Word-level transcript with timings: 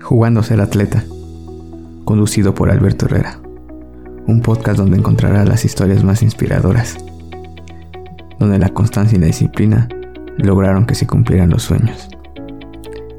Jugando 0.00 0.40
a 0.40 0.42
ser 0.42 0.60
atleta, 0.60 1.04
conducido 2.04 2.54
por 2.54 2.70
Alberto 2.70 3.06
Herrera, 3.06 3.40
un 4.26 4.40
podcast 4.42 4.78
donde 4.78 4.96
encontrarás 4.96 5.48
las 5.48 5.64
historias 5.64 6.04
más 6.04 6.22
inspiradoras, 6.22 6.96
donde 8.38 8.58
la 8.58 8.70
constancia 8.70 9.16
y 9.16 9.20
la 9.20 9.26
disciplina 9.26 9.88
lograron 10.38 10.86
que 10.86 10.94
se 10.94 11.06
cumplieran 11.06 11.50
los 11.50 11.64
sueños. 11.64 12.08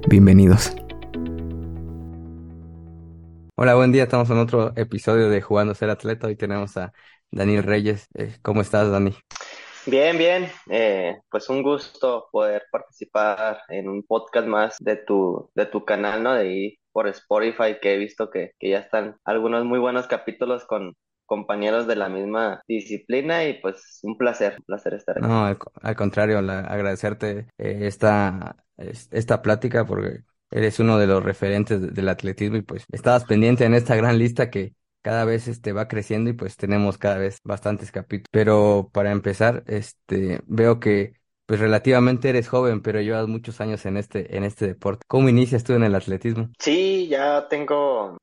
Bienvenidos. 0.08 0.74
Hola, 3.56 3.76
buen 3.76 3.92
día, 3.92 4.04
estamos 4.04 4.30
en 4.30 4.38
otro 4.38 4.74
episodio 4.76 5.30
de 5.30 5.42
Jugando 5.42 5.74
a 5.74 5.76
ser 5.76 5.90
atleta. 5.90 6.28
Hoy 6.28 6.36
tenemos 6.36 6.78
a 6.78 6.94
Daniel 7.30 7.64
Reyes. 7.64 8.08
Eh, 8.16 8.38
¿Cómo 8.42 8.62
estás, 8.62 8.90
Dani? 8.90 9.14
Bien, 9.86 10.18
bien. 10.18 10.48
Eh, 10.70 11.18
pues 11.30 11.50
un 11.50 11.64
gusto 11.64 12.28
poder 12.32 12.64
participar 12.72 13.62
en 13.70 13.90
un 13.90 14.04
podcast 14.04 14.48
más 14.48 14.78
de 14.80 14.98
tu, 14.98 15.50
de 15.56 15.66
tu 15.66 15.84
canal, 15.86 16.22
¿no? 16.24 16.34
De 16.34 16.42
ahí 16.42 16.78
por 16.92 17.08
Spotify, 17.08 17.78
que 17.82 17.94
he 17.96 17.98
visto 17.98 18.30
que, 18.30 18.52
que 18.60 18.70
ya 18.70 18.80
están 18.80 19.18
algunos 19.24 19.66
muy 19.66 19.80
buenos 19.80 20.08
capítulos 20.08 20.66
con 20.66 20.94
compañeros 21.26 21.88
de 21.88 21.96
la 21.96 22.10
misma 22.10 22.62
disciplina 22.68 23.46
y 23.46 23.60
pues 23.62 24.00
un 24.04 24.18
placer, 24.18 24.56
un 24.60 24.66
placer 24.66 24.94
estar 24.94 25.18
aquí. 25.18 25.28
No, 25.28 25.46
al, 25.46 25.96
contrario, 25.96 26.42
la- 26.42 26.62
agradecerte 26.62 27.48
eh, 27.58 27.80
esta, 27.88 28.56
es- 28.78 29.10
esta 29.12 29.42
plática 29.42 29.86
porque 29.86 30.24
eres 30.52 30.80
uno 30.80 30.98
de 30.98 31.08
los 31.08 31.24
referentes 31.24 31.82
de- 31.82 31.88
del 31.90 32.08
atletismo 32.10 32.56
y 32.58 32.62
pues 32.62 32.86
estabas 32.92 33.26
pendiente 33.26 33.66
en 33.66 33.74
esta 33.74 33.96
gran 33.96 34.18
lista 34.18 34.50
que 34.50 34.74
cada 35.02 35.26
vez 35.26 35.48
este 35.48 35.74
va 35.74 35.88
creciendo 35.88 36.30
y 36.30 36.34
pues 36.34 36.58
tenemos 36.58 36.98
cada 36.98 37.18
vez 37.18 37.40
bastantes 37.44 37.92
capítulos. 37.92 38.28
Pero 38.32 38.90
para 38.94 39.12
empezar, 39.12 39.64
este 39.68 40.42
veo 40.48 40.80
que 40.80 41.14
pues 41.46 41.60
relativamente 41.60 42.30
eres 42.30 42.48
joven, 42.48 42.82
pero 42.82 43.02
llevas 43.02 43.28
muchos 43.28 43.60
años 43.60 43.86
en 43.86 43.98
este 43.98 44.38
en 44.38 44.44
este 44.44 44.68
deporte. 44.68 45.04
¿Cómo 45.08 45.30
inicias 45.30 45.64
tú 45.64 45.74
en 45.74 45.84
el 45.84 45.96
atletismo? 45.96 46.50
Sí, 46.60 47.08
ya 47.08 47.48
tengo 47.50 48.18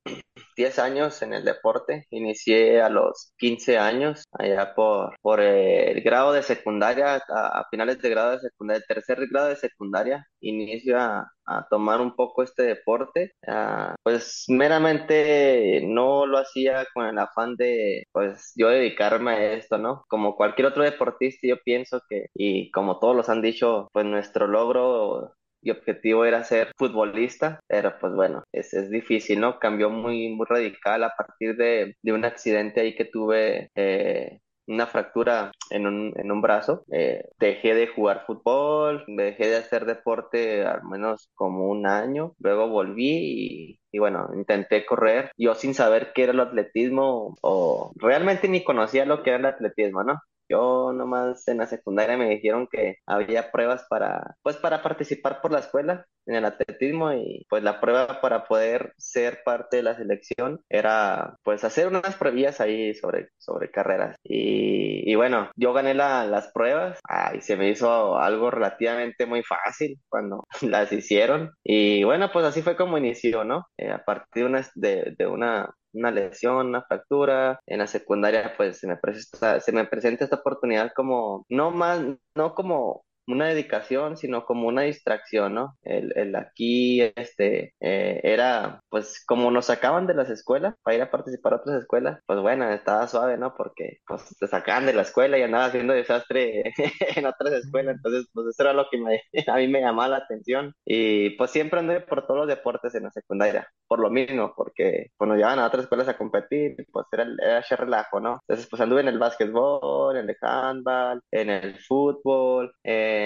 10 0.55 0.79
años 0.79 1.21
en 1.21 1.33
el 1.33 1.43
deporte. 1.43 2.05
Inicié 2.09 2.81
a 2.81 2.89
los 2.89 3.33
15 3.37 3.77
años, 3.77 4.23
allá 4.31 4.73
por, 4.75 5.15
por 5.21 5.41
el 5.41 6.01
grado 6.01 6.33
de 6.33 6.43
secundaria, 6.43 7.21
a, 7.29 7.65
finales 7.69 8.01
de 8.01 8.09
grado 8.09 8.31
de 8.31 8.39
secundaria, 8.39 8.83
tercer 8.87 9.27
grado 9.29 9.49
de 9.49 9.55
secundaria, 9.55 10.25
inicio 10.39 10.99
a, 10.99 11.31
a 11.47 11.67
tomar 11.69 12.01
un 12.01 12.15
poco 12.15 12.43
este 12.43 12.63
deporte. 12.63 13.31
Ah, 13.47 13.95
pues 14.03 14.45
meramente 14.49 15.81
no 15.85 16.25
lo 16.25 16.37
hacía 16.37 16.85
con 16.93 17.05
el 17.05 17.17
afán 17.17 17.55
de, 17.55 18.03
pues 18.11 18.51
yo 18.55 18.69
dedicarme 18.69 19.31
a 19.31 19.53
esto, 19.53 19.77
¿no? 19.77 20.03
Como 20.07 20.35
cualquier 20.35 20.67
otro 20.67 20.83
deportista, 20.83 21.47
yo 21.47 21.57
pienso 21.63 22.01
que, 22.09 22.27
y 22.33 22.69
como 22.71 22.99
todos 22.99 23.15
los 23.15 23.29
han 23.29 23.41
dicho, 23.41 23.87
pues 23.93 24.05
nuestro 24.05 24.47
logro 24.47 25.33
mi 25.61 25.71
objetivo 25.71 26.25
era 26.25 26.43
ser 26.43 26.71
futbolista, 26.77 27.59
pero 27.67 27.97
pues 27.99 28.13
bueno, 28.13 28.43
es, 28.51 28.73
es 28.73 28.89
difícil, 28.89 29.39
¿no? 29.39 29.59
Cambió 29.59 29.89
muy, 29.89 30.29
muy 30.29 30.45
radical 30.49 31.03
a 31.03 31.13
partir 31.17 31.55
de, 31.57 31.95
de 32.01 32.13
un 32.13 32.25
accidente 32.25 32.81
ahí 32.81 32.95
que 32.95 33.05
tuve, 33.05 33.69
eh, 33.75 34.39
una 34.67 34.85
fractura 34.87 35.51
en 35.69 35.87
un, 35.87 36.13
en 36.17 36.31
un 36.31 36.41
brazo. 36.41 36.83
Eh, 36.91 37.23
dejé 37.39 37.73
de 37.73 37.87
jugar 37.87 38.25
fútbol, 38.25 39.03
dejé 39.07 39.47
de 39.47 39.55
hacer 39.57 39.85
deporte 39.85 40.65
al 40.65 40.83
menos 40.83 41.29
como 41.35 41.67
un 41.69 41.87
año, 41.87 42.33
luego 42.39 42.67
volví 42.69 43.09
y, 43.09 43.79
y 43.91 43.99
bueno, 43.99 44.29
intenté 44.35 44.85
correr, 44.85 45.31
yo 45.37 45.55
sin 45.55 45.73
saber 45.73 46.11
qué 46.13 46.23
era 46.23 46.33
el 46.33 46.39
atletismo 46.41 47.35
o 47.41 47.91
realmente 47.95 48.47
ni 48.49 48.63
conocía 48.63 49.05
lo 49.05 49.23
que 49.23 49.29
era 49.31 49.39
el 49.39 49.45
atletismo, 49.45 50.03
¿no? 50.03 50.19
Yo 50.49 50.93
nomás 50.93 51.47
en 51.47 51.57
la 51.57 51.67
secundaria 51.67 52.17
me 52.17 52.29
dijeron 52.29 52.67
que 52.71 52.97
había 53.05 53.51
pruebas 53.51 53.85
para, 53.89 54.37
pues 54.43 54.57
para 54.57 54.81
participar 54.83 55.41
por 55.41 55.51
la 55.51 55.59
escuela 55.59 56.05
en 56.27 56.35
el 56.35 56.45
atletismo 56.45 57.13
y 57.13 57.45
pues 57.49 57.63
la 57.63 57.79
prueba 57.81 58.21
para 58.21 58.45
poder 58.45 58.93
ser 58.97 59.41
parte 59.45 59.77
de 59.77 59.83
la 59.83 59.95
selección 59.95 60.61
era 60.69 61.35
pues 61.43 61.63
hacer 61.63 61.87
unas 61.87 62.15
pruebas 62.15 62.59
ahí 62.61 62.93
sobre, 62.93 63.29
sobre 63.37 63.71
carreras. 63.71 64.15
Y, 64.23 65.09
y 65.11 65.15
bueno, 65.15 65.49
yo 65.55 65.73
gané 65.73 65.93
la- 65.93 66.25
las 66.25 66.51
pruebas 66.51 66.99
y 67.35 67.41
se 67.41 67.55
me 67.57 67.69
hizo 67.69 68.17
algo 68.17 68.51
relativamente 68.51 69.25
muy 69.25 69.43
fácil 69.43 69.99
cuando 70.09 70.45
las 70.61 70.91
hicieron. 70.91 71.51
Y 71.63 72.03
bueno, 72.03 72.29
pues 72.31 72.45
así 72.45 72.61
fue 72.61 72.75
como 72.75 72.97
inició, 72.97 73.43
¿no? 73.43 73.65
Eh, 73.77 73.91
a 73.91 74.03
partir 74.03 74.43
de 74.43 74.49
una, 74.49 74.67
de, 74.75 75.15
de 75.17 75.27
una 75.27 75.69
una 75.93 76.11
lesión, 76.11 76.67
una 76.67 76.83
fractura. 76.83 77.59
En 77.65 77.79
la 77.79 77.87
secundaria, 77.87 78.53
pues 78.57 78.79
se 78.79 78.87
me 78.87 78.97
presenta, 78.97 79.59
se 79.61 79.71
me 79.71 79.85
presenta 79.87 80.25
esta 80.25 80.35
oportunidad 80.37 80.91
como, 80.95 81.45
no 81.49 81.71
más, 81.71 82.01
no 82.35 82.53
como 82.53 83.03
una 83.27 83.47
dedicación, 83.47 84.17
sino 84.17 84.45
como 84.45 84.67
una 84.67 84.83
distracción, 84.83 85.53
¿no? 85.53 85.77
El, 85.83 86.13
el 86.17 86.35
aquí, 86.35 87.01
este, 87.15 87.73
eh, 87.79 88.21
era, 88.23 88.81
pues, 88.89 89.23
como 89.25 89.51
nos 89.51 89.65
sacaban 89.65 90.07
de 90.07 90.13
las 90.13 90.29
escuelas 90.29 90.75
para 90.81 90.95
ir 90.95 91.01
a 91.01 91.11
participar 91.11 91.53
a 91.53 91.55
otras 91.57 91.81
escuelas, 91.81 92.19
pues 92.25 92.39
bueno, 92.41 92.69
estaba 92.71 93.07
suave, 93.07 93.37
¿no? 93.37 93.53
Porque, 93.55 93.97
pues, 94.07 94.23
te 94.39 94.47
sacaban 94.47 94.85
de 94.85 94.93
la 94.93 95.01
escuela 95.03 95.37
y 95.37 95.43
andaba 95.43 95.65
haciendo 95.65 95.93
desastre 95.93 96.63
en 97.15 97.25
otras 97.25 97.53
escuelas, 97.53 97.97
entonces, 97.97 98.27
pues, 98.33 98.47
eso 98.47 98.63
era 98.63 98.73
lo 98.73 98.87
que 98.89 98.97
me, 98.97 99.21
a 99.47 99.57
mí 99.57 99.67
me 99.67 99.81
llamaba 99.81 100.09
la 100.09 100.17
atención. 100.17 100.73
Y, 100.85 101.31
pues, 101.31 101.51
siempre 101.51 101.79
anduve 101.79 102.01
por 102.01 102.25
todos 102.25 102.39
los 102.41 102.47
deportes 102.47 102.95
en 102.95 103.03
la 103.03 103.11
secundaria, 103.11 103.67
por 103.87 103.99
lo 103.99 104.09
mismo, 104.09 104.53
porque 104.55 105.07
cuando 105.17 105.35
llevaban 105.35 105.59
a 105.59 105.67
otras 105.67 105.83
escuelas 105.83 106.07
a 106.07 106.17
competir, 106.17 106.75
pues, 106.91 107.05
era, 107.11 107.25
era 107.43 107.59
ese 107.59 107.75
relajo, 107.75 108.19
¿no? 108.21 108.39
Entonces, 108.47 108.67
pues, 108.69 108.81
anduve 108.81 109.01
en 109.01 109.09
el 109.09 109.19
básquetbol, 109.19 110.17
en 110.17 110.29
el 110.29 110.37
handball, 110.41 111.21
en 111.31 111.49
el 111.49 111.77
fútbol, 111.79 112.73
eh, 112.83 113.16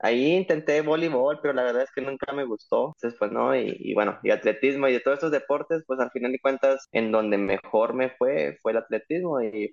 ahí 0.00 0.32
intenté 0.34 0.80
voleibol, 0.82 1.40
pero 1.40 1.54
la 1.54 1.62
verdad 1.64 1.82
es 1.82 1.90
que 1.94 2.00
nunca 2.00 2.32
me 2.32 2.44
gustó. 2.44 2.94
Entonces, 2.96 3.18
pues 3.18 3.32
no, 3.32 3.54
y, 3.56 3.94
bueno, 3.94 4.18
y 4.22 4.30
atletismo 4.30 4.88
y 4.88 4.92
de 4.94 5.00
todos 5.00 5.16
estos 5.16 5.32
deportes, 5.32 5.82
pues 5.86 6.00
al 6.00 6.10
final 6.10 6.32
de 6.32 6.40
cuentas, 6.40 6.88
en 6.92 7.12
donde 7.12 7.38
mejor 7.38 7.94
me 7.94 8.10
fue, 8.10 8.58
fue 8.62 8.72
el 8.72 8.78
atletismo 8.78 9.40
y 9.42 9.72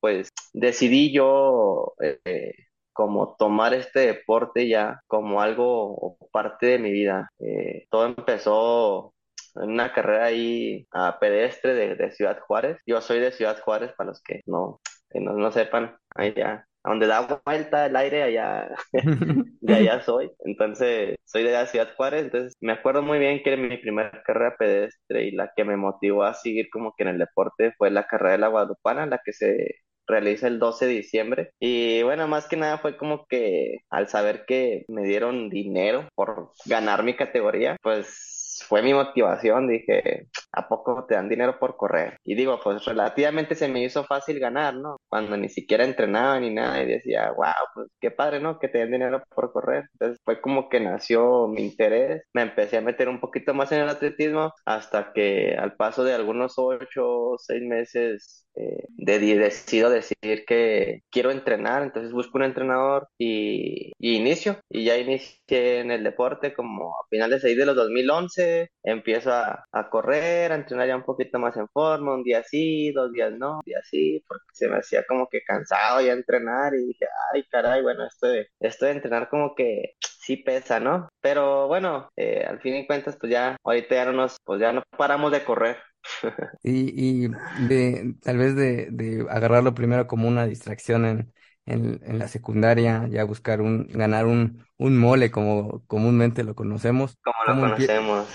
pues 0.00 0.28
decidí 0.52 1.12
yo 1.12 1.94
eh, 2.00 2.18
eh, 2.24 2.52
como 2.92 3.36
tomar 3.36 3.74
este 3.74 4.00
deporte 4.00 4.68
ya 4.68 5.00
como 5.06 5.40
algo 5.42 5.94
o 5.94 6.18
parte 6.32 6.66
de 6.66 6.78
mi 6.78 6.90
vida. 6.92 7.30
Eh, 7.38 7.86
todo 7.90 8.06
empezó 8.06 9.14
en 9.56 9.70
una 9.70 9.92
carrera 9.92 10.26
ahí 10.26 10.86
a 10.92 11.18
pedestre 11.18 11.74
de, 11.74 11.94
de 11.96 12.10
Ciudad 12.12 12.38
Juárez. 12.40 12.78
Yo 12.86 13.00
soy 13.00 13.20
de 13.20 13.32
Ciudad 13.32 13.60
Juárez, 13.62 13.92
para 13.96 14.10
los 14.10 14.22
que 14.22 14.40
no, 14.46 14.80
que 15.10 15.20
no, 15.20 15.32
no 15.34 15.50
sepan, 15.52 15.96
allá, 16.14 16.66
a 16.86 16.90
donde 16.90 17.06
da 17.06 17.42
vuelta 17.44 17.86
el 17.86 17.96
aire, 17.96 18.22
allá, 18.22 18.68
de 19.60 19.74
allá 19.74 20.00
soy. 20.02 20.30
Entonces, 20.44 21.16
soy 21.24 21.42
de 21.42 21.52
la 21.52 21.66
Ciudad 21.66 21.94
Juárez. 21.96 22.24
Entonces, 22.24 22.54
me 22.60 22.72
acuerdo 22.72 23.02
muy 23.02 23.18
bien 23.18 23.42
que 23.42 23.56
mi 23.56 23.76
primera 23.78 24.22
carrera 24.24 24.56
pedestre 24.56 25.24
y 25.26 25.32
la 25.32 25.52
que 25.56 25.64
me 25.64 25.76
motivó 25.76 26.22
a 26.24 26.34
seguir 26.34 26.68
como 26.70 26.94
que 26.96 27.02
en 27.04 27.10
el 27.10 27.18
deporte 27.18 27.72
fue 27.76 27.90
la 27.90 28.06
carrera 28.06 28.32
de 28.32 28.38
la 28.38 28.48
Guadalupana, 28.48 29.06
la 29.06 29.20
que 29.24 29.32
se 29.32 29.76
realiza 30.06 30.46
el 30.46 30.60
12 30.60 30.86
de 30.86 30.92
diciembre. 30.92 31.50
Y 31.58 32.02
bueno, 32.04 32.28
más 32.28 32.46
que 32.46 32.56
nada 32.56 32.78
fue 32.78 32.96
como 32.96 33.26
que 33.26 33.78
al 33.90 34.08
saber 34.08 34.44
que 34.46 34.84
me 34.88 35.02
dieron 35.02 35.50
dinero 35.50 36.08
por 36.14 36.52
ganar 36.66 37.02
mi 37.02 37.16
categoría, 37.16 37.76
pues 37.82 38.35
fue 38.64 38.82
mi 38.82 38.94
motivación. 38.94 39.68
Dije, 39.68 40.28
¿a 40.52 40.68
poco 40.68 41.04
te 41.06 41.14
dan 41.14 41.28
dinero 41.28 41.58
por 41.58 41.76
correr? 41.76 42.18
Y 42.24 42.34
digo, 42.34 42.58
pues 42.62 42.84
relativamente 42.84 43.54
se 43.54 43.68
me 43.68 43.82
hizo 43.84 44.04
fácil 44.04 44.38
ganar, 44.38 44.74
¿no? 44.74 44.98
Cuando 45.08 45.36
ni 45.36 45.48
siquiera 45.48 45.84
entrenaba 45.84 46.40
ni 46.40 46.52
nada 46.54 46.82
y 46.82 46.86
decía, 46.86 47.30
wow, 47.32 47.52
pues 47.74 47.88
qué 48.00 48.10
padre, 48.10 48.40
¿no? 48.40 48.58
Que 48.58 48.68
te 48.68 48.78
den 48.78 48.92
dinero 48.92 49.22
por 49.34 49.52
correr. 49.52 49.84
Entonces 49.92 50.20
fue 50.24 50.40
como 50.40 50.68
que 50.68 50.80
nació 50.80 51.48
mi 51.48 51.62
interés. 51.64 52.22
Me 52.32 52.42
empecé 52.42 52.78
a 52.78 52.80
meter 52.80 53.08
un 53.08 53.20
poquito 53.20 53.54
más 53.54 53.72
en 53.72 53.80
el 53.82 53.88
atletismo 53.88 54.52
hasta 54.64 55.12
que 55.12 55.56
al 55.58 55.74
paso 55.76 56.04
de 56.04 56.14
algunos 56.14 56.54
ocho 56.58 57.04
o 57.06 57.38
seis 57.38 57.62
meses 57.62 58.45
de, 58.56 59.36
decido 59.36 59.90
decidir 59.90 60.44
que 60.46 61.02
quiero 61.10 61.30
entrenar, 61.30 61.82
entonces 61.82 62.12
busco 62.12 62.38
un 62.38 62.44
entrenador 62.44 63.08
y, 63.18 63.92
inicio. 63.98 64.60
Y 64.70 64.84
ya 64.84 64.96
inicié 64.96 65.80
en 65.80 65.90
el 65.90 66.04
deporte 66.04 66.54
como 66.54 66.94
a 66.98 67.06
finales 67.10 67.44
ahí 67.44 67.54
de 67.54 67.66
los 67.66 67.76
2011, 67.76 68.70
empiezo 68.82 69.32
a, 69.32 69.64
a 69.72 69.90
correr, 69.90 70.52
a 70.52 70.56
entrenar 70.56 70.88
ya 70.88 70.96
un 70.96 71.04
poquito 71.04 71.38
más 71.38 71.56
en 71.56 71.68
forma, 71.68 72.14
un 72.14 72.22
día 72.22 72.42
sí, 72.44 72.92
dos 72.92 73.12
días 73.12 73.32
no, 73.32 73.56
un 73.56 73.62
día 73.64 73.80
sí, 73.84 74.24
porque 74.26 74.44
se 74.52 74.68
me 74.68 74.76
hacía 74.78 75.04
como 75.06 75.28
que 75.28 75.42
cansado 75.42 76.00
ya 76.00 76.12
entrenar 76.12 76.74
y 76.74 76.86
dije, 76.86 77.06
ay 77.34 77.44
caray, 77.50 77.82
bueno, 77.82 78.06
esto 78.06 78.28
de, 78.28 78.48
esto 78.60 78.86
de 78.86 78.92
entrenar 78.92 79.28
como 79.28 79.54
que 79.54 79.94
sí 80.26 80.36
pesa, 80.38 80.80
¿no? 80.80 81.08
Pero 81.20 81.68
bueno, 81.68 82.08
eh, 82.16 82.44
al 82.48 82.60
fin 82.60 82.76
y 82.76 82.86
cuentas, 82.86 83.16
pues 83.20 83.32
ya, 83.32 83.56
ahorita 83.64 83.94
ya 83.94 84.04
no 84.06 84.12
nos, 84.12 84.36
pues 84.44 84.60
ya 84.60 84.72
no 84.72 84.82
paramos 84.98 85.32
de 85.32 85.44
correr. 85.44 85.78
Y, 86.62 87.26
y 87.26 87.28
de, 87.52 88.14
tal 88.22 88.38
vez 88.38 88.56
de, 88.56 88.88
de 88.90 89.20
agarrarlo 89.30 89.74
primero 89.74 90.06
como 90.08 90.26
una 90.28 90.46
distracción 90.46 91.04
en, 91.06 91.32
en, 91.66 92.00
en 92.04 92.18
la 92.18 92.26
secundaria, 92.28 93.06
ya 93.08 93.22
buscar 93.24 93.60
un, 93.60 93.86
ganar 93.88 94.26
un, 94.26 94.64
un 94.76 94.98
mole 94.98 95.30
como 95.30 95.84
comúnmente 95.86 96.42
lo 96.44 96.56
conocemos. 96.56 97.18
Como 97.22 97.44
lo 97.44 97.54
¿Cómo 97.54 97.66
empie- 97.66 97.92
conocemos. 97.94 98.26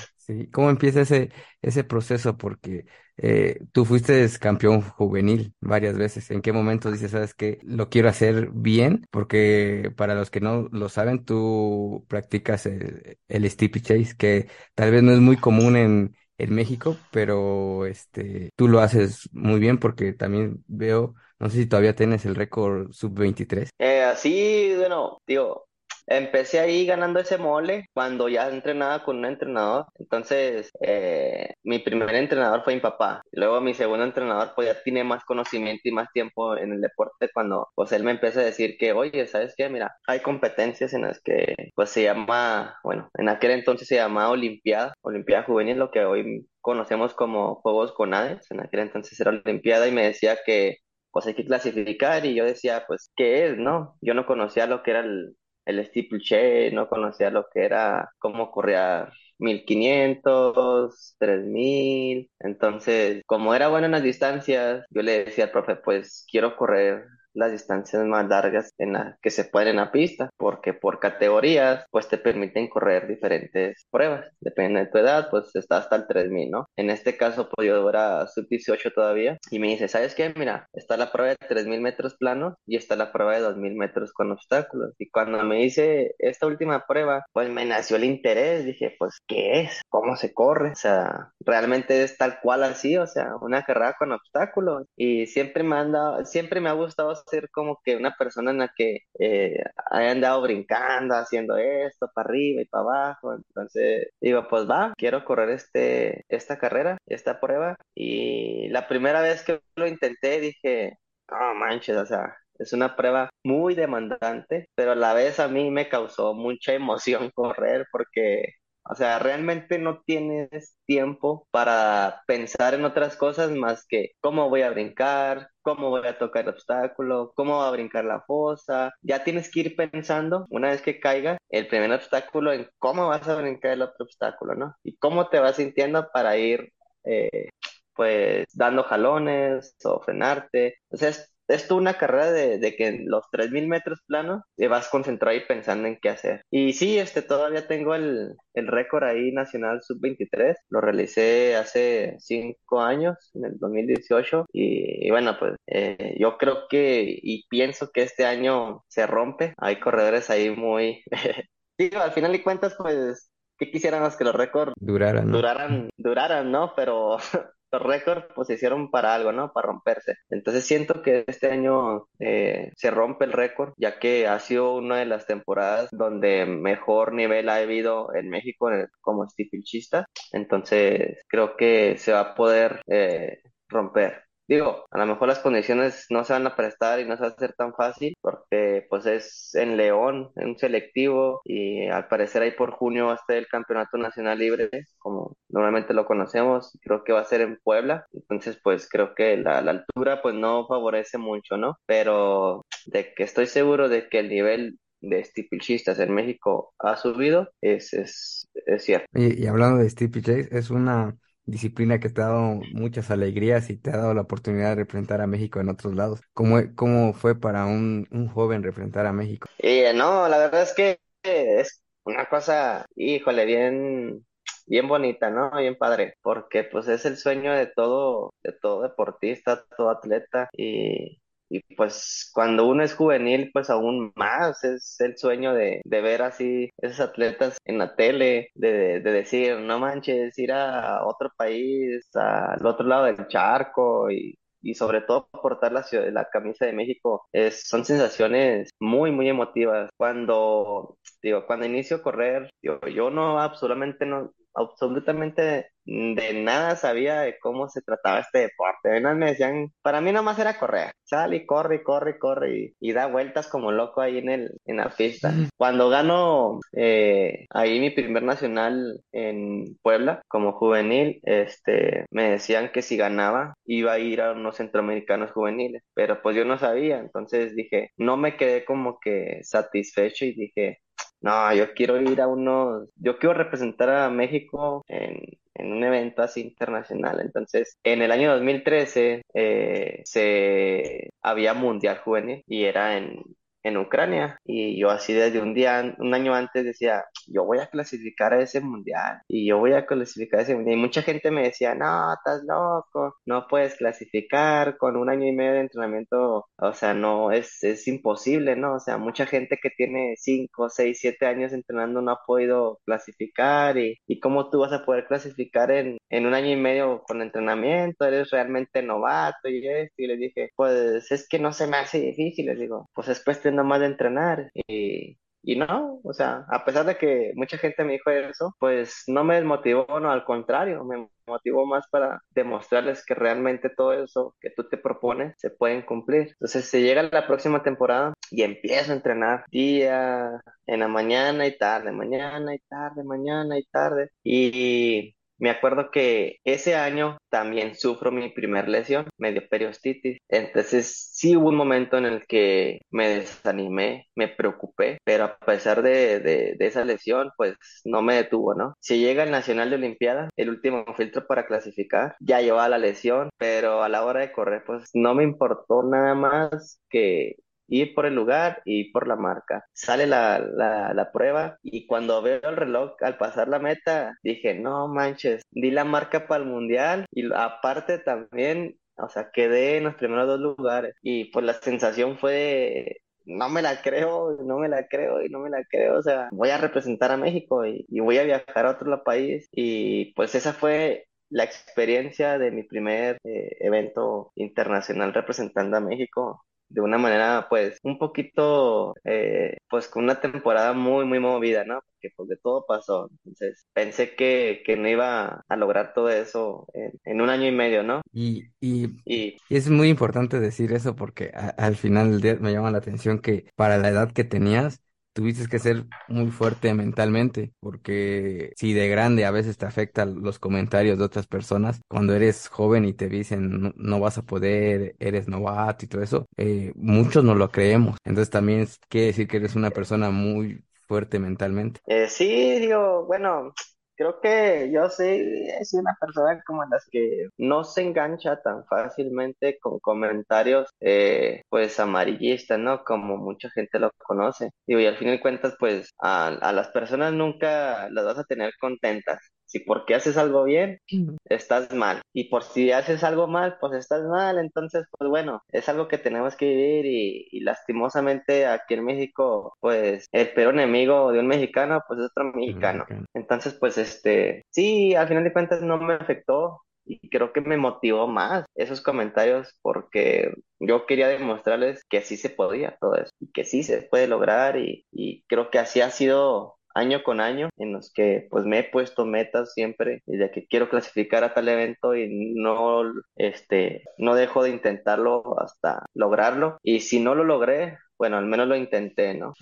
¿Cómo 0.51 0.69
empieza 0.69 1.01
ese, 1.01 1.31
ese 1.61 1.83
proceso? 1.83 2.37
Porque 2.37 2.85
eh, 3.17 3.59
tú 3.71 3.85
fuiste 3.85 4.27
campeón 4.39 4.81
juvenil 4.81 5.53
varias 5.59 5.97
veces. 5.97 6.31
¿En 6.31 6.41
qué 6.41 6.51
momento 6.53 6.91
dices, 6.91 7.11
sabes 7.11 7.33
que 7.33 7.59
lo 7.63 7.89
quiero 7.89 8.09
hacer 8.09 8.49
bien? 8.53 9.05
Porque 9.11 9.91
para 9.95 10.15
los 10.15 10.29
que 10.31 10.41
no 10.41 10.67
lo 10.71 10.89
saben, 10.89 11.25
tú 11.25 12.05
practicas 12.07 12.65
el, 12.65 13.17
el 13.27 13.49
steeplechase, 13.49 14.15
que 14.17 14.47
tal 14.75 14.91
vez 14.91 15.03
no 15.03 15.11
es 15.11 15.19
muy 15.19 15.37
común 15.37 15.75
en, 15.75 16.15
en 16.37 16.53
México, 16.55 16.97
pero 17.11 17.85
este, 17.85 18.49
tú 18.55 18.67
lo 18.67 18.79
haces 18.79 19.29
muy 19.31 19.59
bien 19.59 19.77
porque 19.77 20.13
también 20.13 20.63
veo, 20.67 21.15
no 21.39 21.49
sé 21.49 21.57
si 21.57 21.65
todavía 21.67 21.95
tienes 21.95 22.25
el 22.25 22.35
récord 22.35 22.91
sub 22.91 23.13
23. 23.17 23.69
Eh, 23.79 24.03
así, 24.03 24.73
bueno, 24.77 25.17
digo, 25.25 25.67
Empecé 26.13 26.59
ahí 26.59 26.85
ganando 26.85 27.19
ese 27.19 27.37
mole 27.37 27.87
cuando 27.93 28.27
ya 28.27 28.49
entrenaba 28.49 29.03
con 29.03 29.19
un 29.19 29.25
entrenador. 29.25 29.85
Entonces, 29.97 30.69
eh, 30.81 31.53
mi 31.63 31.79
primer 31.79 32.13
entrenador 32.15 32.63
fue 32.63 32.75
mi 32.75 32.81
papá. 32.81 33.21
Luego 33.31 33.61
mi 33.61 33.73
segundo 33.73 34.03
entrenador, 34.03 34.51
pues 34.55 34.67
ya 34.67 34.83
tiene 34.83 35.03
más 35.05 35.23
conocimiento 35.23 35.81
y 35.85 35.91
más 35.91 36.09
tiempo 36.13 36.57
en 36.57 36.73
el 36.73 36.81
deporte 36.81 37.29
cuando, 37.33 37.69
pues 37.75 37.91
él 37.93 38.03
me 38.03 38.11
empieza 38.11 38.41
a 38.41 38.43
decir 38.43 38.77
que, 38.77 38.91
oye, 38.93 39.25
¿sabes 39.27 39.53
qué? 39.55 39.69
Mira, 39.69 39.95
hay 40.07 40.19
competencias 40.19 40.93
en 40.93 41.03
las 41.03 41.21
que, 41.21 41.55
pues 41.75 41.89
se 41.91 42.03
llama, 42.03 42.77
bueno, 42.83 43.09
en 43.17 43.29
aquel 43.29 43.51
entonces 43.51 43.87
se 43.87 43.95
llamaba 43.95 44.31
Olimpiada, 44.31 44.93
Olimpiada 45.01 45.43
Juvenil, 45.43 45.77
lo 45.79 45.91
que 45.91 46.03
hoy 46.03 46.47
conocemos 46.59 47.13
como 47.13 47.55
Juegos 47.55 47.93
Conades. 47.93 48.49
En 48.51 48.59
aquel 48.61 48.81
entonces 48.81 49.19
era 49.19 49.31
Olimpiada 49.31 49.87
y 49.87 49.91
me 49.91 50.05
decía 50.05 50.37
que 50.45 50.77
pues 51.11 51.27
hay 51.27 51.33
que 51.35 51.45
clasificar 51.45 52.25
y 52.25 52.35
yo 52.35 52.45
decía, 52.45 52.85
pues, 52.87 53.11
¿qué 53.15 53.47
es, 53.47 53.57
no? 53.57 53.97
Yo 54.01 54.13
no 54.13 54.25
conocía 54.25 54.65
lo 54.65 54.81
que 54.81 54.91
era 54.91 55.01
el, 55.01 55.35
el 55.65 55.85
steeplechase, 55.85 56.71
no 56.73 56.87
conocía 56.89 57.29
lo 57.31 57.47
que 57.53 57.63
era, 57.65 58.09
cómo 58.19 58.51
corría 58.51 59.11
1500, 59.37 61.15
3000. 61.19 62.29
Entonces, 62.39 63.23
como 63.25 63.53
era 63.55 63.67
bueno 63.69 63.85
en 63.87 63.91
las 63.93 64.03
distancias, 64.03 64.85
yo 64.89 65.01
le 65.01 65.25
decía 65.25 65.45
al 65.45 65.51
profe, 65.51 65.75
pues 65.77 66.25
quiero 66.29 66.55
correr 66.55 67.05
las 67.33 67.51
distancias 67.51 68.03
más 68.05 68.27
largas 68.27 68.71
en 68.77 68.93
las 68.93 69.17
que 69.21 69.29
se 69.29 69.45
pueden 69.45 69.69
en 69.69 69.75
la 69.77 69.91
pista, 69.91 70.29
porque 70.37 70.73
por 70.73 70.99
categorías, 70.99 71.85
pues 71.91 72.07
te 72.07 72.17
permiten 72.17 72.67
correr 72.67 73.07
diferentes 73.07 73.85
pruebas. 73.89 74.27
Depende 74.39 74.81
de 74.81 74.87
tu 74.87 74.97
edad, 74.97 75.29
pues 75.29 75.55
está 75.55 75.77
hasta 75.77 75.95
el 75.95 76.07
3000, 76.07 76.51
¿no? 76.51 76.65
En 76.75 76.89
este 76.89 77.17
caso, 77.17 77.49
pues 77.49 77.67
yo 77.67 77.89
era 77.89 78.27
sub 78.27 78.47
18 78.49 78.91
todavía 78.91 79.37
y 79.49 79.59
me 79.59 79.67
dice, 79.67 79.87
¿sabes 79.87 80.15
qué? 80.15 80.33
Mira, 80.35 80.67
está 80.73 80.97
la 80.97 81.11
prueba 81.11 81.31
de 81.31 81.47
3000 81.47 81.81
metros 81.81 82.15
planos 82.17 82.55
y 82.65 82.75
está 82.75 82.95
la 82.95 83.11
prueba 83.11 83.33
de 83.33 83.41
2000 83.41 83.75
metros 83.75 84.13
con 84.13 84.31
obstáculos. 84.31 84.93
Y 84.97 85.09
cuando 85.09 85.43
me 85.43 85.63
hice 85.63 86.15
esta 86.19 86.47
última 86.47 86.85
prueba, 86.85 87.25
pues 87.33 87.49
me 87.49 87.65
nació 87.65 87.97
el 87.97 88.03
interés. 88.03 88.65
Dije, 88.65 88.95
pues, 88.99 89.19
¿qué 89.27 89.61
es? 89.61 89.81
¿Cómo 89.89 90.15
se 90.15 90.33
corre? 90.33 90.71
O 90.71 90.75
sea, 90.75 91.31
realmente 91.39 92.03
es 92.03 92.17
tal 92.17 92.39
cual 92.41 92.63
así, 92.63 92.97
o 92.97 93.07
sea, 93.07 93.35
una 93.41 93.63
carrera 93.63 93.95
con 93.97 94.11
obstáculos. 94.11 94.85
Y 94.95 95.27
siempre 95.27 95.63
me 95.63 95.77
han 95.77 95.91
dado, 95.91 96.25
siempre 96.25 96.61
me 96.61 96.69
ha 96.69 96.73
gustado 96.73 97.20
ser 97.27 97.49
como 97.51 97.79
que 97.83 97.95
una 97.95 98.15
persona 98.17 98.51
en 98.51 98.59
la 98.59 98.71
que 98.75 98.99
eh, 99.19 99.63
haya 99.91 100.11
andado 100.11 100.41
brincando, 100.41 101.15
haciendo 101.15 101.57
esto, 101.57 102.09
para 102.13 102.29
arriba 102.29 102.61
y 102.61 102.65
para 102.65 102.83
abajo. 102.83 103.35
Entonces 103.35 104.09
digo, 104.21 104.47
pues 104.49 104.69
va, 104.69 104.93
quiero 104.97 105.25
correr 105.25 105.49
este, 105.49 106.25
esta 106.29 106.57
carrera, 106.59 106.97
esta 107.07 107.39
prueba. 107.39 107.75
Y 107.95 108.69
la 108.69 108.87
primera 108.87 109.21
vez 109.21 109.43
que 109.43 109.61
lo 109.75 109.87
intenté 109.87 110.39
dije, 110.39 110.97
no 111.29 111.55
manches, 111.55 111.97
o 111.97 112.05
sea, 112.05 112.35
es 112.61 112.73
una 112.73 112.95
prueba 112.95 113.29
muy 113.43 113.75
demandante, 113.75 114.67
pero 114.75 114.91
a 114.91 114.95
la 114.95 115.13
vez 115.13 115.39
a 115.39 115.47
mí 115.47 115.71
me 115.71 115.89
causó 115.89 116.33
mucha 116.33 116.73
emoción 116.73 117.31
correr 117.35 117.87
porque 117.91 118.55
o 118.89 118.95
sea, 118.95 119.19
realmente 119.19 119.77
no 119.79 120.01
tienes 120.05 120.75
tiempo 120.85 121.47
para 121.51 122.23
pensar 122.27 122.73
en 122.73 122.85
otras 122.85 123.15
cosas 123.15 123.51
más 123.51 123.85
que 123.87 124.11
cómo 124.21 124.49
voy 124.49 124.63
a 124.63 124.71
brincar, 124.71 125.49
cómo 125.61 125.89
voy 125.89 126.07
a 126.07 126.17
tocar 126.17 126.43
el 126.43 126.49
obstáculo, 126.49 127.31
cómo 127.35 127.59
va 127.59 127.67
a 127.67 127.71
brincar 127.71 128.05
la 128.05 128.21
fosa. 128.21 128.93
Ya 129.01 129.23
tienes 129.23 129.51
que 129.51 129.61
ir 129.61 129.75
pensando, 129.75 130.45
una 130.49 130.69
vez 130.69 130.81
que 130.81 130.99
caiga, 130.99 131.37
el 131.49 131.67
primer 131.67 131.91
obstáculo 131.93 132.51
en 132.53 132.67
cómo 132.79 133.07
vas 133.07 133.27
a 133.27 133.35
brincar 133.35 133.71
el 133.73 133.83
otro 133.83 134.05
obstáculo, 134.05 134.55
¿no? 134.55 134.75
Y 134.83 134.97
cómo 134.97 135.29
te 135.29 135.39
vas 135.39 135.57
sintiendo 135.57 136.09
para 136.11 136.37
ir, 136.37 136.73
eh, 137.03 137.49
pues, 137.95 138.45
dando 138.53 138.83
jalones 138.83 139.75
o 139.83 140.01
frenarte. 140.01 140.75
O 140.89 140.97
sea, 140.97 141.09
es 141.09 141.30
es 141.53 141.67
tú 141.67 141.77
una 141.77 141.95
carrera 141.95 142.31
de, 142.31 142.57
de 142.57 142.75
que 142.75 142.87
en 142.87 143.09
los 143.09 143.25
3.000 143.31 143.67
metros 143.67 143.99
planos 144.07 144.43
te 144.55 144.67
vas 144.67 144.89
concentrado 144.89 145.35
y 145.35 145.45
pensando 145.45 145.87
en 145.87 145.97
qué 146.01 146.09
hacer. 146.09 146.41
Y 146.49 146.73
sí, 146.73 146.97
este, 146.97 147.21
todavía 147.21 147.67
tengo 147.67 147.95
el, 147.95 148.35
el 148.53 148.67
récord 148.67 149.03
ahí 149.03 149.31
nacional 149.31 149.81
sub-23. 149.81 150.55
Lo 150.69 150.81
realicé 150.81 151.55
hace 151.55 152.15
cinco 152.19 152.81
años, 152.81 153.31
en 153.33 153.45
el 153.45 153.57
2018. 153.59 154.45
Y, 154.53 155.07
y 155.07 155.11
bueno, 155.11 155.37
pues 155.39 155.55
eh, 155.67 156.15
yo 156.19 156.37
creo 156.37 156.67
que 156.69 157.19
y 157.21 157.47
pienso 157.47 157.91
que 157.91 158.03
este 158.03 158.25
año 158.25 158.83
se 158.87 159.07
rompe. 159.07 159.53
Hay 159.57 159.79
corredores 159.79 160.29
ahí 160.29 160.49
muy... 160.49 161.03
Digo, 161.77 161.99
al 161.99 162.11
final 162.11 162.31
de 162.31 162.43
cuentas, 162.43 162.75
pues 162.77 163.31
que 163.57 163.69
quisiéramos 163.69 164.15
que 164.15 164.23
los 164.23 164.33
récords 164.33 164.73
duraran, 164.75 165.27
¿no? 165.27 165.37
duraran, 165.37 165.89
duraran, 165.95 166.51
¿no? 166.51 166.73
Pero 166.75 167.17
los 167.71 167.81
récords 167.81 168.25
pues 168.35 168.47
se 168.47 168.55
hicieron 168.55 168.91
para 168.91 169.15
algo, 169.15 169.31
¿no? 169.31 169.51
Para 169.53 169.67
romperse. 169.67 170.17
Entonces 170.29 170.65
siento 170.65 171.01
que 171.01 171.23
este 171.27 171.51
año 171.51 172.07
eh, 172.19 172.71
se 172.75 172.91
rompe 172.91 173.25
el 173.25 173.31
récord, 173.31 173.73
ya 173.77 173.99
que 173.99 174.27
ha 174.27 174.39
sido 174.39 174.75
una 174.75 174.97
de 174.97 175.05
las 175.05 175.25
temporadas 175.25 175.89
donde 175.91 176.45
mejor 176.45 177.13
nivel 177.13 177.49
ha 177.49 177.55
habido 177.55 178.13
en 178.13 178.29
México 178.29 178.69
como 179.01 179.27
steeplechista. 179.29 180.05
Entonces 180.31 181.21
creo 181.27 181.55
que 181.57 181.97
se 181.97 182.13
va 182.13 182.19
a 182.21 182.35
poder 182.35 182.81
eh, 182.87 183.41
romper. 183.69 184.23
Digo, 184.47 184.85
a 184.91 184.97
lo 184.97 185.05
mejor 185.05 185.29
las 185.29 185.39
condiciones 185.39 186.07
no 186.09 186.23
se 186.25 186.33
van 186.33 186.45
a 186.45 186.55
prestar 186.55 186.99
y 186.99 187.05
no 187.05 187.15
se 187.15 187.21
va 187.21 187.29
a 187.29 187.31
hacer 187.31 187.53
tan 187.53 187.73
fácil 187.73 188.15
porque 188.21 188.85
pues 188.89 189.05
es 189.05 189.55
en 189.55 189.77
León, 189.77 190.31
en 190.35 190.49
un 190.49 190.57
selectivo 190.57 191.41
y 191.45 191.87
al 191.87 192.07
parecer 192.07 192.41
ahí 192.41 192.51
por 192.51 192.71
junio 192.71 193.05
va 193.05 193.13
a 193.13 193.15
estar 193.15 193.37
el 193.37 193.47
Campeonato 193.47 193.97
Nacional 193.97 194.39
Libre 194.39 194.69
como 194.97 195.37
normalmente 195.47 195.93
lo 195.93 196.05
conocemos, 196.05 196.77
creo 196.81 197.03
que 197.03 197.13
va 197.13 197.21
a 197.21 197.25
ser 197.25 197.41
en 197.41 197.59
Puebla, 197.63 198.05
entonces 198.11 198.59
pues 198.61 198.89
creo 198.89 199.15
que 199.15 199.37
la, 199.37 199.59
altura 199.59 200.21
pues 200.21 200.35
no 200.35 200.67
favorece 200.67 201.17
mucho, 201.17 201.55
¿no? 201.55 201.77
Pero 201.85 202.65
de 202.87 203.13
que 203.13 203.23
estoy 203.23 203.47
seguro 203.47 203.87
de 203.87 204.09
que 204.09 204.19
el 204.19 204.29
nivel 204.29 204.79
de 205.01 205.23
steeplechistas 205.23 205.99
en 205.99 206.13
México 206.13 206.73
ha 206.79 206.97
subido, 206.97 207.49
es, 207.61 207.93
es, 207.93 208.49
es 208.65 208.83
cierto. 208.83 209.07
Y, 209.13 209.43
y 209.43 209.47
hablando 209.47 209.81
de 209.81 209.89
steeplechase, 209.89 210.49
es 210.51 210.69
una 210.69 211.15
disciplina 211.51 211.99
que 211.99 212.09
te 212.09 212.21
ha 212.21 212.27
dado 212.27 212.61
muchas 212.73 213.11
alegrías 213.11 213.69
y 213.69 213.77
te 213.77 213.91
ha 213.91 213.97
dado 213.97 214.13
la 214.13 214.21
oportunidad 214.21 214.69
de 214.69 214.75
representar 214.75 215.21
a 215.21 215.27
México 215.27 215.59
en 215.59 215.69
otros 215.69 215.95
lados. 215.95 216.21
¿Cómo, 216.33 216.59
cómo 216.75 217.13
fue 217.13 217.39
para 217.39 217.65
un, 217.65 218.07
un 218.11 218.27
joven 218.27 218.63
representar 218.63 219.05
a 219.05 219.13
México? 219.13 219.47
Y 219.59 219.83
no, 219.95 220.27
la 220.27 220.37
verdad 220.37 220.63
es 220.63 220.73
que 220.73 220.99
es 221.23 221.83
una 222.03 222.25
cosa, 222.27 222.85
híjole, 222.95 223.45
bien, 223.45 224.25
bien 224.65 224.87
bonita, 224.87 225.29
¿no? 225.29 225.51
Bien 225.55 225.77
padre, 225.77 226.15
porque 226.21 226.63
pues 226.63 226.87
es 226.87 227.05
el 227.05 227.17
sueño 227.17 227.53
de 227.53 227.67
todo, 227.67 228.33
de 228.43 228.53
todo 228.53 228.83
deportista, 228.83 229.63
todo 229.77 229.89
atleta 229.91 230.49
y 230.53 231.20
y 231.57 231.75
pues 231.75 232.29
cuando 232.33 232.67
uno 232.67 232.83
es 232.83 232.95
juvenil, 232.95 233.49
pues 233.53 233.69
aún 233.69 234.11
más 234.15 234.63
es 234.63 234.95
el 235.01 235.17
sueño 235.17 235.53
de, 235.53 235.81
de 235.85 236.01
ver 236.01 236.21
así 236.21 236.69
esos 236.77 236.99
atletas 237.01 237.57
en 237.65 237.77
la 237.77 237.95
tele, 237.95 238.49
de, 238.55 238.99
de 239.01 239.11
decir, 239.11 239.57
no 239.59 239.79
manches, 239.79 240.37
ir 240.39 240.51
a 240.53 241.05
otro 241.05 241.29
país, 241.37 242.07
al 242.15 242.65
otro 242.65 242.85
lado 242.87 243.05
del 243.05 243.27
charco 243.27 244.11
y, 244.11 244.35
y 244.61 244.75
sobre 244.75 245.01
todo 245.01 245.27
portar 245.41 245.71
la, 245.73 245.85
la 246.11 246.25
camisa 246.29 246.65
de 246.65 246.73
México 246.73 247.25
es, 247.31 247.67
son 247.67 247.85
sensaciones 247.85 248.69
muy, 248.79 249.11
muy 249.11 249.29
emotivas. 249.29 249.89
Cuando, 249.97 250.97
digo, 251.21 251.45
cuando 251.47 251.65
inicio 251.65 251.97
a 251.97 252.01
correr, 252.03 252.49
yo, 252.61 252.79
yo 252.87 253.09
no, 253.09 253.39
absolutamente 253.41 254.05
no, 254.05 254.31
absolutamente 254.53 255.70
de 255.85 256.33
nada 256.33 256.75
sabía 256.75 257.21
de 257.21 257.37
cómo 257.39 257.69
se 257.69 257.81
trataba 257.81 258.19
este 258.19 258.39
deporte. 258.39 258.99
Nada 259.01 259.15
me 259.15 259.27
decían, 259.27 259.71
para 259.81 260.01
mí 260.01 260.11
nomás 260.11 260.39
era 260.39 260.57
correr, 260.59 260.93
sale 261.03 261.37
y 261.37 261.45
corre 261.45 261.77
y 261.77 261.83
corre 261.83 262.11
y 262.11 262.19
corre 262.19 262.57
y, 262.57 262.75
y 262.79 262.93
da 262.93 263.07
vueltas 263.07 263.47
como 263.47 263.71
loco 263.71 264.01
ahí 264.01 264.17
en 264.17 264.29
el, 264.29 264.51
en 264.65 264.77
la 264.77 264.89
pista. 264.89 265.33
Cuando 265.57 265.89
gano 265.89 266.59
eh, 266.73 267.45
ahí 267.49 267.79
mi 267.79 267.89
primer 267.89 268.23
nacional 268.23 269.01
en 269.11 269.77
Puebla 269.81 270.21
como 270.27 270.53
juvenil, 270.53 271.19
este, 271.23 272.05
me 272.11 272.31
decían 272.31 272.71
que 272.71 272.81
si 272.81 272.97
ganaba 272.97 273.55
iba 273.65 273.93
a 273.93 273.99
ir 273.99 274.21
a 274.21 274.31
unos 274.33 274.57
centroamericanos 274.57 275.31
juveniles, 275.31 275.83
pero 275.93 276.21
pues 276.21 276.35
yo 276.35 276.45
no 276.45 276.57
sabía, 276.57 276.99
entonces 276.99 277.55
dije, 277.55 277.91
no 277.97 278.17
me 278.17 278.37
quedé 278.37 278.65
como 278.65 278.99
que 278.99 279.39
satisfecho 279.43 280.25
y 280.25 280.33
dije, 280.33 280.79
no, 281.21 281.53
yo 281.53 281.73
quiero 281.73 282.01
ir 282.01 282.21
a 282.21 282.27
unos, 282.27 282.89
yo 282.95 283.17
quiero 283.19 283.33
representar 283.35 283.89
a 283.89 284.09
México 284.09 284.83
en, 284.87 285.19
en 285.55 285.71
un 285.73 285.83
evento 285.83 286.21
así 286.21 286.41
internacional. 286.41 287.19
Entonces, 287.21 287.77
en 287.83 288.01
el 288.01 288.11
año 288.11 288.31
2013 288.31 289.23
eh, 289.33 290.01
se 290.05 291.11
había 291.21 291.53
Mundial 291.53 291.99
Juvenil 291.99 292.43
y 292.47 292.63
era 292.63 292.97
en, 292.97 293.23
en 293.63 293.77
Ucrania. 293.77 294.37
Y 294.45 294.79
yo 294.79 294.89
así 294.89 295.13
desde 295.13 295.41
un 295.41 295.53
día, 295.53 295.95
un 295.99 296.13
año 296.13 296.33
antes 296.33 296.63
decía, 296.65 297.03
yo 297.27 297.45
voy 297.45 297.59
a 297.59 297.67
clasificar 297.67 298.33
a 298.33 298.41
ese 298.41 298.61
mundial 298.61 299.21
y 299.27 299.47
yo 299.47 299.59
voy 299.59 299.73
a 299.73 299.85
clasificar 299.85 300.39
a 300.41 300.43
ese 300.43 300.55
mundial. 300.55 300.77
Y 300.77 300.81
mucha 300.81 301.01
gente 301.01 301.31
me 301.31 301.43
decía, 301.43 301.75
no, 301.75 302.13
estás 302.13 302.43
loco, 302.43 303.15
no 303.25 303.47
puedes 303.47 303.75
clasificar 303.75 304.77
con 304.77 304.95
un 304.97 305.09
año 305.09 305.27
y 305.27 305.31
medio 305.33 305.53
de 305.53 305.61
entrenamiento, 305.61 306.45
o 306.57 306.73
sea, 306.73 306.93
no, 306.93 307.31
es, 307.31 307.63
es 307.63 307.87
imposible, 307.87 308.55
¿no? 308.55 308.75
O 308.75 308.79
sea, 308.79 308.97
mucha 308.97 309.25
gente 309.25 309.57
que 309.61 309.69
tiene 309.69 310.15
5, 310.17 310.69
6, 310.69 310.97
7 310.99 311.25
años 311.25 311.53
entrenando 311.53 312.01
no 312.01 312.11
ha 312.11 312.19
podido 312.25 312.79
clasificar 312.85 313.77
y, 313.77 313.97
y 314.07 314.19
cómo 314.19 314.49
tú 314.49 314.59
vas 314.59 314.73
a 314.73 314.85
poder 314.85 315.05
clasificar 315.07 315.71
en, 315.71 315.97
en 316.09 316.25
un 316.25 316.33
año 316.33 316.51
y 316.51 316.55
medio 316.55 317.03
con 317.07 317.21
entrenamiento, 317.21 318.05
eres 318.05 318.29
realmente 318.31 318.81
novato 318.83 319.49
y 319.49 319.67
esto, 319.67 319.93
y 319.97 320.07
les 320.07 320.19
dije, 320.19 320.49
pues 320.55 321.11
es 321.11 321.27
que 321.27 321.39
no 321.39 321.53
se 321.53 321.67
me 321.67 321.77
hace 321.77 321.99
difícil, 321.99 322.47
les 322.47 322.59
digo, 322.59 322.89
pues 322.93 323.07
es 323.07 323.23
cuestión 323.23 323.50
nomás 323.51 323.79
de 323.81 323.85
entrenar 323.87 324.51
y, 324.53 325.17
y 325.43 325.55
no, 325.55 325.99
o 326.03 326.13
sea, 326.13 326.45
a 326.49 326.63
pesar 326.65 326.85
de 326.85 326.97
que 326.97 327.31
mucha 327.35 327.57
gente 327.57 327.83
me 327.83 327.93
dijo 327.93 328.11
eso, 328.11 328.55
pues 328.59 329.03
no 329.07 329.23
me 329.23 329.35
desmotivó, 329.35 329.99
no, 329.99 330.11
al 330.11 330.23
contrario, 330.23 330.83
me 330.83 331.07
motivó 331.27 331.65
más 331.65 331.87
para 331.89 332.21
demostrarles 332.29 333.03
que 333.05 333.15
realmente 333.15 333.69
todo 333.69 333.93
eso 333.93 334.35
que 334.39 334.51
tú 334.51 334.67
te 334.69 334.77
propones 334.77 335.35
se 335.39 335.49
pueden 335.49 335.81
cumplir. 335.83 336.29
Entonces 336.33 336.65
se 336.65 336.81
llega 336.81 337.03
la 337.03 337.25
próxima 337.27 337.63
temporada 337.63 338.13
y 338.29 338.43
empiezo 338.43 338.91
a 338.91 338.95
entrenar 338.95 339.45
día 339.51 340.41
en 340.67 340.79
la 340.79 340.87
mañana 340.87 341.47
y 341.47 341.57
tarde, 341.57 341.91
mañana 341.91 342.53
y 342.53 342.59
tarde, 342.69 343.03
mañana 343.03 343.57
y 343.57 343.63
tarde. 343.65 344.11
Y 344.23 345.15
me 345.41 345.49
acuerdo 345.49 345.91
que 345.91 346.37
ese 346.45 346.75
año 346.75 347.17
también 347.29 347.75
sufro 347.75 348.11
mi 348.11 348.29
primer 348.29 348.69
lesión, 348.69 349.07
medio 349.17 349.47
periostitis. 349.49 350.19
Entonces 350.29 351.09
sí 351.13 351.35
hubo 351.35 351.49
un 351.49 351.55
momento 351.55 351.97
en 351.97 352.05
el 352.05 352.25
que 352.27 352.79
me 352.91 353.09
desanimé, 353.09 354.07
me 354.15 354.27
preocupé, 354.27 354.99
pero 355.03 355.25
a 355.25 355.37
pesar 355.39 355.81
de, 355.81 356.19
de, 356.19 356.55
esa 356.59 356.85
lesión, 356.85 357.31
pues 357.37 357.55
no 357.85 358.01
me 358.03 358.15
detuvo, 358.15 358.53
¿no? 358.53 358.75
Si 358.79 358.99
llega 358.99 359.23
el 359.23 359.31
Nacional 359.31 359.71
de 359.71 359.77
Olimpiada, 359.77 360.29
el 360.37 360.49
último 360.49 360.85
filtro 360.95 361.25
para 361.25 361.47
clasificar, 361.47 362.15
ya 362.19 362.41
llevaba 362.41 362.69
la 362.69 362.77
lesión, 362.77 363.29
pero 363.37 363.81
a 363.83 363.89
la 363.89 364.05
hora 364.05 364.21
de 364.21 364.31
correr, 364.31 364.63
pues 364.65 364.91
no 364.93 365.15
me 365.15 365.23
importó 365.23 365.83
nada 365.83 366.13
más 366.13 366.79
que 366.89 367.37
ir 367.71 367.95
por 367.95 368.05
el 368.05 368.15
lugar 368.15 368.61
y 368.65 368.91
por 368.91 369.07
la 369.07 369.15
marca. 369.15 369.65
Sale 369.73 370.05
la, 370.05 370.39
la, 370.39 370.93
la, 370.93 371.11
prueba 371.11 371.57
y 371.63 371.87
cuando 371.87 372.21
veo 372.21 372.41
el 372.43 372.57
reloj 372.57 372.91
al 373.01 373.17
pasar 373.17 373.47
la 373.47 373.59
meta, 373.59 374.17
dije, 374.23 374.53
no 374.53 374.87
manches, 374.87 375.41
di 375.51 375.71
la 375.71 375.85
marca 375.85 376.27
para 376.27 376.43
el 376.43 376.49
mundial 376.49 377.05
y 377.11 377.31
aparte 377.33 377.97
también, 377.99 378.77
o 378.97 379.09
sea, 379.09 379.31
quedé 379.31 379.77
en 379.77 379.85
los 379.85 379.95
primeros 379.95 380.27
dos 380.27 380.39
lugares 380.39 380.95
y 381.01 381.25
pues 381.31 381.45
la 381.45 381.53
sensación 381.53 382.17
fue 382.17 383.01
no 383.25 383.49
me 383.49 383.61
la 383.61 383.81
creo, 383.81 384.37
no 384.43 384.57
me 384.57 384.67
la 384.67 384.87
creo 384.87 385.23
y 385.23 385.29
no 385.29 385.39
me 385.39 385.49
la 385.49 385.63
creo, 385.63 385.99
o 385.99 386.03
sea, 386.03 386.29
voy 386.31 386.49
a 386.49 386.57
representar 386.57 387.11
a 387.11 387.17
México 387.17 387.65
y, 387.65 387.85
y 387.87 387.99
voy 387.99 388.17
a 388.17 388.23
viajar 388.23 388.65
a 388.65 388.71
otro 388.71 389.03
país. 389.03 389.47
Y 389.51 390.13
pues 390.15 390.35
esa 390.35 390.53
fue 390.53 391.05
la 391.29 391.43
experiencia 391.45 392.37
de 392.37 392.51
mi 392.51 392.63
primer 392.63 393.17
eh, 393.23 393.57
evento 393.61 394.31
internacional 394.35 395.13
representando 395.13 395.77
a 395.77 395.79
México 395.79 396.43
de 396.73 396.81
una 396.81 396.97
manera 396.97 397.47
pues 397.49 397.77
un 397.83 397.97
poquito 397.99 398.95
eh, 399.03 399.57
pues 399.69 399.87
con 399.87 400.03
una 400.05 400.19
temporada 400.21 400.73
muy 400.73 401.05
muy 401.05 401.19
movida, 401.19 401.63
¿no? 401.65 401.81
Porque 401.93 402.09
pues 402.15 402.29
de 402.29 402.37
todo 402.37 402.65
pasó. 402.67 403.09
Entonces 403.25 403.67
pensé 403.73 404.15
que, 404.15 404.63
que 404.65 404.77
no 404.77 404.87
iba 404.89 405.43
a 405.47 405.55
lograr 405.57 405.93
todo 405.93 406.09
eso 406.09 406.67
en, 406.73 406.91
en 407.05 407.21
un 407.21 407.29
año 407.29 407.47
y 407.47 407.51
medio, 407.51 407.83
¿no? 407.83 408.01
Y, 408.13 408.45
y, 408.59 408.97
Y 409.05 409.37
y 409.49 409.55
es 409.57 409.69
muy 409.69 409.89
importante 409.89 410.39
decir 410.39 410.73
eso 410.73 410.95
porque 410.95 411.31
a- 411.33 411.49
al 411.49 411.75
final 411.75 412.11
del 412.11 412.21
día 412.21 412.35
me 412.39 412.51
llama 412.53 412.71
la 412.71 412.77
atención 412.79 413.19
que 413.19 413.45
para 413.55 413.77
la 413.77 413.89
edad 413.89 414.11
que 414.11 414.23
tenías, 414.23 414.81
tuviste 415.13 415.47
que 415.47 415.59
ser 415.59 415.85
muy 416.07 416.31
fuerte 416.31 416.73
mentalmente, 416.73 417.53
porque 417.59 418.53
si 418.57 418.73
de 418.73 418.87
grande 418.89 419.25
a 419.25 419.31
veces 419.31 419.57
te 419.57 419.65
afectan 419.65 420.21
los 420.21 420.39
comentarios 420.39 420.97
de 420.97 421.05
otras 421.05 421.27
personas, 421.27 421.81
cuando 421.89 422.13
eres 422.15 422.47
joven 422.49 422.85
y 422.85 422.93
te 422.93 423.09
dicen 423.09 423.61
no, 423.61 423.73
no 423.75 423.99
vas 423.99 424.17
a 424.17 424.23
poder, 424.23 424.95
eres 424.99 425.27
novato 425.27 425.85
y 425.85 425.87
todo 425.87 426.01
eso, 426.03 426.27
eh, 426.37 426.71
muchos 426.75 427.23
no 427.23 427.35
lo 427.35 427.51
creemos. 427.51 427.97
Entonces 428.05 428.29
también 428.29 428.67
quiere 428.89 429.07
decir 429.07 429.27
que 429.27 429.37
eres 429.37 429.55
una 429.55 429.71
persona 429.71 430.09
muy 430.11 430.63
fuerte 430.87 431.19
mentalmente. 431.19 431.81
eh, 431.85 432.07
sí, 432.09 432.59
digo, 432.59 433.05
bueno, 433.05 433.53
creo 434.01 434.19
que 434.21 434.71
yo 434.73 434.89
sí 434.89 435.47
soy 435.63 435.79
una 435.79 435.95
persona 435.99 436.41
como 436.45 436.63
las 436.65 436.85
que 436.91 437.27
no 437.37 437.63
se 437.63 437.81
engancha 437.83 438.41
tan 438.41 438.65
fácilmente 438.65 439.59
con 439.59 439.79
comentarios 439.79 440.69
eh, 440.79 441.43
pues 441.49 441.79
amarillistas, 441.79 442.59
¿no? 442.59 442.83
Como 442.83 443.17
mucha 443.17 443.49
gente 443.51 443.79
lo 443.79 443.91
conoce. 443.97 444.49
Y 444.67 444.85
al 444.85 444.97
fin 444.97 445.09
de 445.09 445.21
cuentas, 445.21 445.55
pues 445.59 445.91
a, 445.99 446.27
a 446.29 446.53
las 446.53 446.69
personas 446.69 447.13
nunca 447.13 447.89
las 447.91 448.05
vas 448.05 448.17
a 448.19 448.23
tener 448.23 448.51
contentas. 448.59 449.19
Si 449.51 449.59
porque 449.59 449.95
haces 449.95 450.15
algo 450.17 450.45
bien, 450.45 450.79
estás 451.25 451.73
mal. 451.73 452.01
Y 452.13 452.29
por 452.29 452.43
si 452.43 452.71
haces 452.71 453.03
algo 453.03 453.27
mal, 453.27 453.57
pues 453.59 453.73
estás 453.73 454.03
mal. 454.03 454.37
Entonces, 454.39 454.85
pues 454.97 455.09
bueno, 455.09 455.43
es 455.49 455.67
algo 455.67 455.89
que 455.89 455.97
tenemos 455.97 456.37
que 456.37 456.45
vivir 456.45 456.85
y, 456.85 457.27
y 457.31 457.41
lastimosamente 457.41 458.45
aquí 458.45 458.75
en 458.75 458.85
México, 458.85 459.53
pues 459.59 460.07
el 460.13 460.31
peor 460.33 460.53
enemigo 460.53 461.11
de 461.11 461.19
un 461.19 461.27
mexicano, 461.27 461.83
pues 461.85 461.99
es 461.99 462.05
otro 462.07 462.31
mexicano. 462.33 462.85
Entonces, 463.13 463.53
pues 463.53 463.77
este, 463.77 464.43
sí, 464.51 464.95
al 464.95 465.09
final 465.09 465.25
de 465.25 465.33
cuentas 465.33 465.61
no 465.61 465.77
me 465.77 465.95
afectó. 465.95 466.61
Y 466.85 467.09
creo 467.09 467.31
que 467.31 467.41
me 467.41 467.57
motivó 467.57 468.07
más 468.07 468.45
esos 468.55 468.81
comentarios 468.81 469.53
porque 469.61 470.33
yo 470.59 470.85
quería 470.87 471.07
demostrarles 471.09 471.83
que 471.89 472.01
sí 472.01 472.17
se 472.17 472.29
podía 472.29 472.75
todo 472.81 472.95
eso 472.95 473.11
y 473.19 473.31
que 473.31 473.43
sí 473.43 473.63
se 473.63 473.83
puede 473.83 474.07
lograr 474.07 474.57
y, 474.57 474.85
y 474.91 475.23
creo 475.27 475.51
que 475.51 475.59
así 475.59 475.79
ha 475.81 475.91
sido 475.91 476.55
año 476.73 477.03
con 477.03 477.21
año 477.21 477.49
en 477.57 477.73
los 477.73 477.91
que 477.93 478.27
pues 478.29 478.45
me 478.45 478.59
he 478.59 478.63
puesto 478.63 479.05
metas 479.05 479.53
siempre 479.53 480.01
desde 480.05 480.31
que 480.31 480.45
quiero 480.47 480.69
clasificar 480.69 481.23
a 481.23 481.33
tal 481.33 481.49
evento 481.49 481.95
y 481.95 482.33
no 482.35 482.83
este 483.15 483.83
no 483.97 484.15
dejo 484.15 484.43
de 484.43 484.51
intentarlo 484.51 485.39
hasta 485.39 485.85
lograrlo. 485.93 486.57
Y 486.63 486.81
si 486.81 486.99
no 486.99 487.15
lo 487.15 487.23
logré 487.23 487.77
bueno 487.97 488.17
al 488.17 488.25
menos 488.25 488.47
lo 488.47 488.55
intenté 488.55 489.13
no 489.13 489.33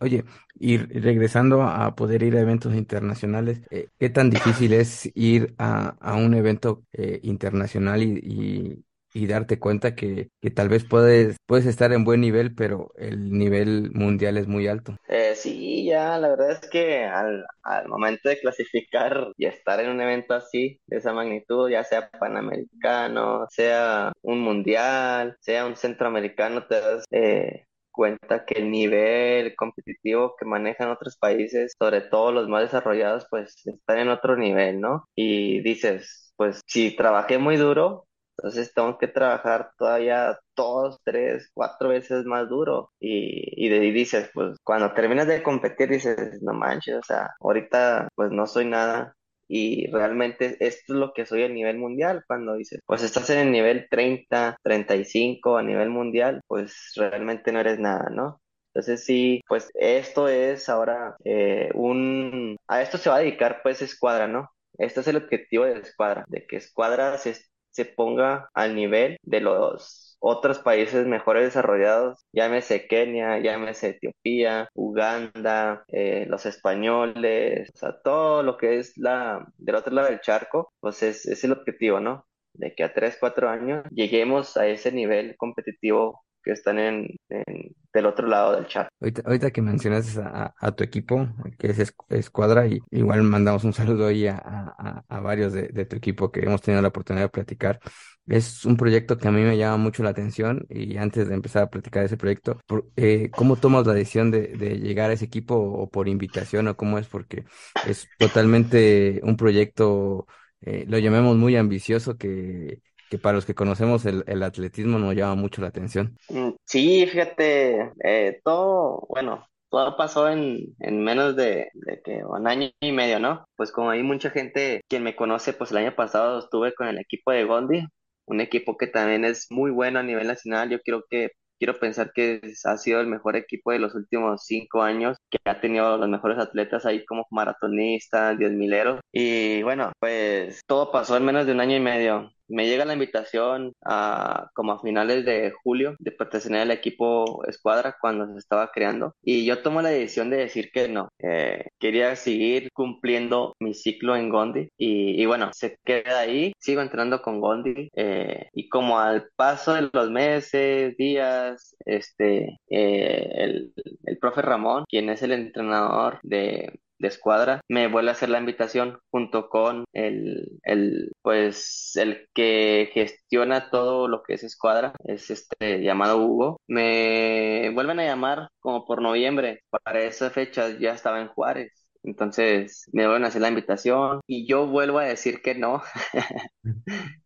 oye, 0.00 0.24
y 0.58 0.78
regresando 0.78 1.62
a 1.62 1.94
poder 1.94 2.22
ir 2.22 2.36
a 2.36 2.40
eventos 2.40 2.74
internacionales, 2.74 3.60
eh, 3.70 3.88
¿qué 3.98 4.08
tan 4.08 4.30
difícil 4.30 4.72
es 4.72 5.10
ir 5.14 5.54
a, 5.58 5.96
a 6.00 6.14
un 6.14 6.32
evento 6.32 6.82
eh, 6.94 7.20
internacional 7.22 8.02
y, 8.02 8.18
y, 8.22 8.85
y 9.16 9.26
darte 9.26 9.58
cuenta 9.58 9.94
que, 9.94 10.28
que 10.42 10.50
tal 10.50 10.68
vez 10.68 10.84
puedes, 10.84 11.36
puedes 11.46 11.64
estar 11.64 11.92
en 11.92 12.04
buen 12.04 12.20
nivel, 12.20 12.54
pero 12.54 12.92
el 12.96 13.30
nivel 13.30 13.90
mundial 13.92 14.36
es 14.36 14.46
muy 14.46 14.68
alto? 14.68 14.96
Eh, 15.08 15.34
sí, 15.34 15.86
ya, 15.86 16.18
la 16.18 16.28
verdad 16.28 16.50
es 16.50 16.68
que 16.68 17.04
al, 17.04 17.46
al 17.62 17.88
momento 17.88 18.28
de 18.28 18.38
clasificar 18.38 19.28
y 19.38 19.46
estar 19.46 19.80
en 19.80 19.90
un 19.90 20.00
evento 20.02 20.34
así, 20.34 20.78
de 20.86 20.98
esa 20.98 21.14
magnitud, 21.14 21.70
ya 21.70 21.82
sea 21.82 22.10
panamericano, 22.10 23.46
sea 23.50 24.12
un 24.22 24.40
mundial, 24.40 25.36
sea 25.40 25.64
un 25.64 25.76
centroamericano, 25.76 26.66
te 26.66 26.74
das 26.80 27.04
eh, 27.10 27.64
cuenta 27.90 28.44
que 28.44 28.58
el 28.60 28.70
nivel 28.70 29.56
competitivo 29.56 30.34
que 30.38 30.44
manejan 30.44 30.90
otros 30.90 31.16
países, 31.16 31.72
sobre 31.80 32.02
todo 32.02 32.32
los 32.32 32.48
más 32.48 32.62
desarrollados, 32.62 33.26
pues 33.30 33.54
están 33.66 33.98
en 33.98 34.08
otro 34.10 34.36
nivel, 34.36 34.80
¿no? 34.80 35.06
Y 35.14 35.60
dices, 35.62 36.32
pues 36.36 36.60
si 36.66 36.94
trabajé 36.94 37.38
muy 37.38 37.56
duro, 37.56 38.05
entonces 38.38 38.72
tengo 38.74 38.98
que 38.98 39.08
trabajar 39.08 39.70
todavía 39.78 40.38
dos, 40.54 40.98
tres, 41.04 41.50
cuatro 41.54 41.88
veces 41.90 42.24
más 42.26 42.48
duro. 42.48 42.90
Y, 43.00 43.66
y 43.66 43.68
de 43.68 43.80
ahí 43.80 43.90
dices, 43.92 44.30
pues 44.34 44.58
cuando 44.62 44.92
terminas 44.92 45.26
de 45.26 45.42
competir 45.42 45.88
dices, 45.90 46.42
no 46.42 46.52
manches, 46.52 46.96
o 46.96 47.02
sea, 47.02 47.30
ahorita 47.40 48.08
pues 48.14 48.30
no 48.30 48.46
soy 48.46 48.66
nada. 48.66 49.14
Y 49.48 49.86
realmente 49.92 50.56
esto 50.60 50.92
es 50.94 50.98
lo 50.98 51.12
que 51.12 51.24
soy 51.24 51.44
a 51.44 51.48
nivel 51.48 51.78
mundial. 51.78 52.24
Cuando 52.26 52.54
dices, 52.54 52.80
pues 52.86 53.02
estás 53.02 53.30
en 53.30 53.38
el 53.38 53.52
nivel 53.52 53.86
30, 53.90 54.56
35 54.62 55.56
a 55.56 55.62
nivel 55.62 55.90
mundial, 55.90 56.40
pues 56.46 56.92
realmente 56.96 57.52
no 57.52 57.60
eres 57.60 57.78
nada, 57.78 58.10
¿no? 58.10 58.40
Entonces 58.74 59.04
sí, 59.04 59.40
pues 59.48 59.70
esto 59.74 60.28
es 60.28 60.68
ahora 60.68 61.16
eh, 61.24 61.70
un... 61.74 62.56
A 62.68 62.82
esto 62.82 62.98
se 62.98 63.08
va 63.08 63.16
a 63.16 63.18
dedicar 63.20 63.60
pues 63.62 63.80
Escuadra, 63.82 64.28
¿no? 64.28 64.50
Este 64.78 65.00
es 65.00 65.08
el 65.08 65.16
objetivo 65.16 65.64
de 65.64 65.78
Escuadra, 65.80 66.24
de 66.28 66.46
que 66.46 66.56
Escuadra 66.56 67.16
se 67.18 67.30
se 67.76 67.84
ponga 67.84 68.48
al 68.54 68.74
nivel 68.74 69.18
de 69.22 69.40
los 69.42 70.16
otros 70.18 70.58
países 70.60 71.06
mejores 71.06 71.44
desarrollados, 71.44 72.24
llámese 72.32 72.86
Kenia, 72.88 73.38
llámese 73.38 73.90
Etiopía, 73.90 74.70
Uganda, 74.74 75.84
eh, 75.88 76.24
los 76.28 76.46
españoles, 76.46 77.70
o 77.74 77.78
sea, 77.78 78.00
todo 78.02 78.42
lo 78.42 78.56
que 78.56 78.78
es 78.78 78.96
la 78.96 79.46
del 79.58 79.74
otro 79.74 79.92
lado 79.94 80.08
del 80.08 80.20
charco, 80.22 80.72
pues 80.80 81.02
es, 81.02 81.26
es 81.26 81.44
el 81.44 81.52
objetivo, 81.52 82.00
¿no? 82.00 82.26
De 82.54 82.74
que 82.74 82.82
a 82.82 82.94
3, 82.94 83.18
4 83.20 83.50
años 83.50 83.84
lleguemos 83.90 84.56
a 84.56 84.66
ese 84.66 84.90
nivel 84.90 85.36
competitivo 85.36 86.24
que 86.46 86.52
están 86.52 86.78
en, 86.78 87.08
en- 87.28 87.76
del 87.92 88.06
otro 88.06 88.26
lado 88.28 88.54
del 88.56 88.66
charco. 88.68 88.90
Ahorita, 89.00 89.22
ahorita 89.26 89.50
que 89.50 89.60
mencionas 89.60 90.16
a, 90.16 90.54
a 90.58 90.72
tu 90.74 90.82
equipo, 90.82 91.28
que 91.58 91.68
es 91.70 91.78
Esc- 91.78 92.04
Escuadra, 92.08 92.66
y 92.66 92.80
igual 92.90 93.22
mandamos 93.24 93.64
un 93.64 93.74
saludo 93.74 94.06
ahí 94.06 94.26
a, 94.26 94.36
a, 94.38 95.04
a- 95.08 95.20
varios 95.20 95.52
de, 95.52 95.68
de 95.68 95.84
tu 95.84 95.96
equipo 95.96 96.32
que 96.32 96.40
hemos 96.40 96.62
tenido 96.62 96.80
la 96.82 96.88
oportunidad 96.88 97.26
de 97.26 97.28
platicar. 97.28 97.78
es 98.26 98.64
un 98.64 98.76
proyecto 98.78 99.18
que 99.18 99.28
a 99.28 99.30
mí 99.32 99.42
me 99.42 99.56
llama 99.58 99.76
mucho 99.76 100.02
la 100.02 100.10
atención 100.10 100.64
y 100.70 100.96
antes 100.96 101.28
de 101.28 101.34
empezar 101.34 101.64
a 101.64 101.70
platicar 101.70 102.04
ese 102.04 102.16
proyecto, 102.16 102.58
eh, 102.96 103.32
¿cómo 103.34 103.58
tomas 103.58 103.86
la 103.86 103.92
decisión 103.94 104.30
de, 104.30 104.48
de 104.56 104.78
llegar 104.78 105.10
a 105.10 105.12
ese 105.14 105.26
equipo 105.26 105.54
o 105.56 105.90
por 105.90 106.08
invitación 106.08 106.66
o 106.68 106.76
cómo 106.76 106.98
es? 106.98 107.06
Porque 107.08 107.44
es 107.82 108.10
totalmente 108.16 109.20
un 109.24 109.36
proyecto, 109.36 110.26
eh, 110.62 110.84
lo 110.88 110.98
llamemos 110.98 111.36
muy 111.36 111.54
ambicioso 111.56 112.16
que, 112.16 112.80
que 113.08 113.18
para 113.18 113.34
los 113.36 113.46
que 113.46 113.54
conocemos 113.54 114.04
el, 114.06 114.24
el 114.26 114.42
atletismo 114.42 114.98
nos 114.98 115.14
llama 115.14 115.34
mucho 115.36 115.60
la 115.62 115.68
atención. 115.68 116.16
Mm, 116.28 116.50
Sí, 116.64 117.06
fíjate, 117.06 117.92
eh, 118.04 118.40
todo, 118.44 119.06
bueno, 119.08 119.46
todo 119.70 119.96
pasó 119.96 120.28
en, 120.28 120.74
en 120.80 121.02
menos 121.04 121.36
de, 121.36 121.70
de 121.74 122.00
que 122.04 122.24
un 122.24 122.46
año 122.48 122.70
y 122.80 122.92
medio, 122.92 123.20
¿no? 123.20 123.46
Pues 123.56 123.70
como 123.72 123.90
hay 123.90 124.02
mucha 124.02 124.30
gente 124.30 124.82
quien 124.88 125.02
me 125.04 125.14
conoce, 125.16 125.52
pues 125.52 125.70
el 125.70 125.78
año 125.78 125.94
pasado 125.94 126.38
estuve 126.40 126.74
con 126.74 126.88
el 126.88 126.98
equipo 126.98 127.30
de 127.30 127.44
Gondi, 127.44 127.84
un 128.26 128.40
equipo 128.40 128.76
que 128.76 128.88
también 128.88 129.24
es 129.24 129.46
muy 129.50 129.70
bueno 129.70 130.00
a 130.00 130.02
nivel 130.02 130.26
nacional. 130.26 130.68
Yo 130.70 130.80
creo 130.80 131.04
que 131.08 131.30
quiero 131.58 131.78
pensar 131.78 132.10
que 132.12 132.40
ha 132.64 132.76
sido 132.76 133.00
el 133.00 133.06
mejor 133.06 133.36
equipo 133.36 133.70
de 133.72 133.78
los 133.78 133.94
últimos 133.94 134.44
cinco 134.44 134.82
años, 134.82 135.16
que 135.30 135.38
ha 135.44 135.60
tenido 135.60 135.96
los 135.96 136.08
mejores 136.08 136.38
atletas 136.38 136.84
ahí 136.86 137.04
como 137.04 137.24
maratonistas, 137.30 138.36
diez 138.38 138.50
mileros. 138.52 139.00
Y 139.12 139.62
bueno, 139.62 139.92
pues 140.00 140.60
todo 140.66 140.90
pasó 140.92 141.16
en 141.16 141.24
menos 141.24 141.46
de 141.46 141.52
un 141.52 141.60
año 141.60 141.76
y 141.76 141.80
medio. 141.80 142.30
Me 142.48 142.66
llega 142.66 142.84
la 142.84 142.92
invitación 142.92 143.72
a, 143.84 144.50
como 144.54 144.72
a 144.72 144.80
finales 144.80 145.24
de 145.24 145.52
julio 145.62 145.96
de 145.98 146.12
pertenecer 146.12 146.56
al 146.56 146.70
equipo 146.70 147.44
Escuadra 147.46 147.96
cuando 148.00 148.26
se 148.32 148.38
estaba 148.38 148.70
creando 148.72 149.14
y 149.22 149.44
yo 149.44 149.62
tomo 149.62 149.82
la 149.82 149.90
decisión 149.90 150.30
de 150.30 150.38
decir 150.38 150.70
que 150.72 150.88
no. 150.88 151.08
Eh, 151.18 151.68
quería 151.78 152.14
seguir 152.16 152.70
cumpliendo 152.72 153.54
mi 153.60 153.74
ciclo 153.74 154.16
en 154.16 154.28
Gondi 154.28 154.68
y, 154.78 155.24
bueno, 155.26 155.50
se 155.52 155.78
queda 155.84 156.20
ahí, 156.20 156.52
sigo 156.58 156.80
entrenando 156.82 157.22
con 157.22 157.40
Gondi 157.40 157.88
eh, 157.94 158.48
y 158.52 158.68
como 158.68 158.98
al 158.98 159.28
paso 159.36 159.74
de 159.74 159.90
los 159.92 160.10
meses, 160.10 160.96
días, 160.96 161.76
este, 161.84 162.58
eh, 162.70 163.28
el, 163.34 163.72
el 164.04 164.18
profe 164.18 164.42
Ramón, 164.42 164.84
quien 164.88 165.08
es 165.10 165.22
el 165.22 165.32
entrenador 165.32 166.18
de 166.22 166.78
de 166.98 167.08
escuadra, 167.08 167.60
me 167.68 167.88
vuelve 167.88 168.10
a 168.10 168.12
hacer 168.12 168.28
la 168.28 168.38
invitación 168.38 168.98
junto 169.10 169.48
con 169.48 169.84
el, 169.92 170.58
el, 170.64 171.12
pues, 171.22 171.92
el 171.96 172.28
que 172.34 172.90
gestiona 172.92 173.70
todo 173.70 174.08
lo 174.08 174.22
que 174.22 174.34
es 174.34 174.44
escuadra, 174.44 174.92
es 175.04 175.30
este 175.30 175.82
llamado 175.82 176.18
Hugo. 176.18 176.60
Me 176.66 177.70
vuelven 177.74 178.00
a 178.00 178.04
llamar 178.04 178.48
como 178.60 178.84
por 178.84 179.02
noviembre, 179.02 179.60
para 179.70 180.02
esa 180.02 180.30
fecha 180.30 180.68
ya 180.78 180.92
estaba 180.92 181.20
en 181.20 181.28
Juárez. 181.28 181.72
Entonces 182.02 182.84
me 182.92 183.04
vuelven 183.06 183.24
a 183.24 183.28
hacer 183.28 183.42
la 183.42 183.48
invitación 183.48 184.20
y 184.26 184.46
yo 184.46 184.66
vuelvo 184.68 184.98
a 185.00 185.04
decir 185.04 185.42
que 185.42 185.54
no 185.56 185.82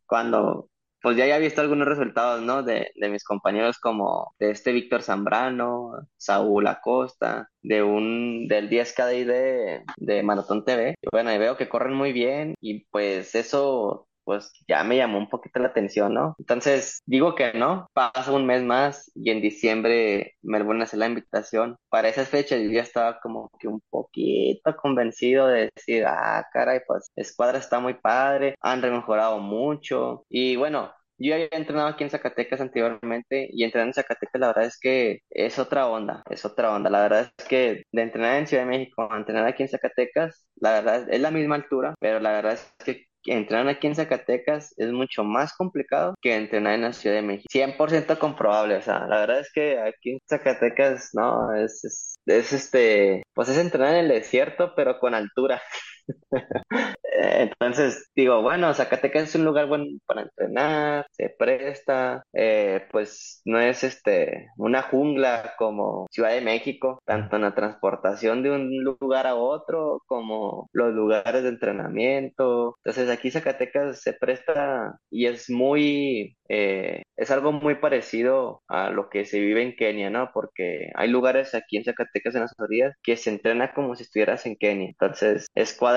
cuando 0.06 0.68
pues 1.02 1.16
ya 1.16 1.24
había 1.24 1.38
visto 1.38 1.60
algunos 1.60 1.88
resultados, 1.88 2.42
¿no? 2.42 2.62
De, 2.62 2.90
de 2.94 3.08
mis 3.08 3.24
compañeros 3.24 3.78
como 3.78 4.34
de 4.38 4.50
este 4.50 4.72
Víctor 4.72 5.02
Zambrano, 5.02 5.92
Saúl 6.16 6.66
Acosta, 6.66 7.48
de 7.62 7.82
un, 7.82 8.48
del 8.48 8.68
10K 8.68 9.24
de, 9.24 9.84
de, 9.96 10.22
Maratón 10.22 10.64
TV. 10.64 10.94
Bueno, 11.10 11.32
y 11.32 11.38
veo 11.38 11.56
que 11.56 11.68
corren 11.68 11.94
muy 11.94 12.12
bien 12.12 12.54
y 12.60 12.84
pues 12.86 13.34
eso 13.34 14.08
pues 14.30 14.52
ya 14.68 14.84
me 14.84 14.96
llamó 14.96 15.18
un 15.18 15.28
poquito 15.28 15.58
la 15.58 15.68
atención, 15.68 16.14
¿no? 16.14 16.36
Entonces 16.38 17.02
digo 17.04 17.34
que 17.34 17.52
no, 17.52 17.88
pasa 17.92 18.30
un 18.30 18.46
mes 18.46 18.62
más 18.62 19.10
y 19.16 19.30
en 19.30 19.40
diciembre 19.42 20.36
me 20.42 20.62
vuelven 20.62 20.82
a 20.82 20.84
hacer 20.84 21.00
la 21.00 21.08
invitación. 21.08 21.76
Para 21.88 22.08
esas 22.08 22.28
fechas 22.28 22.60
yo 22.62 22.70
ya 22.70 22.82
estaba 22.82 23.18
como 23.20 23.50
que 23.58 23.66
un 23.66 23.80
poquito 23.90 24.76
convencido 24.76 25.48
de 25.48 25.70
decir, 25.74 26.04
ah, 26.06 26.46
caray, 26.52 26.80
pues 26.86 27.10
Escuadra 27.16 27.58
está 27.58 27.80
muy 27.80 27.94
padre, 27.94 28.54
han 28.60 28.82
remejorado 28.82 29.38
mucho 29.40 30.24
y 30.28 30.54
bueno. 30.56 30.92
Yo 31.22 31.34
había 31.34 31.48
entrenado 31.52 31.88
aquí 31.88 32.02
en 32.02 32.08
Zacatecas 32.10 32.62
anteriormente 32.62 33.50
y 33.52 33.64
entrenar 33.64 33.88
en 33.88 33.94
Zacatecas 33.94 34.40
la 34.40 34.46
verdad 34.46 34.64
es 34.64 34.78
que 34.80 35.20
es 35.28 35.58
otra 35.58 35.86
onda, 35.86 36.22
es 36.30 36.46
otra 36.46 36.74
onda. 36.74 36.88
La 36.88 37.02
verdad 37.02 37.30
es 37.36 37.44
que 37.46 37.82
de 37.92 38.02
entrenar 38.02 38.38
en 38.38 38.46
Ciudad 38.46 38.62
de 38.62 38.70
México 38.70 39.06
a 39.10 39.18
entrenar 39.18 39.46
aquí 39.46 39.62
en 39.62 39.68
Zacatecas, 39.68 40.46
la 40.56 40.72
verdad 40.72 41.06
es 41.10 41.20
la 41.20 41.30
misma 41.30 41.56
altura, 41.56 41.94
pero 42.00 42.20
la 42.20 42.32
verdad 42.32 42.54
es 42.54 42.72
que 42.82 43.09
entrenar 43.24 43.68
aquí 43.68 43.86
en 43.86 43.94
Zacatecas 43.94 44.74
es 44.76 44.92
mucho 44.92 45.24
más 45.24 45.54
complicado 45.54 46.14
que 46.20 46.36
entrenar 46.36 46.74
en 46.74 46.82
la 46.82 46.92
Ciudad 46.92 47.16
de 47.16 47.22
México. 47.22 47.48
100% 47.52 48.18
comprobable, 48.18 48.76
o 48.76 48.82
sea, 48.82 49.06
la 49.06 49.20
verdad 49.20 49.40
es 49.40 49.50
que 49.52 49.78
aquí 49.78 50.12
en 50.12 50.18
Zacatecas, 50.28 51.10
no, 51.14 51.54
es, 51.54 51.84
es, 51.84 52.18
es 52.26 52.52
este, 52.52 53.22
pues 53.34 53.48
es 53.48 53.58
entrenar 53.58 53.94
en 53.94 54.00
el 54.06 54.08
desierto, 54.08 54.72
pero 54.76 54.98
con 54.98 55.14
altura. 55.14 55.60
Entonces, 57.22 58.10
digo, 58.14 58.42
bueno, 58.42 58.72
Zacatecas 58.74 59.24
es 59.24 59.34
un 59.34 59.44
lugar 59.44 59.66
bueno 59.66 59.84
para 60.06 60.22
entrenar, 60.22 61.06
se 61.10 61.28
presta, 61.38 62.22
eh, 62.32 62.86
pues 62.90 63.42
no 63.44 63.60
es 63.60 63.84
este 63.84 64.48
una 64.56 64.82
jungla 64.82 65.54
como 65.58 66.06
Ciudad 66.10 66.30
de 66.30 66.40
México, 66.40 67.00
tanto 67.04 67.36
en 67.36 67.42
la 67.42 67.54
transportación 67.54 68.42
de 68.42 68.50
un 68.50 68.70
lugar 68.84 69.26
a 69.26 69.34
otro 69.34 70.02
como 70.06 70.68
los 70.72 70.92
lugares 70.94 71.42
de 71.42 71.50
entrenamiento. 71.50 72.76
Entonces, 72.84 73.10
aquí 73.10 73.30
Zacatecas 73.30 74.00
se 74.02 74.12
presta 74.14 74.96
y 75.10 75.26
es 75.26 75.50
muy, 75.50 76.36
eh, 76.48 77.02
es 77.16 77.30
algo 77.30 77.52
muy 77.52 77.76
parecido 77.76 78.62
a 78.68 78.90
lo 78.90 79.08
que 79.10 79.24
se 79.24 79.40
vive 79.40 79.62
en 79.62 79.76
Kenia, 79.76 80.10
¿no? 80.10 80.30
Porque 80.32 80.90
hay 80.94 81.08
lugares 81.08 81.54
aquí 81.54 81.76
en 81.76 81.84
Zacatecas, 81.84 82.34
en 82.34 82.42
las 82.42 82.54
orillas, 82.58 82.94
que 83.02 83.16
se 83.16 83.30
entrena 83.30 83.72
como 83.74 83.94
si 83.94 84.04
estuvieras 84.04 84.46
en 84.46 84.56
Kenia. 84.56 84.88
Entonces, 84.88 85.46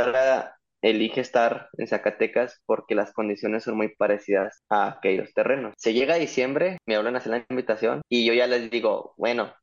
Escuadra 0.03 0.57
elige 0.81 1.21
estar 1.21 1.69
en 1.77 1.87
Zacatecas 1.87 2.61
porque 2.65 2.93
las 2.93 3.13
condiciones 3.13 3.63
son 3.63 3.77
muy 3.77 3.95
parecidas 3.95 4.61
a 4.69 4.89
aquellos 4.89 5.33
terrenos. 5.33 5.73
Se 5.77 5.93
llega 5.93 6.15
a 6.15 6.17
diciembre, 6.17 6.77
me 6.85 6.97
hablan 6.97 7.15
a 7.15 7.19
hacer 7.19 7.31
la 7.31 7.45
invitación 7.49 8.01
y 8.09 8.25
yo 8.25 8.33
ya 8.33 8.45
les 8.47 8.69
digo, 8.69 9.13
bueno, 9.17 9.53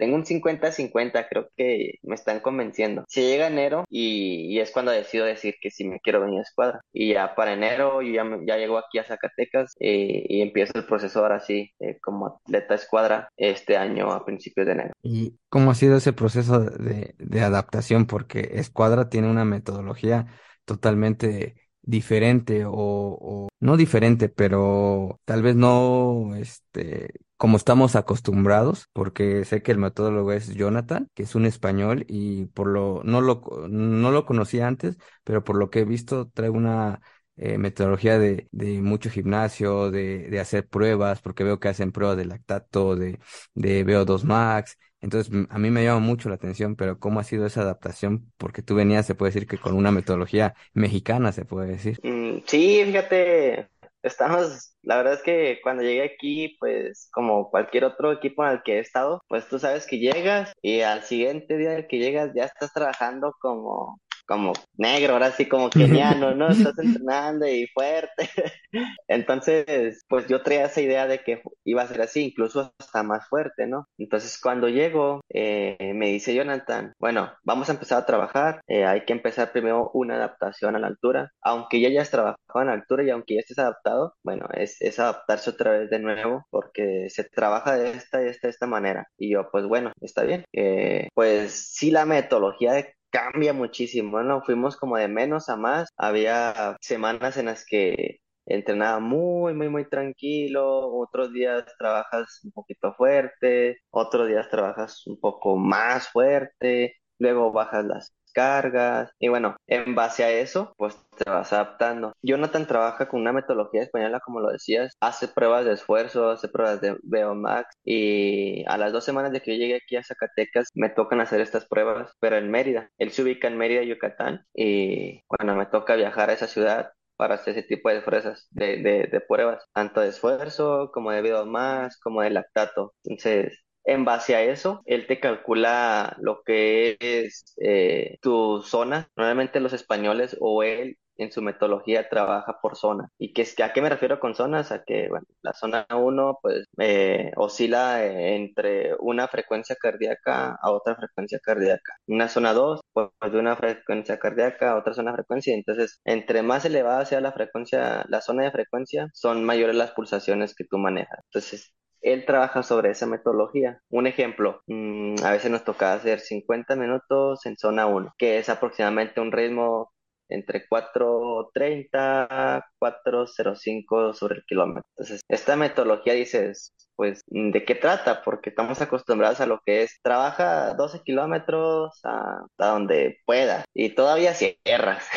tengo 0.00 0.16
un 0.16 0.24
cincuenta-cincuenta, 0.24 1.28
creo 1.28 1.50
que 1.56 1.98
me 2.02 2.14
están 2.14 2.40
convenciendo. 2.40 3.04
Se 3.06 3.22
llega 3.22 3.48
enero 3.48 3.84
y, 3.88 4.58
es 4.58 4.72
cuando 4.72 4.90
decido 4.90 5.26
decir 5.26 5.56
que 5.60 5.70
sí 5.70 5.86
me 5.86 6.00
quiero 6.00 6.22
venir 6.22 6.40
a 6.40 6.42
escuadra. 6.42 6.80
Y 6.92 7.12
ya 7.12 7.34
para 7.34 7.52
enero 7.52 8.00
yo 8.00 8.12
ya, 8.12 8.24
ya 8.46 8.56
llego 8.56 8.78
aquí 8.78 8.98
a 8.98 9.04
Zacatecas 9.04 9.74
eh, 9.78 10.24
y 10.26 10.40
empiezo 10.40 10.72
el 10.74 10.86
proceso 10.86 11.20
ahora 11.20 11.40
sí 11.40 11.70
eh, 11.80 11.98
como 12.00 12.26
atleta 12.26 12.74
escuadra 12.74 13.28
este 13.36 13.76
año 13.76 14.10
a 14.10 14.24
principios 14.24 14.66
de 14.66 14.72
enero. 14.72 14.92
¿Y 15.02 15.36
cómo 15.50 15.70
ha 15.70 15.74
sido 15.74 15.98
ese 15.98 16.14
proceso 16.14 16.60
de, 16.60 17.14
de 17.18 17.40
adaptación? 17.42 18.06
Porque 18.06 18.52
Escuadra 18.54 19.10
tiene 19.10 19.30
una 19.30 19.44
metodología 19.44 20.26
totalmente 20.64 21.56
diferente 21.82 22.64
o, 22.64 22.72
o 22.72 23.48
no 23.60 23.76
diferente, 23.76 24.30
pero 24.30 25.20
tal 25.26 25.42
vez 25.42 25.56
no 25.56 26.34
este, 26.36 27.10
como 27.40 27.56
estamos 27.56 27.96
acostumbrados, 27.96 28.88
porque 28.92 29.44
sé 29.46 29.62
que 29.62 29.72
el 29.72 29.78
metodólogo 29.78 30.32
es 30.32 30.54
Jonathan, 30.54 31.08
que 31.14 31.22
es 31.22 31.34
un 31.34 31.46
español 31.46 32.04
y 32.06 32.44
por 32.48 32.66
lo 32.68 33.00
no 33.04 33.22
lo 33.22 33.42
no 33.68 34.10
lo 34.10 34.26
conocía 34.26 34.66
antes, 34.68 34.98
pero 35.24 35.42
por 35.42 35.56
lo 35.56 35.70
que 35.70 35.80
he 35.80 35.84
visto 35.86 36.28
trae 36.28 36.50
una 36.50 37.00
eh, 37.36 37.56
metodología 37.58 38.18
de, 38.18 38.46
de 38.52 38.82
mucho 38.82 39.08
gimnasio, 39.10 39.90
de, 39.90 40.28
de 40.28 40.40
hacer 40.40 40.68
pruebas, 40.68 41.22
porque 41.22 41.42
veo 41.44 41.58
que 41.60 41.68
hacen 41.68 41.92
pruebas 41.92 42.18
de 42.18 42.26
lactato, 42.26 42.94
de, 42.96 43.18
de 43.54 43.84
VO2 43.84 44.24
max. 44.24 44.76
Entonces, 45.00 45.32
a 45.48 45.58
mí 45.58 45.70
me 45.70 45.82
llama 45.82 46.00
mucho 46.00 46.28
la 46.28 46.34
atención, 46.34 46.76
pero 46.76 46.98
¿cómo 46.98 47.20
ha 47.20 47.24
sido 47.24 47.46
esa 47.46 47.62
adaptación? 47.62 48.30
Porque 48.36 48.60
tú 48.62 48.74
venías, 48.74 49.06
se 49.06 49.14
puede 49.14 49.32
decir 49.32 49.48
que 49.48 49.56
con 49.58 49.74
una 49.74 49.90
metodología 49.92 50.54
mexicana, 50.74 51.32
se 51.32 51.46
puede 51.46 51.68
decir. 51.68 52.02
Mm, 52.02 52.40
sí, 52.46 52.82
fíjate, 52.84 53.68
estamos, 54.02 54.74
la 54.82 54.96
verdad 54.96 55.14
es 55.14 55.22
que 55.22 55.60
cuando 55.62 55.82
llegué 55.82 56.02
aquí, 56.02 56.56
pues 56.60 57.08
como 57.12 57.50
cualquier 57.50 57.84
otro 57.84 58.12
equipo 58.12 58.44
en 58.44 58.52
el 58.52 58.62
que 58.62 58.76
he 58.76 58.78
estado, 58.80 59.22
pues 59.28 59.48
tú 59.48 59.58
sabes 59.58 59.86
que 59.86 59.98
llegas 59.98 60.52
y 60.62 60.80
al 60.82 61.02
siguiente 61.02 61.56
día 61.56 61.86
que 61.86 61.98
llegas 61.98 62.32
ya 62.34 62.44
estás 62.44 62.72
trabajando 62.72 63.34
como, 63.40 64.00
como 64.30 64.52
negro, 64.76 65.14
ahora 65.14 65.32
sí 65.32 65.48
como 65.48 65.70
keniano, 65.70 66.34
¿no? 66.36 66.50
Estás 66.50 66.78
entrenando 66.78 67.48
y 67.48 67.66
fuerte. 67.66 68.30
Entonces, 69.08 70.04
pues 70.08 70.28
yo 70.28 70.42
traía 70.42 70.66
esa 70.66 70.80
idea 70.80 71.08
de 71.08 71.18
que 71.24 71.42
iba 71.64 71.82
a 71.82 71.88
ser 71.88 72.00
así, 72.02 72.26
incluso 72.26 72.72
hasta 72.78 73.02
más 73.02 73.26
fuerte, 73.28 73.66
¿no? 73.66 73.88
Entonces, 73.98 74.38
cuando 74.40 74.68
llego, 74.68 75.20
eh, 75.30 75.92
me 75.94 76.10
dice 76.10 76.32
Jonathan, 76.32 76.92
bueno, 77.00 77.32
vamos 77.42 77.68
a 77.68 77.72
empezar 77.72 77.98
a 77.98 78.06
trabajar, 78.06 78.60
eh, 78.68 78.84
hay 78.84 79.04
que 79.04 79.12
empezar 79.12 79.50
primero 79.50 79.90
una 79.94 80.14
adaptación 80.14 80.76
a 80.76 80.78
la 80.78 80.86
altura, 80.86 81.32
aunque 81.42 81.80
ya 81.80 81.88
hayas 81.88 82.10
trabajado 82.10 82.62
en 82.62 82.68
altura 82.68 83.02
y 83.02 83.10
aunque 83.10 83.34
ya 83.34 83.40
estés 83.40 83.58
adaptado, 83.58 84.14
bueno, 84.22 84.46
es, 84.54 84.80
es 84.80 85.00
adaptarse 85.00 85.50
otra 85.50 85.72
vez 85.72 85.90
de 85.90 85.98
nuevo 85.98 86.46
porque 86.50 87.08
se 87.10 87.24
trabaja 87.24 87.76
de 87.76 87.90
esta 87.90 88.22
y 88.22 88.28
esta, 88.28 88.46
de 88.46 88.52
esta 88.52 88.66
manera. 88.68 89.08
Y 89.18 89.32
yo, 89.32 89.50
pues 89.50 89.64
bueno, 89.66 89.92
está 90.00 90.22
bien. 90.22 90.44
Eh, 90.52 91.08
pues 91.14 91.72
sí, 91.74 91.90
la 91.90 92.04
metodología 92.06 92.78
cambia 93.10 93.52
muchísimo, 93.52 94.22
¿no? 94.22 94.42
Fuimos 94.42 94.76
como 94.76 94.96
de 94.96 95.08
menos 95.08 95.48
a 95.48 95.56
más. 95.56 95.90
Había 95.96 96.76
semanas 96.80 97.36
en 97.36 97.46
las 97.46 97.64
que 97.66 98.20
entrenaba 98.46 99.00
muy, 99.00 99.54
muy, 99.54 99.68
muy 99.68 99.88
tranquilo. 99.88 100.88
Otros 100.92 101.32
días 101.32 101.64
trabajas 101.78 102.40
un 102.44 102.52
poquito 102.52 102.94
fuerte. 102.94 103.78
Otros 103.90 104.28
días 104.28 104.48
trabajas 104.50 105.06
un 105.06 105.18
poco 105.20 105.56
más 105.56 106.08
fuerte. 106.08 106.96
Luego 107.18 107.52
bajas 107.52 107.84
las 107.84 108.14
cargas. 108.32 109.10
Y 109.18 109.28
bueno, 109.28 109.56
en 109.66 109.94
base 109.94 110.24
a 110.24 110.30
eso, 110.30 110.72
pues 110.76 110.96
te 111.16 111.30
vas 111.30 111.52
adaptando. 111.52 112.12
Jonathan 112.22 112.66
trabaja 112.66 113.08
con 113.08 113.20
una 113.20 113.32
metodología 113.32 113.82
española, 113.82 114.20
como 114.20 114.40
lo 114.40 114.50
decías, 114.50 114.96
hace 115.00 115.28
pruebas 115.28 115.64
de 115.64 115.72
esfuerzo, 115.72 116.30
hace 116.30 116.48
pruebas 116.48 116.80
de 116.80 116.96
Beomax 117.02 117.68
y 117.84 118.64
a 118.66 118.78
las 118.78 118.92
dos 118.92 119.04
semanas 119.04 119.32
de 119.32 119.40
que 119.42 119.52
yo 119.52 119.58
llegué 119.58 119.76
aquí 119.76 119.96
a 119.96 120.04
Zacatecas 120.04 120.68
me 120.74 120.88
tocan 120.90 121.20
hacer 121.20 121.40
estas 121.40 121.66
pruebas, 121.66 122.12
pero 122.20 122.36
en 122.36 122.50
Mérida. 122.50 122.90
Él 122.98 123.10
se 123.12 123.22
ubica 123.22 123.48
en 123.48 123.58
Mérida, 123.58 123.82
Yucatán 123.82 124.46
y 124.54 125.22
bueno, 125.28 125.56
me 125.56 125.66
toca 125.66 125.94
viajar 125.96 126.30
a 126.30 126.34
esa 126.34 126.46
ciudad 126.46 126.92
para 127.16 127.34
hacer 127.34 127.58
ese 127.58 127.68
tipo 127.68 127.90
de, 127.90 128.00
fresas, 128.00 128.46
de, 128.50 128.78
de, 128.78 129.20
pruebas, 129.20 129.62
tanto 129.74 130.00
de 130.00 130.08
esfuerzo 130.08 130.90
como 130.92 131.10
de 131.10 131.20
Beomax, 131.20 131.98
como 132.00 132.22
de 132.22 132.30
lactato. 132.30 132.94
Entonces, 133.04 133.58
en 133.84 134.04
base 134.04 134.34
a 134.36 134.42
eso, 134.42 134.82
él 134.86 135.06
te 135.06 135.20
calcula 135.20 136.16
lo 136.20 136.42
que 136.42 136.96
es 137.00 137.54
eh, 137.62 138.18
tu 138.22 138.62
zona. 138.62 139.08
Normalmente 139.16 139.60
los 139.60 139.72
españoles 139.72 140.36
o 140.40 140.62
él 140.62 140.96
en 141.16 141.32
su 141.32 141.42
metodología 141.42 142.08
trabaja 142.08 142.58
por 142.60 142.76
zona. 142.76 143.08
¿Y 143.18 143.32
que, 143.32 143.46
a 143.62 143.72
qué 143.72 143.82
me 143.82 143.88
refiero 143.90 144.20
con 144.20 144.34
zonas? 144.34 144.72
A 144.72 144.84
que 144.84 145.08
bueno, 145.08 145.26
la 145.42 145.52
zona 145.52 145.86
1 145.94 146.38
pues 146.42 146.64
eh, 146.78 147.32
oscila 147.36 148.04
entre 148.06 148.94
una 149.00 149.28
frecuencia 149.28 149.76
cardíaca 149.76 150.56
a 150.60 150.70
otra 150.70 150.96
frecuencia 150.96 151.38
cardíaca. 151.42 151.94
Una 152.06 152.28
zona 152.28 152.52
2 152.54 152.80
pues 152.92 153.08
de 153.32 153.38
una 153.38 153.56
frecuencia 153.56 154.18
cardíaca 154.18 154.72
a 154.72 154.76
otra 154.78 154.94
zona 154.94 155.10
de 155.12 155.16
frecuencia. 155.18 155.54
Entonces, 155.54 156.00
entre 156.04 156.42
más 156.42 156.64
elevada 156.64 157.04
sea 157.04 157.20
la 157.20 157.32
frecuencia, 157.32 158.04
la 158.08 158.20
zona 158.20 158.44
de 158.44 158.50
frecuencia, 158.52 159.08
son 159.12 159.44
mayores 159.44 159.76
las 159.76 159.92
pulsaciones 159.92 160.54
que 160.54 160.64
tú 160.64 160.78
manejas. 160.78 161.20
Entonces, 161.26 161.72
él 162.02 162.24
trabaja 162.26 162.62
sobre 162.62 162.90
esa 162.90 163.06
metodología. 163.06 163.80
Un 163.90 164.06
ejemplo, 164.06 164.62
mm, 164.66 165.16
a 165.24 165.32
veces 165.32 165.50
nos 165.50 165.64
toca 165.64 165.94
hacer 165.94 166.20
50 166.20 166.76
minutos 166.76 167.44
en 167.46 167.56
zona 167.56 167.86
1, 167.86 168.14
que 168.18 168.38
es 168.38 168.48
aproximadamente 168.48 169.20
un 169.20 169.32
ritmo 169.32 169.92
entre 170.30 170.66
4.30, 170.68 172.64
4.05 172.78 174.14
sobre 174.14 174.36
el 174.36 174.44
kilómetro. 174.44 174.82
Entonces, 174.96 175.20
esta 175.28 175.56
metodología 175.56 176.14
dices, 176.14 176.72
pues, 176.96 177.22
¿de 177.26 177.64
qué 177.64 177.74
trata? 177.74 178.22
Porque 178.22 178.50
estamos 178.50 178.80
acostumbrados 178.80 179.40
a 179.40 179.46
lo 179.46 179.60
que 179.64 179.82
es, 179.82 179.98
trabaja 180.02 180.74
12 180.74 181.02
kilómetros 181.02 181.90
hasta 182.04 182.66
donde 182.66 183.18
pueda 183.26 183.64
y 183.74 183.90
todavía 183.90 184.34
cierras. 184.34 185.08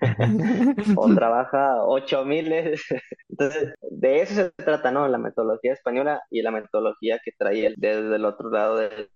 o 0.96 1.14
trabaja 1.14 1.84
8 1.84 2.24
miles. 2.24 2.82
Entonces, 3.28 3.74
de 3.90 4.22
eso 4.22 4.34
se 4.34 4.50
trata, 4.50 4.90
¿no? 4.90 5.08
La 5.08 5.18
metodología 5.18 5.72
española 5.72 6.22
y 6.30 6.42
la 6.42 6.50
metodología 6.50 7.18
que 7.24 7.32
trae 7.36 7.74
desde 7.76 8.16
el 8.16 8.24
otro 8.24 8.50
lado 8.50 8.76
del, 8.76 9.08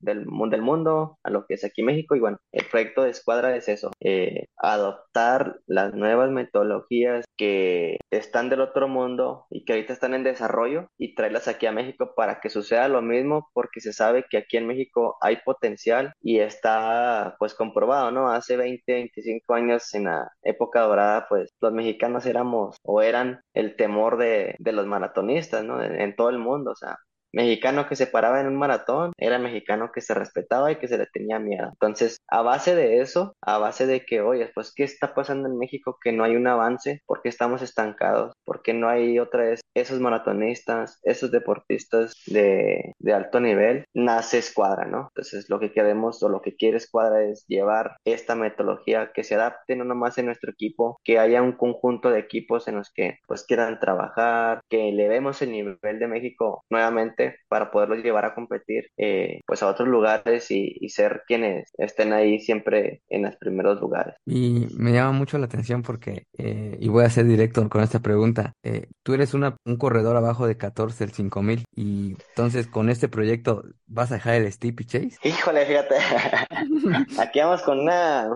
del, 0.00 0.26
del 0.50 0.62
mundo 0.62 1.18
a 1.24 1.30
lo 1.30 1.46
que 1.46 1.54
es 1.54 1.64
aquí 1.64 1.82
México. 1.82 2.16
Y 2.16 2.20
bueno, 2.20 2.38
el 2.52 2.64
proyecto 2.66 3.02
de 3.02 3.10
Escuadra 3.10 3.56
es 3.56 3.68
eso, 3.68 3.90
eh, 4.00 4.46
adoptar 4.56 5.60
las 5.66 5.94
nuevas 5.94 6.30
metodologías 6.30 7.24
que 7.36 7.98
están 8.10 8.48
del 8.48 8.60
otro 8.60 8.88
mundo 8.88 9.46
y 9.50 9.64
que 9.64 9.74
ahorita 9.74 9.92
están 9.92 10.14
en 10.14 10.24
desarrollo 10.24 10.88
y 10.98 11.14
traerlas 11.14 11.48
aquí 11.48 11.66
a 11.66 11.72
México 11.72 12.12
para 12.16 12.40
que 12.40 12.50
suceda 12.50 12.88
lo 12.88 13.02
mismo 13.02 13.48
porque 13.52 13.80
se 13.80 13.92
sabe 13.92 14.24
que 14.28 14.38
aquí 14.38 14.56
en 14.56 14.66
México 14.66 15.16
hay 15.20 15.38
potencial 15.44 16.12
y 16.20 16.40
está 16.40 17.36
pues 17.38 17.54
comprobado, 17.54 18.10
¿no? 18.10 18.30
Hace 18.30 18.56
20, 18.56 18.82
25 18.92 19.54
años 19.54 19.94
en 19.94 20.04
la 20.04 20.30
época 20.42 20.80
dorada 20.82 21.26
pues 21.28 21.50
los 21.60 21.72
mexicanos 21.72 22.26
éramos 22.26 22.76
o 22.82 23.02
eran 23.02 23.40
el 23.54 23.76
temor 23.76 24.16
de, 24.18 24.56
de 24.58 24.72
los 24.72 24.86
maratonistas, 24.86 25.64
¿no? 25.64 25.82
en 25.82 26.16
todo 26.16 26.30
el 26.30 26.38
mundo, 26.38 26.72
o 26.72 26.76
sea, 26.76 26.98
mexicano 27.32 27.86
que 27.88 27.96
se 27.96 28.06
paraba 28.06 28.40
en 28.40 28.46
un 28.46 28.56
maratón 28.56 29.12
era 29.16 29.38
mexicano 29.38 29.90
que 29.92 30.00
se 30.00 30.14
respetaba 30.14 30.72
y 30.72 30.76
que 30.76 30.88
se 30.88 30.98
le 30.98 31.06
tenía 31.06 31.38
miedo. 31.38 31.68
Entonces, 31.68 32.18
a 32.28 32.42
base 32.42 32.74
de 32.74 33.00
eso, 33.00 33.34
a 33.42 33.58
base 33.58 33.86
de 33.86 34.04
que, 34.04 34.20
oye, 34.20 34.50
pues, 34.54 34.72
¿qué 34.74 34.84
está 34.84 35.14
pasando 35.14 35.48
en 35.48 35.58
México? 35.58 35.98
Que 36.02 36.12
no 36.12 36.24
hay 36.24 36.36
un 36.36 36.46
avance, 36.46 37.02
¿por 37.06 37.22
qué 37.22 37.28
estamos 37.28 37.62
estancados? 37.62 38.32
¿Por 38.44 38.62
qué 38.62 38.74
no 38.74 38.88
hay 38.88 39.18
otra 39.18 39.44
vez 39.44 39.60
esos 39.74 40.00
maratonistas, 40.00 40.98
esos 41.02 41.30
deportistas 41.30 42.14
de, 42.26 42.94
de 42.98 43.12
alto 43.12 43.40
nivel? 43.40 43.84
Nace 43.94 44.38
Escuadra, 44.38 44.86
¿no? 44.86 45.08
Entonces, 45.14 45.48
lo 45.48 45.60
que 45.60 45.72
queremos 45.72 46.22
o 46.22 46.28
lo 46.28 46.42
que 46.42 46.56
quiere 46.56 46.76
Escuadra 46.78 47.22
es 47.24 47.44
llevar 47.48 47.96
esta 48.04 48.34
metodología 48.34 49.12
que 49.12 49.24
se 49.24 49.34
adapte 49.34 49.76
no 49.76 49.84
nomás 49.84 50.18
en 50.18 50.26
nuestro 50.26 50.50
equipo, 50.50 50.98
que 51.04 51.18
haya 51.18 51.42
un 51.42 51.52
conjunto 51.52 52.10
de 52.10 52.20
equipos 52.20 52.68
en 52.68 52.76
los 52.76 52.90
que, 52.92 53.18
pues, 53.26 53.44
quieran 53.44 53.80
trabajar, 53.80 54.60
que 54.68 54.88
elevemos 54.88 55.42
el 55.42 55.52
nivel 55.52 55.98
de 55.98 56.06
México 56.08 56.64
nuevamente 56.70 57.17
para 57.48 57.70
poderlos 57.70 57.98
llevar 57.98 58.24
a 58.24 58.34
competir 58.34 58.90
eh, 58.96 59.40
pues 59.46 59.62
a 59.62 59.68
otros 59.68 59.88
lugares 59.88 60.50
y, 60.50 60.76
ser 60.88 61.22
quienes 61.26 61.70
estén 61.76 62.14
ahí 62.14 62.40
siempre 62.40 63.02
en 63.08 63.22
los 63.22 63.36
primeros 63.36 63.78
lugares. 63.78 64.14
Y 64.24 64.66
me 64.76 64.92
llama 64.92 65.12
mucho 65.12 65.36
la 65.36 65.44
atención 65.44 65.82
porque, 65.82 66.24
eh, 66.38 66.76
y 66.80 66.88
voy 66.88 67.04
a 67.04 67.10
ser 67.10 67.26
directo 67.26 67.68
con 67.68 67.82
esta 67.82 68.00
pregunta, 68.00 68.54
eh, 68.62 68.86
tú 69.02 69.12
eres 69.12 69.34
una, 69.34 69.56
un 69.66 69.76
corredor 69.76 70.16
abajo 70.16 70.46
de 70.46 70.56
14, 70.56 71.04
el 71.04 71.12
5000, 71.12 71.64
y 71.76 72.16
entonces 72.30 72.66
con 72.68 72.88
este 72.88 73.08
proyecto 73.08 73.64
vas 73.86 74.10
a 74.10 74.14
dejar 74.14 74.36
el 74.36 74.50
Steepy 74.50 74.86
Chase. 74.86 75.18
Híjole, 75.22 75.66
fíjate, 75.66 75.96
aquí 77.20 77.40
vamos 77.40 77.62
con 77.62 77.80
una, 77.80 78.30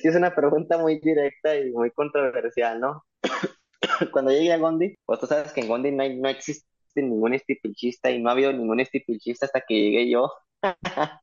sí 0.00 0.08
es 0.08 0.14
una 0.14 0.34
pregunta 0.34 0.78
muy 0.78 1.00
directa 1.00 1.56
y 1.56 1.72
muy 1.72 1.90
controversial, 1.90 2.80
¿no? 2.80 3.04
Cuando 4.12 4.30
llegué 4.30 4.52
a 4.52 4.58
Gondi, 4.58 4.94
pues 5.04 5.20
tú 5.20 5.26
sabes 5.26 5.52
que 5.52 5.62
en 5.62 5.68
Gondi 5.68 5.90
no, 5.90 6.04
no 6.08 6.28
existe 6.28 6.66
ningún 7.02 7.34
estipichista 7.34 8.10
y 8.10 8.20
no 8.20 8.28
ha 8.28 8.32
habido 8.32 8.52
ningún 8.52 8.80
estipichista 8.80 9.46
hasta 9.46 9.62
que 9.62 9.74
llegué 9.74 10.10
yo. 10.10 10.32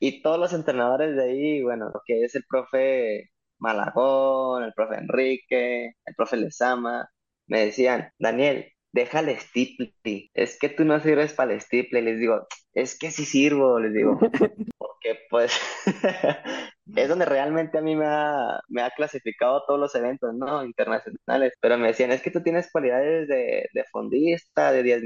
y 0.00 0.22
todos 0.22 0.38
los 0.38 0.52
entrenadores 0.52 1.16
de 1.16 1.24
ahí, 1.24 1.62
bueno, 1.62 1.90
lo 1.92 2.02
que 2.06 2.24
es 2.24 2.34
el 2.34 2.44
profe 2.48 3.30
Malagón, 3.58 4.64
el 4.64 4.72
profe 4.74 4.96
Enrique, 4.96 5.92
el 6.04 6.14
profe 6.16 6.36
Lezama, 6.36 7.08
me 7.46 7.66
decían, 7.66 8.10
Daniel, 8.18 8.72
déjale 8.92 9.38
stiple, 9.38 9.94
es 10.34 10.58
que 10.58 10.68
tú 10.68 10.84
no 10.84 11.00
sirves 11.00 11.32
para 11.32 11.52
el 11.54 11.60
stiple, 11.60 12.02
les 12.02 12.18
digo, 12.18 12.46
es 12.74 12.98
que 12.98 13.10
sí 13.10 13.24
sirvo, 13.24 13.78
les 13.80 13.92
digo, 13.94 14.18
porque 14.78 15.18
pues 15.30 15.58
es 16.96 17.08
donde 17.08 17.24
realmente 17.24 17.78
a 17.78 17.82
mí 17.82 17.96
me 17.96 18.06
ha, 18.06 18.60
me 18.68 18.82
ha 18.82 18.90
clasificado 18.90 19.64
todos 19.66 19.80
los 19.80 19.94
eventos, 19.94 20.34
¿no? 20.34 20.64
Internacionales, 20.64 21.54
pero 21.60 21.78
me 21.78 21.88
decían, 21.88 22.12
es 22.12 22.22
que 22.22 22.30
tú 22.30 22.42
tienes 22.42 22.70
cualidades 22.70 23.28
de, 23.28 23.68
de 23.72 23.84
fondista, 23.92 24.72
de 24.72 24.82
diez 24.82 25.02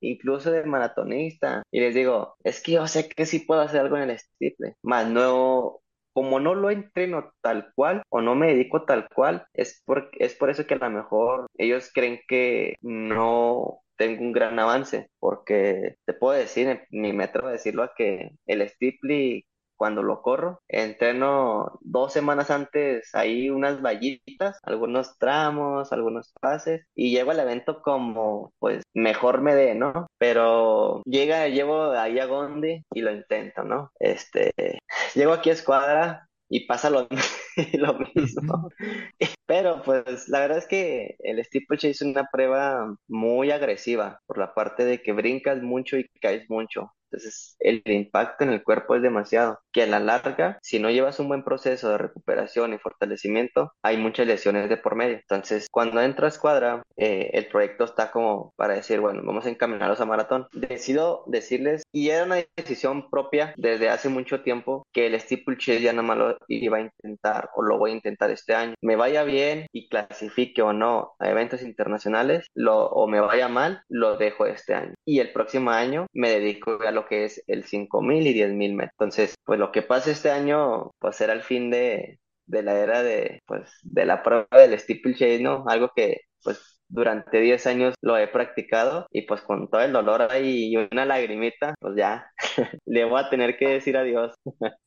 incluso 0.00 0.50
de 0.50 0.64
maratonista, 0.64 1.62
y 1.70 1.80
les 1.80 1.94
digo, 1.94 2.34
es 2.44 2.62
que 2.62 2.72
yo 2.72 2.86
sé 2.86 3.08
que 3.08 3.26
sí 3.26 3.40
puedo 3.40 3.60
hacer 3.60 3.80
algo 3.80 3.96
en 3.98 4.10
el 4.10 4.18
stiple, 4.18 4.74
más 4.82 5.06
no, 5.08 5.80
como 6.12 6.40
no 6.40 6.54
lo 6.54 6.70
entreno 6.70 7.32
tal 7.42 7.72
cual 7.74 8.02
o 8.08 8.20
no 8.20 8.34
me 8.34 8.48
dedico 8.48 8.84
tal 8.84 9.08
cual, 9.14 9.46
es 9.52 9.82
por, 9.84 10.10
es 10.18 10.34
por 10.34 10.50
eso 10.50 10.66
que 10.66 10.74
a 10.74 10.78
lo 10.78 10.90
mejor 10.90 11.46
ellos 11.58 11.90
creen 11.92 12.20
que 12.28 12.76
no 12.80 13.80
tengo 13.96 14.22
un 14.22 14.32
gran 14.32 14.58
avance, 14.58 15.08
porque 15.18 15.96
te 16.06 16.14
puedo 16.14 16.38
decir, 16.38 16.80
ni 16.90 17.12
me 17.12 17.24
atrevo 17.24 17.48
a 17.48 17.52
decirlo, 17.52 17.82
a 17.82 17.92
que 17.94 18.30
el 18.46 18.66
Stipley 18.68 19.44
cuando 19.80 20.02
lo 20.02 20.20
corro. 20.20 20.60
Entreno 20.68 21.78
dos 21.80 22.12
semanas 22.12 22.50
antes 22.50 23.14
ahí 23.14 23.48
unas 23.48 23.80
vallitas, 23.80 24.58
algunos 24.62 25.16
tramos, 25.16 25.90
algunos 25.90 26.34
pases 26.38 26.84
y 26.94 27.12
llego 27.12 27.30
al 27.30 27.40
evento 27.40 27.80
como 27.80 28.52
pues 28.58 28.82
mejor 28.94 29.40
me 29.40 29.54
dé, 29.54 29.74
¿no? 29.74 30.06
Pero 30.18 31.00
llega, 31.06 31.48
llevo 31.48 31.92
ahí 31.92 32.18
a 32.18 32.26
Gondi 32.26 32.82
y 32.92 33.00
lo 33.00 33.10
intento, 33.10 33.64
¿no? 33.64 33.90
Este, 33.98 34.52
llego 35.14 35.32
aquí 35.32 35.48
a 35.48 35.54
Escuadra 35.54 36.28
y 36.50 36.66
pasa 36.66 36.90
lo, 36.90 37.08
lo 37.72 37.98
mismo. 38.14 38.68
Pero 39.46 39.82
pues 39.82 40.28
la 40.28 40.40
verdad 40.40 40.58
es 40.58 40.66
que 40.66 41.16
el 41.20 41.42
steeplechase 41.42 41.90
es 41.90 42.02
una 42.02 42.28
prueba 42.30 42.94
muy 43.08 43.50
agresiva 43.50 44.20
por 44.26 44.36
la 44.36 44.52
parte 44.52 44.84
de 44.84 45.00
que 45.00 45.12
brincas 45.12 45.62
mucho 45.62 45.96
y 45.96 46.06
caes 46.20 46.50
mucho. 46.50 46.92
Entonces, 47.10 47.56
el 47.58 47.82
impacto 47.86 48.44
en 48.44 48.50
el 48.50 48.62
cuerpo 48.62 48.94
es 48.94 49.02
demasiado, 49.02 49.60
que 49.72 49.82
a 49.82 49.86
la 49.86 50.00
larga, 50.00 50.58
si 50.62 50.78
no 50.78 50.90
llevas 50.90 51.18
un 51.18 51.28
buen 51.28 51.44
proceso 51.44 51.90
de 51.90 51.98
recuperación 51.98 52.72
y 52.72 52.78
fortalecimiento, 52.78 53.72
hay 53.82 53.96
muchas 53.96 54.26
lesiones 54.26 54.68
de 54.68 54.76
por 54.76 54.94
medio. 54.96 55.16
Entonces, 55.16 55.68
cuando 55.70 56.00
entro 56.00 56.26
a 56.26 56.28
escuadra, 56.28 56.82
eh, 56.96 57.30
el 57.32 57.46
proyecto 57.48 57.84
está 57.84 58.10
como 58.10 58.52
para 58.56 58.74
decir, 58.74 59.00
bueno, 59.00 59.22
vamos 59.24 59.46
a 59.46 59.50
encaminarlos 59.50 60.00
a 60.00 60.06
maratón. 60.06 60.46
Decido 60.52 61.24
decirles, 61.26 61.82
y 61.92 62.10
era 62.10 62.24
una 62.24 62.44
decisión 62.56 63.10
propia 63.10 63.54
desde 63.56 63.88
hace 63.88 64.08
mucho 64.08 64.42
tiempo, 64.42 64.86
que 64.92 65.06
el 65.06 65.18
steeplechase 65.20 65.80
ya 65.80 65.92
no 65.92 66.02
me 66.02 66.16
lo 66.16 66.36
iba 66.48 66.78
a 66.78 66.80
intentar 66.80 67.50
o 67.54 67.62
lo 67.62 67.78
voy 67.78 67.90
a 67.92 67.94
intentar 67.94 68.30
este 68.30 68.54
año. 68.54 68.74
Me 68.80 68.96
vaya 68.96 69.24
bien 69.24 69.66
y 69.72 69.88
clasifique 69.88 70.62
o 70.62 70.72
no 70.72 71.14
a 71.18 71.30
eventos 71.30 71.62
internacionales, 71.62 72.46
lo, 72.54 72.86
o 72.86 73.06
me 73.06 73.20
vaya 73.20 73.48
mal, 73.48 73.82
lo 73.88 74.16
dejo 74.16 74.46
este 74.46 74.74
año. 74.74 74.94
Y 75.04 75.20
el 75.20 75.32
próximo 75.32 75.70
año 75.70 76.06
me 76.12 76.30
dedico 76.30 76.78
a 76.86 76.90
lo 76.90 76.99
que 77.06 77.24
es 77.24 77.42
el 77.46 77.64
5000 77.64 78.26
y 78.26 78.32
10000 78.34 78.74
metros. 78.74 78.92
Entonces, 78.94 79.34
pues 79.44 79.58
lo 79.58 79.72
que 79.72 79.82
pasa 79.82 80.10
este 80.10 80.30
año, 80.30 80.90
pues 80.98 81.16
será 81.16 81.32
el 81.32 81.42
fin 81.42 81.70
de, 81.70 82.20
de 82.46 82.62
la 82.62 82.78
era 82.78 83.02
de, 83.02 83.40
pues, 83.46 83.70
de 83.82 84.04
la 84.06 84.22
prueba 84.22 84.46
del 84.52 84.78
steeplechase, 84.78 85.40
¿no? 85.42 85.64
Algo 85.68 85.90
que, 85.94 86.22
pues, 86.42 86.69
durante 86.90 87.40
10 87.40 87.66
años 87.66 87.94
lo 88.02 88.16
he 88.18 88.28
practicado 88.28 89.06
y 89.12 89.22
pues 89.22 89.40
con 89.42 89.68
todo 89.70 89.80
el 89.82 89.92
dolor 89.92 90.22
ahí 90.30 90.72
y 90.72 90.76
una 90.76 91.04
lagrimita, 91.06 91.74
pues 91.80 91.96
ya 91.96 92.30
le 92.86 93.04
voy 93.04 93.20
a 93.20 93.30
tener 93.30 93.56
que 93.58 93.68
decir 93.68 93.96
adiós. 93.96 94.34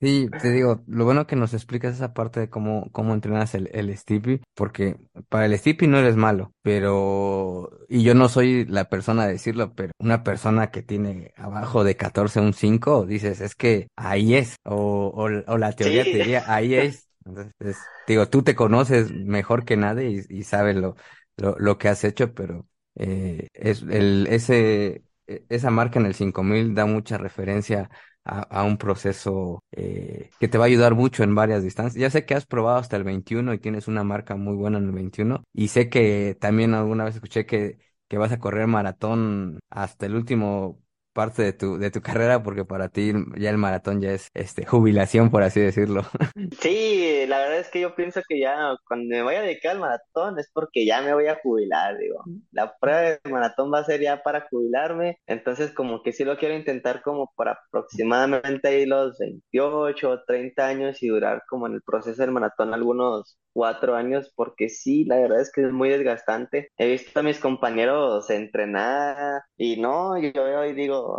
Sí, 0.01 0.29
te 0.41 0.51
digo, 0.51 0.83
lo 0.85 1.05
bueno 1.05 1.25
que 1.27 1.37
nos 1.37 1.53
explicas 1.53 1.95
esa 1.95 2.13
parte 2.13 2.41
de 2.41 2.49
cómo, 2.49 2.89
cómo 2.91 3.13
entrenas 3.13 3.55
el, 3.55 3.69
el 3.73 3.95
Stippy, 3.97 4.41
porque 4.53 4.97
para 5.29 5.45
el 5.45 5.57
Stippy 5.57 5.87
no 5.87 5.97
eres 5.97 6.17
malo, 6.17 6.51
pero, 6.61 7.69
y 7.87 8.03
yo 8.03 8.13
no 8.13 8.27
soy 8.27 8.65
la 8.65 8.89
persona 8.89 9.25
de 9.25 9.31
decirlo, 9.33 9.73
pero 9.75 9.93
una 9.99 10.23
persona 10.25 10.71
que 10.71 10.81
tiene 10.83 11.31
abajo 11.37 11.85
de 11.85 11.95
14 11.95 12.41
un 12.41 12.51
5, 12.53 13.05
dices, 13.05 13.39
es 13.39 13.55
que 13.55 13.87
ahí 13.95 14.35
es, 14.35 14.57
o, 14.65 14.75
o, 14.75 15.23
o 15.53 15.57
la 15.57 15.71
teoría 15.71 16.09
te 16.09 16.17
diría, 16.17 16.43
ahí 16.47 16.75
es. 16.75 17.07
Entonces, 17.25 17.89
digo, 18.05 18.27
tú 18.27 18.43
te 18.43 18.55
conoces 18.55 19.09
mejor 19.13 19.63
que 19.63 19.77
nadie 19.77 20.25
y, 20.29 20.39
y 20.39 20.43
sabes 20.43 20.75
lo, 20.75 20.97
lo, 21.37 21.55
lo 21.59 21.77
que 21.77 21.89
has 21.89 22.03
hecho, 22.03 22.33
pero 22.33 22.67
eh, 22.95 23.47
es 23.53 23.81
el, 23.83 24.27
ese, 24.29 25.03
e- 25.27 25.45
esa 25.49 25.69
marca 25.71 25.99
en 25.99 26.05
el 26.05 26.13
5000 26.15 26.75
da 26.75 26.85
mucha 26.85 27.17
referencia 27.17 27.89
a, 28.25 28.41
a 28.41 28.63
un 28.63 28.77
proceso 28.77 29.63
eh, 29.71 30.29
que 30.39 30.47
te 30.47 30.57
va 30.57 30.65
a 30.65 30.67
ayudar 30.67 30.95
mucho 30.95 31.23
en 31.23 31.35
varias 31.35 31.63
distancias. 31.63 31.99
Ya 32.01 32.09
sé 32.09 32.25
que 32.25 32.35
has 32.35 32.45
probado 32.45 32.77
hasta 32.77 32.95
el 32.97 33.03
21 33.03 33.53
y 33.53 33.59
tienes 33.59 33.87
una 33.87 34.03
marca 34.03 34.35
muy 34.35 34.55
buena 34.55 34.77
en 34.77 34.85
el 34.85 34.91
21 34.91 35.43
y 35.53 35.69
sé 35.69 35.89
que 35.89 36.37
también 36.39 36.73
alguna 36.73 37.05
vez 37.05 37.15
escuché 37.15 37.45
que, 37.45 37.79
que 38.07 38.17
vas 38.17 38.31
a 38.31 38.39
correr 38.39 38.67
maratón 38.67 39.59
hasta 39.69 40.05
el 40.05 40.15
último 40.15 40.79
parte 41.13 41.43
de 41.43 41.53
tu, 41.53 41.77
de 41.77 41.91
tu 41.91 42.01
carrera 42.01 42.43
porque 42.43 42.65
para 42.65 42.89
ti 42.89 43.13
ya 43.37 43.49
el 43.49 43.57
maratón 43.57 44.01
ya 44.01 44.11
es 44.11 44.29
este 44.33 44.65
jubilación, 44.65 45.29
por 45.31 45.43
así 45.43 45.59
decirlo. 45.59 46.03
Sí, 46.59 47.25
la 47.27 47.39
verdad 47.39 47.59
es 47.59 47.69
que 47.69 47.81
yo 47.81 47.95
pienso 47.95 48.21
que 48.27 48.39
ya 48.39 48.75
cuando 48.87 49.07
me 49.09 49.21
vaya 49.21 49.39
a 49.39 49.43
dedicar 49.43 49.71
al 49.73 49.79
maratón 49.79 50.39
es 50.39 50.49
porque 50.53 50.85
ya 50.85 51.01
me 51.01 51.13
voy 51.13 51.27
a 51.27 51.39
jubilar, 51.41 51.97
digo. 51.97 52.23
La 52.51 52.75
prueba 52.79 53.01
del 53.01 53.19
maratón 53.31 53.71
va 53.73 53.79
a 53.79 53.83
ser 53.83 54.01
ya 54.01 54.21
para 54.23 54.47
jubilarme, 54.49 55.17
entonces 55.27 55.71
como 55.73 56.03
que 56.03 56.11
sí 56.11 56.23
lo 56.23 56.37
quiero 56.37 56.55
intentar 56.55 57.01
como 57.01 57.31
por 57.35 57.49
aproximadamente 57.49 58.67
ahí 58.67 58.85
los 58.85 59.17
28 59.19 60.09
o 60.09 60.23
30 60.25 60.67
años 60.67 61.01
y 61.03 61.07
durar 61.07 61.43
como 61.49 61.67
en 61.67 61.73
el 61.73 61.81
proceso 61.81 62.21
del 62.21 62.31
maratón 62.31 62.73
algunos 62.73 63.37
cuatro 63.53 63.95
años, 63.95 64.31
porque 64.35 64.69
sí, 64.69 65.05
la 65.05 65.17
verdad 65.17 65.41
es 65.41 65.51
que 65.51 65.61
es 65.65 65.71
muy 65.71 65.89
desgastante. 65.89 66.69
He 66.77 66.87
visto 66.91 67.19
a 67.19 67.23
mis 67.23 67.39
compañeros 67.39 68.29
entrenar 68.29 69.43
y 69.57 69.79
no, 69.79 70.17
yo 70.19 70.31
veo 70.33 70.65
y 70.65 70.73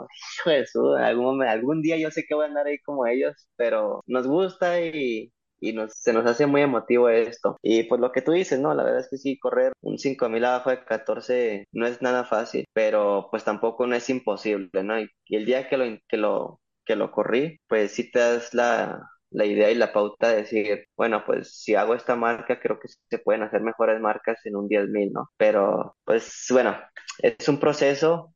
digo, 0.47 0.95
algún, 0.97 1.83
día 1.83 1.97
yo 1.99 2.11
sé 2.11 2.25
que 2.27 2.35
voy 2.35 2.45
a 2.45 2.49
andar 2.49 2.67
ahí 2.67 2.79
como 2.81 3.07
ellos, 3.07 3.49
pero 3.57 4.03
nos 4.07 4.27
gusta 4.27 4.81
y, 4.81 5.33
y 5.61 5.73
nos, 5.73 5.95
se 5.95 6.13
nos 6.13 6.27
hace 6.27 6.47
muy 6.47 6.63
emotivo 6.63 7.09
esto. 7.09 7.57
Y 7.63 7.85
pues 7.85 8.01
lo 8.01 8.13
que 8.13 8.23
tú 8.23 8.33
dices, 8.33 8.61
¿no? 8.61 8.75
La 8.75 8.85
verdad 8.85 9.01
es 9.01 9.09
que 9.11 9.17
sí, 9.19 9.39
correr 9.39 9.73
un 9.81 9.99
5000 9.99 10.45
abajo 10.45 10.71
de 10.71 10.85
14 10.85 11.67
no 11.73 11.87
es 11.87 12.03
nada 12.03 12.25
fácil, 12.25 12.65
pero 12.73 13.29
pues 13.31 13.45
tampoco 13.45 13.87
no 13.87 13.95
es 13.97 14.09
imposible, 14.11 14.71
¿no? 14.85 15.01
Y, 15.01 15.09
y 15.27 15.37
el 15.37 15.47
día 15.47 15.69
que 15.69 15.77
lo, 15.77 15.85
que 16.09 16.17
lo, 16.17 16.61
que 16.85 16.97
lo 16.97 17.11
corrí, 17.11 17.59
pues 17.69 17.93
sí 17.93 18.11
te 18.11 18.19
das 18.21 18.55
la, 18.55 19.11
la 19.35 19.45
idea 19.47 19.71
y 19.71 19.75
la 19.75 19.93
pauta 19.93 20.29
de 20.29 20.37
decir, 20.37 20.87
bueno, 20.97 21.25
pues 21.27 21.61
si 21.63 21.75
hago 21.75 21.95
esta 21.95 22.15
marca, 22.17 22.61
creo 22.61 22.79
que 22.79 22.89
se 22.89 23.19
pueden 23.19 23.43
hacer 23.43 23.63
mejores 23.63 24.01
marcas 24.01 24.39
en 24.47 24.57
un 24.57 24.69
10.000, 24.69 25.13
¿no? 25.13 25.31
Pero 25.37 25.97
pues 26.05 26.47
bueno, 26.51 26.77
es 27.19 27.49
un 27.49 27.59
proceso 27.59 28.35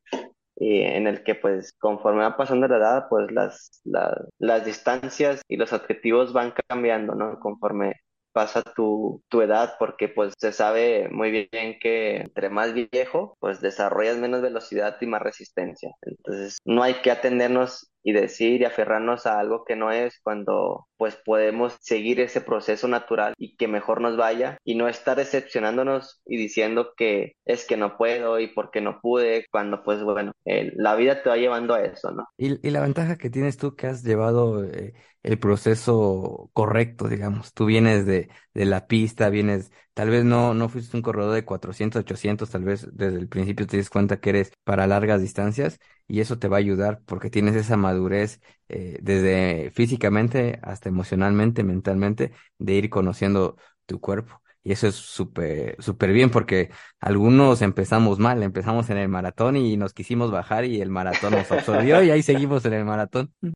y 0.59 0.81
en 0.81 1.07
el 1.07 1.23
que 1.23 1.35
pues 1.35 1.73
conforme 1.79 2.21
va 2.23 2.37
pasando 2.37 2.67
la 2.67 2.77
edad, 2.77 3.05
pues 3.09 3.31
las, 3.31 3.81
la- 3.85 4.15
las 4.39 4.65
distancias 4.65 5.41
y 5.47 5.57
los 5.57 5.73
objetivos 5.73 6.33
van 6.33 6.53
cambiando, 6.69 7.15
¿no? 7.15 7.39
Conforme 7.39 7.95
pasa 8.31 8.61
tu, 8.61 9.23
tu 9.29 9.41
edad, 9.41 9.75
porque 9.79 10.07
pues 10.09 10.33
se 10.37 10.51
sabe 10.51 11.09
muy 11.09 11.31
bien 11.51 11.79
que 11.81 12.17
entre 12.17 12.49
más 12.49 12.73
viejo, 12.73 13.35
pues 13.39 13.61
desarrollas 13.61 14.17
menos 14.17 14.41
velocidad 14.41 14.97
y 15.01 15.07
más 15.07 15.21
resistencia. 15.21 15.91
Entonces, 16.01 16.57
no 16.65 16.83
hay 16.83 16.95
que 17.01 17.11
atendernos 17.11 17.89
y 18.03 18.13
decir 18.13 18.61
y 18.61 18.65
aferrarnos 18.65 19.25
a 19.25 19.39
algo 19.39 19.63
que 19.65 19.75
no 19.75 19.91
es 19.91 20.19
cuando 20.23 20.87
pues 20.97 21.15
podemos 21.15 21.77
seguir 21.81 22.19
ese 22.19 22.41
proceso 22.41 22.87
natural 22.87 23.33
y 23.37 23.55
que 23.57 23.67
mejor 23.67 24.01
nos 24.01 24.17
vaya 24.17 24.57
y 24.63 24.75
no 24.75 24.87
estar 24.87 25.17
decepcionándonos 25.17 26.21
y 26.25 26.37
diciendo 26.37 26.93
que 26.97 27.33
es 27.45 27.65
que 27.65 27.77
no 27.77 27.97
puedo 27.97 28.39
y 28.39 28.47
porque 28.47 28.81
no 28.81 28.99
pude, 29.01 29.45
cuando 29.51 29.83
pues 29.83 30.03
bueno, 30.03 30.31
la 30.45 30.95
vida 30.95 31.21
te 31.23 31.29
va 31.29 31.37
llevando 31.37 31.73
a 31.75 31.81
eso, 31.83 32.11
¿no? 32.11 32.25
Y, 32.37 32.65
y 32.65 32.71
la 32.71 32.81
ventaja 32.81 33.17
que 33.17 33.29
tienes 33.29 33.57
tú 33.57 33.75
que 33.75 33.87
has 33.87 34.03
llevado 34.03 34.63
eh, 34.63 34.93
el 35.23 35.39
proceso 35.39 36.49
correcto, 36.53 37.07
digamos. 37.09 37.53
Tú 37.53 37.65
vienes 37.65 38.05
de, 38.05 38.29
de 38.53 38.65
la 38.65 38.87
pista, 38.87 39.29
vienes, 39.29 39.71
tal 39.99 40.11
vez 40.11 40.23
no, 40.23 40.53
no 40.53 40.69
fuiste 40.69 40.95
un 40.95 41.03
corredor 41.03 41.33
de 41.33 41.43
400, 41.43 41.99
800, 41.99 42.49
tal 42.49 42.63
vez 42.63 42.87
desde 42.93 43.17
el 43.17 43.27
principio 43.27 43.67
te 43.67 43.75
des 43.75 43.89
cuenta 43.89 44.21
que 44.21 44.29
eres 44.29 44.53
para 44.63 44.87
largas 44.87 45.21
distancias 45.21 45.77
y 46.07 46.21
eso 46.21 46.39
te 46.39 46.47
va 46.47 46.55
a 46.55 46.59
ayudar 46.59 47.01
porque 47.05 47.29
tienes 47.29 47.53
esa 47.57 47.75
madurez 47.75 48.39
eh, 48.69 48.97
desde 49.01 49.71
físicamente 49.71 50.57
hasta 50.63 50.87
emocionalmente, 50.87 51.65
mentalmente, 51.65 52.31
de 52.59 52.73
ir 52.75 52.89
conociendo 52.89 53.57
tu 53.85 53.99
cuerpo. 53.99 54.41
Y 54.63 54.71
eso 54.71 54.87
es 54.87 54.95
súper, 54.95 55.75
súper 55.83 56.13
bien 56.13 56.29
porque 56.29 56.69
algunos 57.01 57.61
empezamos 57.61 58.19
mal, 58.19 58.41
empezamos 58.41 58.89
en 58.89 58.99
el 58.99 59.09
maratón 59.09 59.57
y 59.57 59.75
nos 59.75 59.93
quisimos 59.93 60.31
bajar 60.31 60.63
y 60.63 60.79
el 60.79 60.91
maratón 60.91 61.33
nos 61.33 61.51
absorbió 61.51 62.01
y 62.01 62.09
ahí 62.09 62.23
seguimos 62.23 62.63
en 62.63 62.71
el 62.71 62.85
maratón. 62.85 63.33
Sí, 63.41 63.51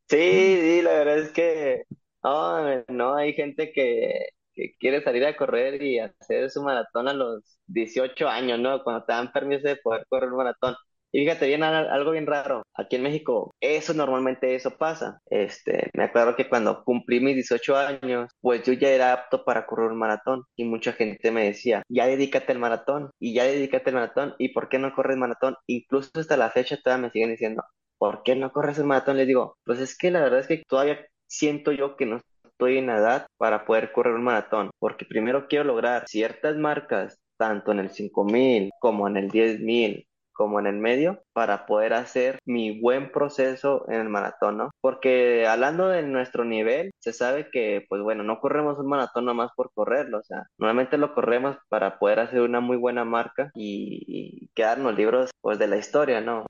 sí, 0.60 0.82
la 0.82 0.92
verdad 0.92 1.20
es 1.20 1.32
que 1.32 1.84
no, 2.22 2.84
no 2.88 3.14
hay 3.14 3.32
gente 3.32 3.72
que, 3.72 4.26
que 4.54 4.74
quiere 4.78 5.02
salir 5.02 5.24
a 5.26 5.36
correr 5.36 5.82
y 5.82 5.98
hacer 5.98 6.50
su 6.50 6.62
maratón 6.62 7.08
a 7.08 7.12
los 7.14 7.58
18 7.66 8.28
años, 8.28 8.58
¿no? 8.58 8.82
Cuando 8.84 9.04
te 9.04 9.12
dan 9.12 9.32
permiso 9.32 9.68
de 9.68 9.76
poder 9.76 10.04
correr 10.08 10.30
un 10.30 10.38
maratón. 10.38 10.74
Y 11.12 11.20
fíjate 11.20 11.46
bien, 11.46 11.62
al- 11.62 11.88
algo 11.90 12.10
bien 12.10 12.26
raro. 12.26 12.64
Aquí 12.74 12.96
en 12.96 13.02
México, 13.04 13.54
eso 13.60 13.94
normalmente 13.94 14.54
eso 14.56 14.76
pasa. 14.76 15.20
Este, 15.30 15.88
me 15.94 16.04
acuerdo 16.04 16.34
que 16.34 16.48
cuando 16.48 16.82
cumplí 16.84 17.20
mis 17.20 17.34
18 17.36 17.76
años, 17.76 18.30
pues 18.40 18.64
yo 18.64 18.72
ya 18.72 18.88
era 18.90 19.12
apto 19.12 19.44
para 19.44 19.64
correr 19.66 19.90
un 19.92 19.98
maratón. 19.98 20.42
Y 20.56 20.64
mucha 20.64 20.92
gente 20.92 21.30
me 21.30 21.44
decía, 21.44 21.82
ya 21.88 22.06
dedícate 22.06 22.50
al 22.52 22.58
maratón, 22.58 23.10
y 23.20 23.32
ya 23.34 23.44
dedícate 23.44 23.90
al 23.90 23.94
maratón, 23.96 24.34
¿y 24.38 24.48
por 24.50 24.68
qué 24.68 24.78
no 24.80 24.92
corres 24.94 25.16
maratón? 25.16 25.56
Incluso 25.68 26.10
hasta 26.14 26.36
la 26.36 26.50
fecha 26.50 26.76
todavía 26.82 27.06
me 27.06 27.10
siguen 27.12 27.30
diciendo, 27.30 27.62
¿por 27.98 28.22
qué 28.24 28.34
no 28.36 28.52
corres 28.52 28.78
el 28.78 28.84
maratón? 28.84 29.16
Les 29.16 29.26
digo, 29.26 29.56
pues 29.64 29.78
es 29.80 29.96
que 29.96 30.10
la 30.10 30.20
verdad 30.20 30.40
es 30.40 30.48
que 30.48 30.62
todavía 30.68 31.06
siento 31.26 31.72
yo 31.72 31.96
que 31.96 32.06
no 32.06 32.20
estoy 32.54 32.78
en 32.78 32.88
edad 32.90 33.26
para 33.36 33.64
poder 33.66 33.92
correr 33.92 34.14
un 34.14 34.22
maratón, 34.22 34.70
porque 34.78 35.04
primero 35.04 35.48
quiero 35.48 35.64
lograr 35.64 36.04
ciertas 36.06 36.56
marcas, 36.56 37.18
tanto 37.36 37.72
en 37.72 37.80
el 37.80 37.90
5000 37.90 38.70
como 38.80 39.08
en 39.08 39.16
el 39.16 39.30
10000 39.30 40.06
como 40.32 40.58
en 40.58 40.66
el 40.66 40.76
medio, 40.76 41.22
para 41.32 41.64
poder 41.64 41.92
hacer 41.94 42.38
mi 42.44 42.80
buen 42.80 43.12
proceso 43.12 43.84
en 43.88 44.00
el 44.00 44.08
maratón, 44.08 44.58
¿no? 44.58 44.70
Porque 44.80 45.46
hablando 45.46 45.88
de 45.88 46.02
nuestro 46.02 46.44
nivel, 46.44 46.90
se 46.98 47.12
sabe 47.12 47.50
que, 47.52 47.86
pues 47.88 48.02
bueno, 48.02 48.24
no 48.24 48.40
corremos 48.40 48.76
un 48.78 48.88
maratón 48.88 49.26
nomás 49.26 49.50
por 49.54 49.70
correrlo, 49.74 50.18
o 50.18 50.22
sea, 50.24 50.42
normalmente 50.58 50.98
lo 50.98 51.14
corremos 51.14 51.56
para 51.68 52.00
poder 52.00 52.18
hacer 52.18 52.40
una 52.40 52.58
muy 52.60 52.76
buena 52.76 53.04
marca 53.04 53.50
y, 53.54 54.02
y 54.08 54.48
quedarnos 54.56 54.96
libros, 54.96 55.30
pues, 55.40 55.58
de 55.60 55.68
la 55.68 55.76
historia, 55.76 56.20
¿no? 56.20 56.46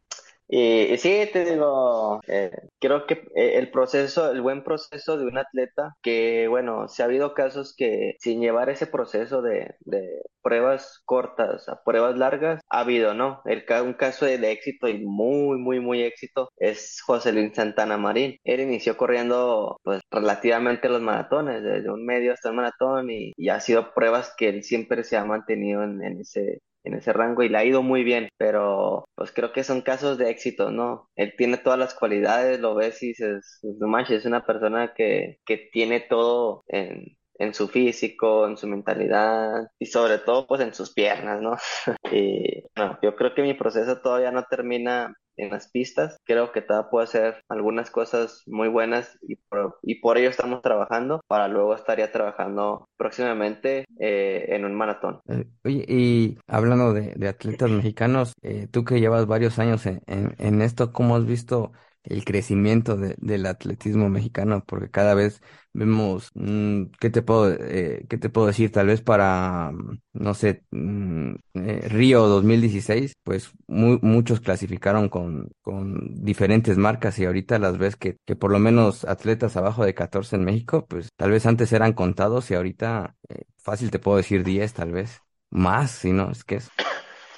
Y, 0.48 0.92
y 0.92 0.98
sí, 0.98 1.28
te 1.33 1.44
digo, 1.44 2.20
eh, 2.28 2.50
creo 2.78 3.07
que 3.07 3.14
eh, 3.35 3.59
el 3.59 3.70
proceso, 3.70 4.30
el 4.30 4.42
buen 4.42 4.62
proceso 4.62 5.16
de 5.16 5.26
un 5.26 5.38
atleta, 5.38 5.94
que 6.02 6.46
bueno, 6.48 6.87
si 6.88 7.02
ha 7.02 7.07
habido 7.07 7.35
casos 7.35 7.74
que 7.76 8.14
sin 8.20 8.40
llevar 8.40 8.68
ese 8.68 8.87
proceso 8.87 9.40
de, 9.42 9.74
de 9.80 10.22
pruebas 10.42 11.00
cortas 11.07 11.68
a 11.68 11.83
pruebas 11.83 12.16
largas, 12.18 12.61
ha 12.68 12.80
habido, 12.80 13.14
¿no? 13.14 13.40
El, 13.46 13.64
un 13.83 13.94
caso 13.94 14.26
de, 14.26 14.38
de 14.38 14.52
éxito 14.52 14.88
y 14.88 15.04
muy, 15.04 15.59
muy, 15.59 15.80
muy 15.80 16.02
éxito 16.02 16.50
es 16.57 17.00
José 17.02 17.33
Luis 17.33 17.54
Santana 17.54 17.96
Marín. 17.96 18.37
Él 18.44 18.61
inició 18.61 18.96
corriendo, 18.96 19.78
pues, 19.83 20.00
relativamente 20.11 20.88
los 20.88 21.00
maratones, 21.00 21.62
desde 21.62 21.90
un 21.90 22.04
medio 22.04 22.33
hasta 22.35 22.50
el 22.50 22.54
maratón 22.57 23.11
y, 23.11 23.33
y 23.37 23.48
ha 23.48 23.61
sido 23.61 23.94
pruebas 23.94 24.35
que 24.37 24.48
él 24.50 24.62
siempre 24.62 25.04
se 25.04 25.16
ha 25.16 25.24
mantenido 25.24 25.83
en, 25.83 26.02
en 26.02 26.20
ese 26.20 26.61
en 26.85 26.94
ese 26.94 27.12
rango 27.12 27.42
y 27.42 27.49
le 27.49 27.59
ha 27.59 27.64
ido 27.64 27.83
muy 27.83 28.05
bien, 28.05 28.29
pero 28.38 29.07
pues 29.14 29.33
creo 29.33 29.53
que 29.53 29.64
son 29.64 29.83
casos 29.83 30.18
de 30.18 30.31
éxito, 30.31 30.70
¿no? 30.70 31.11
Él 31.16 31.35
tiene 31.37 31.59
todas 31.59 31.79
las 31.79 31.94
cualidades, 31.94 32.61
lo 32.61 32.75
ves 32.75 33.03
y 33.03 33.09
dices, 33.09 33.61
no 33.62 33.88
manches, 33.88 34.20
es 34.20 34.27
una 34.27 34.44
persona 34.47 34.94
que, 34.94 35.38
que 35.47 35.57
tiene 35.73 36.01
todo 36.01 36.64
en, 36.68 37.16
en 37.38 37.55
su 37.55 37.68
físico, 37.68 38.47
en 38.47 38.57
su 38.57 38.66
mentalidad 38.68 39.68
y 39.79 39.87
sobre 39.87 40.18
todo 40.18 40.47
pues 40.47 40.61
en 40.61 40.75
sus 40.75 40.92
piernas, 40.92 41.40
¿no? 41.40 41.57
Y 42.12 42.62
no, 42.77 42.99
yo 43.03 43.16
creo 43.16 43.35
que 43.35 43.42
mi 43.42 43.55
proceso 43.55 44.01
todavía 44.01 44.31
no 44.31 44.44
termina 44.44 45.14
en 45.37 45.51
las 45.51 45.68
pistas. 45.70 46.16
Creo 46.25 46.53
que 46.53 46.62
todavía 46.62 46.90
puedo 46.90 47.05
hacer 47.05 47.42
algunas 47.49 47.90
cosas 47.90 48.42
muy 48.47 48.68
buenas 48.68 49.18
y 49.23 49.37
por, 49.37 49.79
y 49.83 49.97
por 50.01 50.18
ello 50.18 50.31
estamos 50.31 50.62
trabajando 50.62 51.20
para 51.29 51.49
luego 51.49 51.75
estaría 51.75 52.12
trabajando 52.12 52.87
próximamente 52.97 53.85
eh, 54.01 54.47
en 54.49 54.64
un 54.64 54.75
maratón. 54.75 55.20
Eh, 55.29 55.47
oye, 55.64 55.85
y 55.88 56.38
hablando 56.47 56.92
de, 56.92 57.14
de 57.16 57.29
atletas 57.29 57.70
mexicanos, 57.70 58.35
eh, 58.42 58.68
tú 58.70 58.85
que 58.85 59.01
llevas 59.01 59.27
varios 59.27 59.59
años 59.59 59.87
en, 59.87 60.03
en, 60.07 60.35
en 60.38 60.61
esto, 60.62 60.92
¿cómo 60.92 61.16
has 61.16 61.25
visto 61.27 61.73
el 62.05 62.25
crecimiento 62.25 62.97
de- 62.97 63.17
del 63.19 63.47
atletismo 63.47 64.09
mexicano, 64.11 64.64
porque 64.67 64.90
cada 64.90 65.14
vez 65.14 65.40
vemos, 65.73 66.31
mm, 66.35 66.85
¿qué 67.01 67.11
te 67.11 67.23
puedo, 67.23 67.51
eh, 67.59 68.07
qué 68.09 68.19
te 68.19 68.29
puedo 68.31 68.47
decir? 68.49 68.71
Tal 68.73 68.87
vez 68.88 69.03
para, 69.03 69.71
mm, 69.73 69.99
no 70.14 70.35
sé, 70.35 70.64
mm, 70.71 71.35
eh, 71.55 71.88
Río 71.88 72.27
2016, 72.27 73.14
pues 73.25 73.51
mu- 73.67 73.99
muchos 74.03 74.40
clasificaron 74.40 75.09
con, 75.09 75.51
con 75.62 76.23
diferentes 76.25 76.77
marcas 76.79 77.19
y 77.19 77.25
ahorita 77.25 77.59
las 77.59 77.79
ves 77.79 77.97
que, 77.97 78.17
que 78.27 78.37
por 78.37 78.51
lo 78.53 78.59
menos 78.59 79.05
atletas 79.05 79.57
abajo 79.57 79.85
de 79.85 79.95
14 79.95 80.37
en 80.37 80.45
México, 80.45 80.87
pues 80.88 81.09
tal 81.17 81.31
vez 81.31 81.47
antes 81.47 81.73
eran 81.73 81.93
contados 81.95 82.51
y 82.51 82.55
ahorita 82.55 83.17
eh, 83.29 83.45
fácil 83.59 83.90
te 83.90 83.99
puedo 83.99 84.17
decir 84.19 84.45
10 84.45 84.73
tal 84.75 84.93
vez. 84.93 85.21
Más, 85.51 85.90
si 85.93 86.12
no, 86.12 86.31
es 86.31 86.45
que 86.45 86.57
es. 86.57 86.73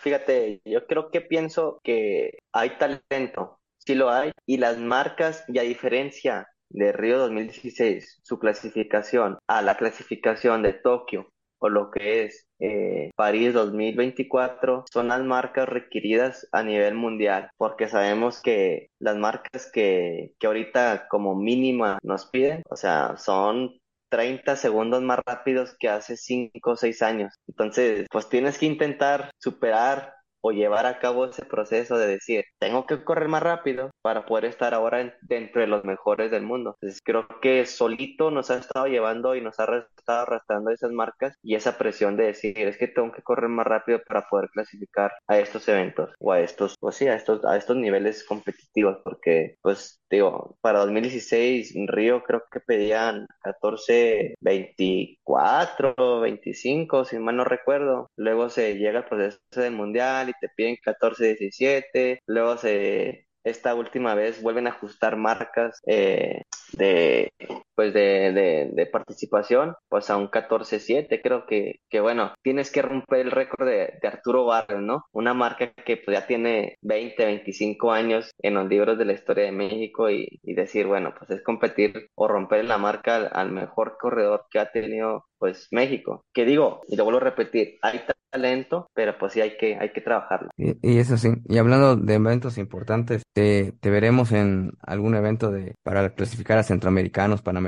Fíjate, 0.02 0.61
yo 0.64 0.87
creo 0.87 1.11
que 1.11 1.20
pienso 1.20 1.81
que 1.83 2.38
hay 2.52 2.79
talento, 2.79 3.59
sí 3.87 3.94
lo 3.94 4.11
hay, 4.11 4.33
y 4.46 4.59
las 4.59 4.79
marcas, 4.79 5.44
y 5.49 5.59
a 5.59 5.62
diferencia 5.62 6.49
de 6.68 6.92
Río 6.92 7.18
2016, 7.18 8.20
su 8.22 8.38
clasificación 8.38 9.38
a 9.46 9.62
la 9.62 9.77
clasificación 9.77 10.62
de 10.62 10.72
Tokio 10.72 11.29
o 11.59 11.68
lo 11.68 11.90
que 11.90 12.25
es 12.25 12.46
eh, 12.59 13.11
París 13.16 13.55
2024 13.55 14.85
son 14.92 15.09
las 15.09 15.22
marcas 15.22 15.68
requeridas 15.68 16.46
a 16.53 16.62
nivel 16.62 16.94
mundial, 16.94 17.51
porque 17.57 17.88
sabemos 17.88 18.42
que 18.42 18.88
las 18.99 19.16
marcas 19.16 19.70
que, 19.72 20.33
que 20.38 20.46
ahorita 20.46 21.07
como 21.09 21.35
mínima 21.35 21.99
nos 22.03 22.27
piden, 22.27 22.62
o 22.68 22.77
sea, 22.77 23.16
son 23.16 23.79
30 24.11 24.57
segundos 24.57 25.03
más 25.03 25.20
rápidos 25.27 25.75
que 25.79 25.88
hace 25.88 26.16
5 26.16 26.70
o 26.70 26.77
6 26.77 27.03
años. 27.03 27.35
Entonces, 27.49 28.07
pues 28.11 28.29
tienes 28.29 28.59
que 28.59 28.66
intentar 28.66 29.31
superar 29.38 30.14
o 30.40 30.53
llevar 30.53 30.87
a 30.87 30.99
cabo 30.99 31.27
ese 31.27 31.44
proceso 31.44 31.99
de 31.99 32.07
decir, 32.07 32.44
tengo 32.59 32.87
que 32.87 33.03
correr 33.05 33.29
más 33.29 33.42
rápido 33.42 33.90
para 34.03 34.27
poder 34.27 34.46
estar 34.46 34.75
ahora 34.75 35.01
en- 35.01 35.12
dentro 35.22 35.61
de 35.61 35.66
los 35.66 35.85
mejores 35.85 36.31
del 36.31 36.42
mundo. 36.42 36.77
Entonces, 36.81 37.01
creo 37.05 37.27
que 37.40 37.66
solito 37.66 38.31
nos 38.31 38.51
ha 38.51 38.59
estado 38.59 38.87
llevando 38.87 39.35
y 39.37 39.40
nos 39.40 39.59
ha 39.61 39.64
estado 39.99 40.22
arrastrando 40.22 40.70
esas 40.70 40.92
marcas 40.92 41.35
y 41.42 41.55
esa 41.55 41.79
presión 41.79 42.16
de 42.16 42.25
decir, 42.27 42.59
es 42.59 42.79
que 42.79 42.88
tengo 42.88 43.12
que 43.12 43.22
correr 43.22 43.49
más 43.51 43.66
rápido 43.66 44.01
para 44.07 44.22
poder 44.29 44.49
clasificar 44.51 45.12
a 45.27 45.38
estos 45.38 45.66
eventos 45.68 46.11
o 46.20 46.33
a 46.33 46.40
estos, 46.40 46.75
pues 46.81 46.96
sí, 46.96 47.09
a 47.09 47.16
estos, 47.16 47.44
a 47.44 47.57
estos 47.57 47.77
niveles 47.77 48.25
competitivos, 48.25 48.99
porque, 49.05 49.57
pues, 49.62 50.01
digo, 50.11 50.57
para 50.61 50.81
2016 50.81 51.75
en 51.75 51.88
Río 51.88 52.22
creo 52.25 52.42
que 52.51 52.61
pedían 52.61 53.27
14, 53.42 54.35
24, 54.40 56.20
25, 56.20 57.05
si 57.05 57.18
mal 57.18 57.37
no 57.37 57.44
recuerdo. 57.44 58.09
Luego 58.16 58.49
se 58.49 58.77
llega 58.79 59.01
el 59.01 59.05
proceso 59.05 59.38
del 59.53 59.72
mundial 59.72 60.25
y 60.28 60.34
te 60.40 60.48
piden 60.54 60.76
14, 60.82 61.24
17. 61.36 62.20
Luego 62.26 62.56
se, 62.56 63.26
esta 63.44 63.74
última 63.74 64.14
vez 64.14 64.42
vuelven 64.42 64.66
a 64.66 64.70
ajustar 64.70 65.16
marcas 65.16 65.80
eh, 65.86 66.42
de, 66.72 67.30
pues 67.76 67.92
de, 67.94 68.72
de, 68.72 68.86
participación, 68.86 69.74
pues 69.88 70.10
a 70.10 70.16
un 70.16 70.30
14-7. 70.30 71.20
Creo 71.22 71.46
que, 71.46 71.80
que, 71.90 72.00
bueno, 72.00 72.32
tienes 72.42 72.72
que 72.72 72.82
romper 72.82 73.20
el 73.20 73.30
récord 73.30 73.68
de, 73.68 73.92
Arturo 74.02 74.46
Barrios, 74.46 74.82
¿no? 74.82 75.04
Una 75.12 75.34
marca 75.34 75.72
que 75.84 75.98
pues, 75.98 76.16
ya 76.16 76.26
tiene 76.26 76.76
20, 76.82 77.24
25 77.24 77.92
años 77.92 78.30
en 78.40 78.54
los 78.54 78.68
libros 78.68 78.98
de 78.98 79.04
la 79.04 79.12
historia 79.12 79.44
de 79.44 79.52
México 79.52 80.10
y, 80.10 80.26
decir, 80.42 80.86
bueno, 80.86 81.12
pues 81.16 81.30
es 81.30 81.44
competir 81.44 82.08
o 82.14 82.26
romper 82.28 82.64
la 82.64 82.78
marca 82.78 83.16
al, 83.16 83.52
mejor 83.52 83.98
corredor 84.00 84.46
que 84.50 84.58
ha 84.58 84.72
tenido 84.72 85.26
pues 85.38 85.68
México. 85.70 86.24
Que 86.32 86.46
digo, 86.46 86.80
y 86.88 86.96
lo 86.96 87.04
vuelvo 87.04 87.20
a 87.20 87.24
repetir, 87.24 87.76
hay 87.82 88.00
talento, 88.30 88.88
pero 88.94 89.16
pues 89.18 89.34
sí 89.34 89.40
hay 89.40 89.56
que, 89.58 89.76
hay 89.76 89.92
que 89.92 90.00
trabajarlo. 90.00 90.48
Y, 90.56 90.98
eso 90.98 91.16
sí, 91.16 91.28
y 91.46 91.58
hablando 91.58 91.96
de 91.96 92.14
eventos 92.14 92.58
importantes, 92.58 93.22
¿te, 93.34 93.72
te 93.80 93.90
veremos 93.90 94.32
en 94.32 94.72
algún 94.80 95.14
evento 95.14 95.50
de 95.50 95.74
para 95.82 96.14
clasificar 96.14 96.58
a 96.58 96.62
centroamericanos, 96.62 97.42
panamericanos 97.42 97.65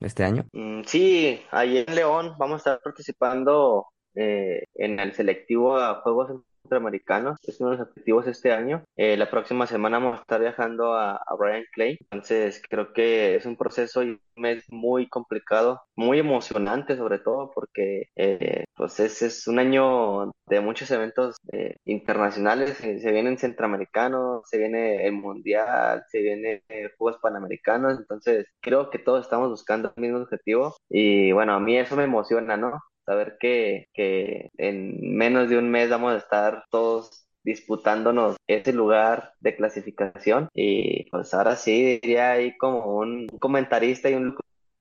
este 0.00 0.24
año? 0.24 0.46
Mm, 0.52 0.82
sí, 0.84 1.40
ahí 1.50 1.84
en 1.86 1.94
León 1.94 2.34
vamos 2.38 2.54
a 2.54 2.58
estar 2.58 2.80
participando 2.82 3.86
eh, 4.14 4.64
en 4.74 5.00
el 5.00 5.12
selectivo 5.12 5.76
a 5.76 6.00
Juegos 6.02 6.30
Centroamericanos, 6.64 7.38
es 7.42 7.60
uno 7.60 7.70
de 7.70 7.78
los 7.78 7.88
objetivos 7.88 8.26
este 8.26 8.52
año. 8.52 8.82
Eh, 8.96 9.16
la 9.16 9.30
próxima 9.30 9.66
semana 9.66 9.98
vamos 9.98 10.18
a 10.18 10.22
estar 10.22 10.40
viajando 10.40 10.94
a, 10.94 11.16
a 11.16 11.36
Brian 11.38 11.64
Clay, 11.72 11.98
entonces 12.10 12.62
creo 12.68 12.92
que 12.92 13.36
es 13.36 13.46
un 13.46 13.56
proceso 13.56 14.02
y 14.02 14.10
un 14.10 14.20
mes 14.36 14.64
muy 14.68 15.08
complicado, 15.08 15.82
muy 15.96 16.18
emocionante 16.18 16.96
sobre 16.96 17.18
todo 17.18 17.50
porque 17.54 18.08
eh, 18.16 18.64
pues 18.76 18.98
es, 19.00 19.22
es 19.22 19.46
un 19.46 19.58
año 19.58 20.32
de 20.46 20.60
muchos 20.60 20.90
eventos 20.90 21.36
eh, 21.52 21.76
internacionales, 21.84 22.76
se, 22.78 22.98
se 23.00 23.12
vienen 23.12 23.38
centroamericanos, 23.38 24.42
se 24.48 24.58
viene 24.58 25.06
el 25.06 25.12
mundial, 25.12 26.04
se 26.10 26.20
viene 26.20 26.62
eh, 26.68 26.90
Juegos 26.98 27.20
Panamericanos, 27.22 27.98
entonces 27.98 28.46
creo 28.60 28.90
que 28.90 28.98
todos 28.98 29.24
estamos 29.24 29.48
buscando 29.50 29.92
el 29.96 30.02
mismo 30.02 30.18
objetivo. 30.18 30.76
Y 30.88 31.32
bueno, 31.32 31.54
a 31.54 31.60
mí 31.60 31.76
eso 31.78 31.96
me 31.96 32.04
emociona, 32.04 32.56
¿no? 32.56 32.80
Saber 33.06 33.36
que, 33.38 33.88
que 33.94 34.50
en 34.56 35.16
menos 35.16 35.48
de 35.50 35.58
un 35.58 35.70
mes 35.70 35.90
vamos 35.90 36.12
a 36.14 36.18
estar 36.18 36.64
todos 36.70 37.26
disputándonos 37.42 38.36
ese 38.46 38.72
lugar 38.72 39.34
de 39.40 39.54
clasificación 39.56 40.48
y 40.54 41.10
pues 41.10 41.34
ahora 41.34 41.56
sí 41.56 41.98
diría 42.02 42.32
ahí 42.32 42.56
como 42.56 42.96
un 42.98 43.26
comentarista 43.40 44.08
y 44.08 44.14
un 44.14 44.36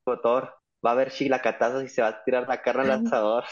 locutor 0.05 0.53
va 0.85 0.91
a 0.91 0.93
haber 0.93 1.11
chilacatazos 1.11 1.83
y 1.83 1.89
se 1.89 2.01
va 2.01 2.09
a 2.09 2.23
tirar 2.23 2.47
la 2.47 2.61
carne 2.61 2.81
al 2.83 2.87
lanzador. 2.89 3.43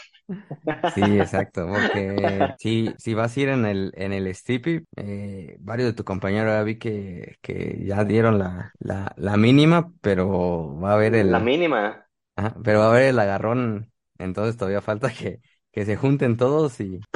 Sí, 0.84 1.18
exacto, 1.18 1.66
porque 1.68 2.52
si, 2.58 2.94
si 2.98 3.14
vas 3.14 3.34
a 3.36 3.40
ir 3.40 3.48
en 3.48 3.64
el, 3.64 3.92
en 3.96 4.12
el 4.12 4.26
eh, 4.96 5.56
varios 5.60 5.88
de 5.88 5.94
tu 5.94 6.04
compañeros 6.04 6.52
ya 6.52 6.62
vi 6.64 6.78
que, 6.78 7.36
que 7.40 7.82
ya 7.86 8.04
dieron 8.04 8.38
la, 8.38 8.72
la, 8.78 9.12
la 9.16 9.36
mínima, 9.38 9.92
pero 10.02 10.78
va 10.78 10.90
a 10.90 10.94
haber 10.94 11.14
La 11.34 11.40
el, 11.40 11.48
mínima. 11.48 12.06
ajá, 12.36 12.56
pero 12.64 12.80
va 12.80 12.86
a 12.86 12.90
haber 12.90 13.04
el 13.04 13.20
agarrón, 13.20 13.91
entonces 14.18 14.56
todavía 14.56 14.80
falta 14.82 15.12
que, 15.12 15.40
que 15.72 15.84
se 15.86 15.96
junten 15.96 16.36
todos 16.36 16.80
y, 16.80 17.06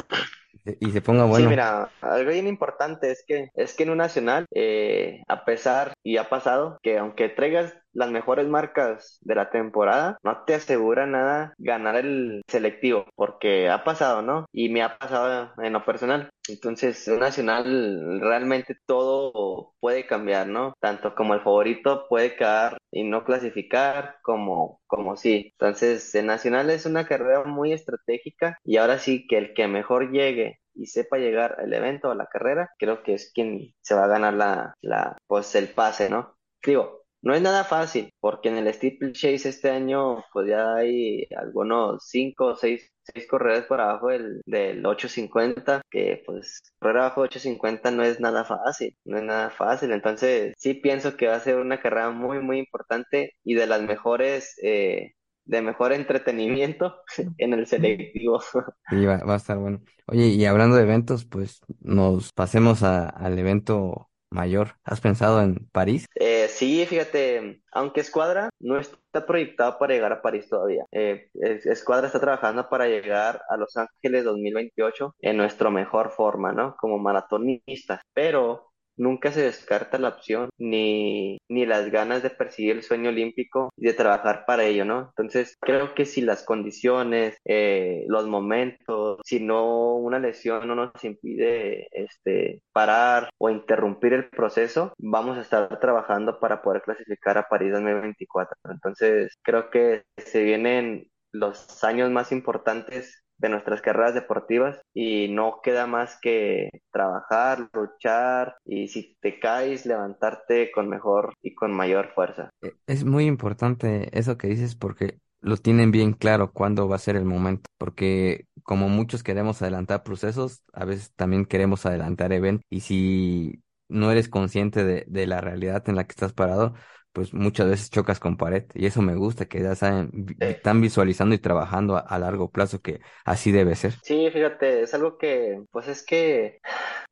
y 0.79 0.91
se 0.91 1.01
ponga 1.01 1.25
Sí, 1.29 1.45
bueno. 1.45 1.47
mira, 1.47 1.91
algo 2.01 2.31
bien 2.31 2.47
importante 2.47 3.11
es 3.11 3.23
que 3.27 3.49
es 3.53 3.73
que 3.75 3.83
en 3.83 3.89
un 3.91 3.97
nacional, 3.97 4.45
eh, 4.53 5.21
a 5.27 5.43
pesar 5.45 5.93
y 6.03 6.17
ha 6.17 6.29
pasado 6.29 6.77
que 6.81 6.97
aunque 6.97 7.29
traigas 7.29 7.73
las 7.97 8.11
mejores 8.11 8.47
marcas 8.47 9.17
de 9.21 9.35
la 9.35 9.49
temporada, 9.49 10.17
no 10.23 10.43
te 10.45 10.53
asegura 10.53 11.07
nada 11.07 11.53
ganar 11.57 11.95
el 11.95 12.43
selectivo, 12.47 13.05
porque 13.15 13.69
ha 13.69 13.83
pasado, 13.83 14.21
¿no? 14.21 14.45
Y 14.51 14.69
me 14.69 14.83
ha 14.83 14.97
pasado 14.97 15.51
en 15.57 15.73
lo 15.73 15.83
personal. 15.83 16.29
Entonces, 16.47 17.07
en 17.07 17.15
un 17.15 17.19
nacional 17.21 18.21
realmente 18.21 18.77
todo 18.85 19.73
puede 19.79 20.05
cambiar, 20.05 20.47
¿no? 20.47 20.73
Tanto 20.79 21.15
como 21.15 21.33
el 21.33 21.41
favorito 21.41 22.05
puede 22.07 22.35
quedar 22.35 22.77
y 22.91 23.03
no 23.03 23.25
clasificar, 23.25 24.17
como, 24.21 24.79
como 24.87 25.17
sí. 25.17 25.49
Entonces, 25.59 26.13
el 26.15 26.27
nacional 26.27 26.69
es 26.69 26.85
una 26.85 27.05
carrera 27.07 27.43
muy 27.45 27.73
estratégica 27.73 28.57
y 28.63 28.77
ahora 28.77 28.99
sí 28.99 29.25
que 29.27 29.37
el 29.37 29.53
que 29.53 29.67
mejor 29.67 30.11
llegue 30.11 30.59
y 30.75 30.85
sepa 30.85 31.17
llegar 31.17 31.57
al 31.59 31.73
evento 31.73 32.09
o 32.09 32.11
a 32.11 32.15
la 32.15 32.27
carrera, 32.27 32.69
creo 32.77 33.01
que 33.03 33.15
es 33.15 33.31
quien 33.33 33.73
se 33.81 33.95
va 33.95 34.05
a 34.05 34.07
ganar 34.07 34.33
la, 34.35 34.73
la, 34.81 35.17
pues 35.27 35.55
el 35.55 35.69
pase, 35.69 36.09
¿no? 36.09 36.37
Digo, 36.63 36.96
no 37.21 37.33
es 37.35 37.41
nada 37.41 37.63
fácil, 37.63 38.11
porque 38.19 38.49
en 38.49 38.57
el 38.57 38.73
Steeplechase 38.73 39.49
este 39.49 39.69
año, 39.71 40.23
pues 40.33 40.47
ya 40.47 40.75
hay 40.75 41.27
algunos 41.37 42.05
cinco 42.07 42.47
o 42.47 42.55
seis, 42.55 42.89
seis 43.13 43.27
corredores 43.27 43.65
por 43.65 43.81
abajo 43.81 44.09
del, 44.09 44.41
del 44.45 44.85
850, 44.85 45.81
que 45.89 46.23
pues 46.25 46.59
correr 46.79 46.97
abajo 46.97 47.21
de 47.21 47.25
850 47.25 47.91
no 47.91 48.03
es 48.03 48.19
nada 48.19 48.45
fácil, 48.45 48.95
no 49.05 49.17
es 49.17 49.23
nada 49.23 49.49
fácil. 49.49 49.91
Entonces, 49.91 50.53
sí 50.57 50.75
pienso 50.75 51.17
que 51.17 51.27
va 51.27 51.35
a 51.35 51.39
ser 51.39 51.57
una 51.57 51.81
carrera 51.81 52.11
muy, 52.11 52.39
muy 52.39 52.59
importante 52.59 53.33
y 53.43 53.55
de 53.55 53.67
las 53.67 53.81
mejores, 53.81 54.53
eh, 54.63 55.13
de 55.45 55.61
mejor 55.61 55.93
entretenimiento 55.93 57.01
en 57.37 57.53
el 57.53 57.67
selectivo. 57.67 58.41
Sí, 58.89 59.05
va, 59.05 59.17
va 59.25 59.33
a 59.33 59.37
estar 59.37 59.57
bueno. 59.57 59.81
Oye, 60.07 60.27
y 60.27 60.45
hablando 60.45 60.77
de 60.77 60.83
eventos, 60.83 61.25
pues 61.25 61.59
nos 61.81 62.31
pasemos 62.31 62.83
a- 62.83 63.09
al 63.09 63.37
evento 63.37 64.06
mayor. 64.31 64.75
¿Has 64.83 65.01
pensado 65.01 65.41
en 65.41 65.67
París? 65.71 66.05
Eh, 66.15 66.47
sí, 66.49 66.85
fíjate, 66.85 67.61
aunque 67.71 68.01
Escuadra 68.01 68.49
no 68.59 68.79
está 68.79 69.25
proyectado 69.25 69.77
para 69.77 69.93
llegar 69.93 70.11
a 70.11 70.21
París 70.21 70.47
todavía. 70.49 70.85
Eh, 70.91 71.29
es- 71.35 71.65
Escuadra 71.65 72.07
está 72.07 72.19
trabajando 72.19 72.67
para 72.69 72.87
llegar 72.87 73.41
a 73.49 73.57
Los 73.57 73.75
Ángeles 73.77 74.23
2028 74.23 75.15
en 75.21 75.37
nuestra 75.37 75.69
mejor 75.69 76.11
forma, 76.11 76.51
¿no? 76.53 76.75
Como 76.77 76.97
maratonistas. 76.99 78.01
Pero 78.13 78.66
nunca 78.97 79.31
se 79.31 79.41
descarta 79.43 79.97
la 79.97 80.09
opción 80.09 80.49
ni, 80.57 81.39
ni 81.49 81.65
las 81.65 81.89
ganas 81.91 82.23
de 82.23 82.29
perseguir 82.29 82.77
el 82.77 82.83
sueño 82.83 83.09
olímpico 83.09 83.71
y 83.77 83.85
de 83.87 83.93
trabajar 83.93 84.45
para 84.45 84.63
ello, 84.65 84.85
¿no? 84.85 85.13
Entonces, 85.17 85.55
creo 85.61 85.93
que 85.95 86.05
si 86.05 86.21
las 86.21 86.43
condiciones, 86.43 87.37
eh, 87.45 88.03
los 88.07 88.27
momentos, 88.27 89.19
si 89.23 89.39
no 89.39 89.95
una 89.95 90.19
lesión 90.19 90.67
no 90.67 90.75
nos 90.75 90.91
impide 91.03 91.87
este, 91.91 92.61
parar 92.73 93.29
o 93.37 93.49
interrumpir 93.49 94.13
el 94.13 94.29
proceso, 94.29 94.93
vamos 94.97 95.37
a 95.37 95.41
estar 95.41 95.79
trabajando 95.79 96.39
para 96.39 96.61
poder 96.61 96.81
clasificar 96.81 97.37
a 97.37 97.47
París 97.47 97.71
2024. 97.73 98.55
Entonces, 98.71 99.37
creo 99.43 99.69
que 99.69 100.03
se 100.17 100.43
vienen 100.43 101.09
los 101.31 101.83
años 101.83 102.09
más 102.11 102.31
importantes 102.31 103.23
de 103.37 103.49
nuestras 103.49 103.81
carreras 103.81 104.13
deportivas 104.13 104.79
y 104.93 105.27
no 105.29 105.61
queda 105.63 105.87
más 105.87 106.17
que 106.21 106.69
trabajar, 106.91 107.69
luchar 107.73 108.57
y 108.65 108.87
si 108.89 109.15
te 109.21 109.39
caes, 109.39 109.85
levantarte 109.85 110.71
con 110.71 110.89
mejor 110.89 111.33
y 111.41 111.55
con 111.55 111.71
mayor 111.73 112.13
fuerza. 112.13 112.49
E- 112.61 112.75
Es 112.87 113.03
muy 113.05 113.25
importante 113.25 114.09
eso 114.17 114.37
que 114.37 114.47
dices 114.47 114.75
porque 114.75 115.19
lo 115.41 115.57
tienen 115.57 115.91
bien 115.91 116.13
claro 116.13 116.51
cuándo 116.51 116.87
va 116.87 116.95
a 116.95 116.99
ser 116.99 117.15
el 117.15 117.25
momento, 117.25 117.69
porque 117.77 118.47
como 118.63 118.89
muchos 118.89 119.23
queremos 119.23 119.61
adelantar 119.61 120.03
procesos, 120.03 120.63
a 120.73 120.85
veces 120.85 121.13
también 121.15 121.45
queremos 121.45 121.85
adelantar 121.85 122.33
eventos 122.33 122.65
y 122.69 122.81
si 122.81 123.61
no 123.87 124.11
eres 124.11 124.29
consciente 124.29 124.83
de, 124.83 125.05
de 125.07 125.27
la 125.27 125.39
realidad 125.41 125.87
en 125.87 125.95
la 125.95 126.05
que 126.05 126.11
estás 126.11 126.33
parado, 126.33 126.73
pues 127.17 127.33
muchas 127.33 127.67
veces 127.67 127.89
chocas 127.89 128.19
con 128.19 128.37
pared 128.37 128.65
y 128.75 128.85
eso 128.85 129.01
me 129.01 129.15
gusta, 129.15 129.47
que 129.47 129.61
ya 129.63 129.75
saben, 129.75 130.11
Eh, 130.39 130.51
están 130.51 130.81
visualizando 130.81 131.33
y 131.35 131.39
trabajando 131.39 131.97
a, 131.97 132.01
a 132.01 132.19
largo 132.19 132.51
plazo, 132.51 132.79
que 132.81 133.01
así 133.25 133.51
debe 133.51 133.75
ser. 133.75 133.95
Sí, 134.01 134.29
fíjate, 134.31 134.83
es 134.83 134.93
algo 134.93 135.17
que, 135.17 135.61
pues 135.71 135.87
es 135.89 136.05
que 136.05 136.59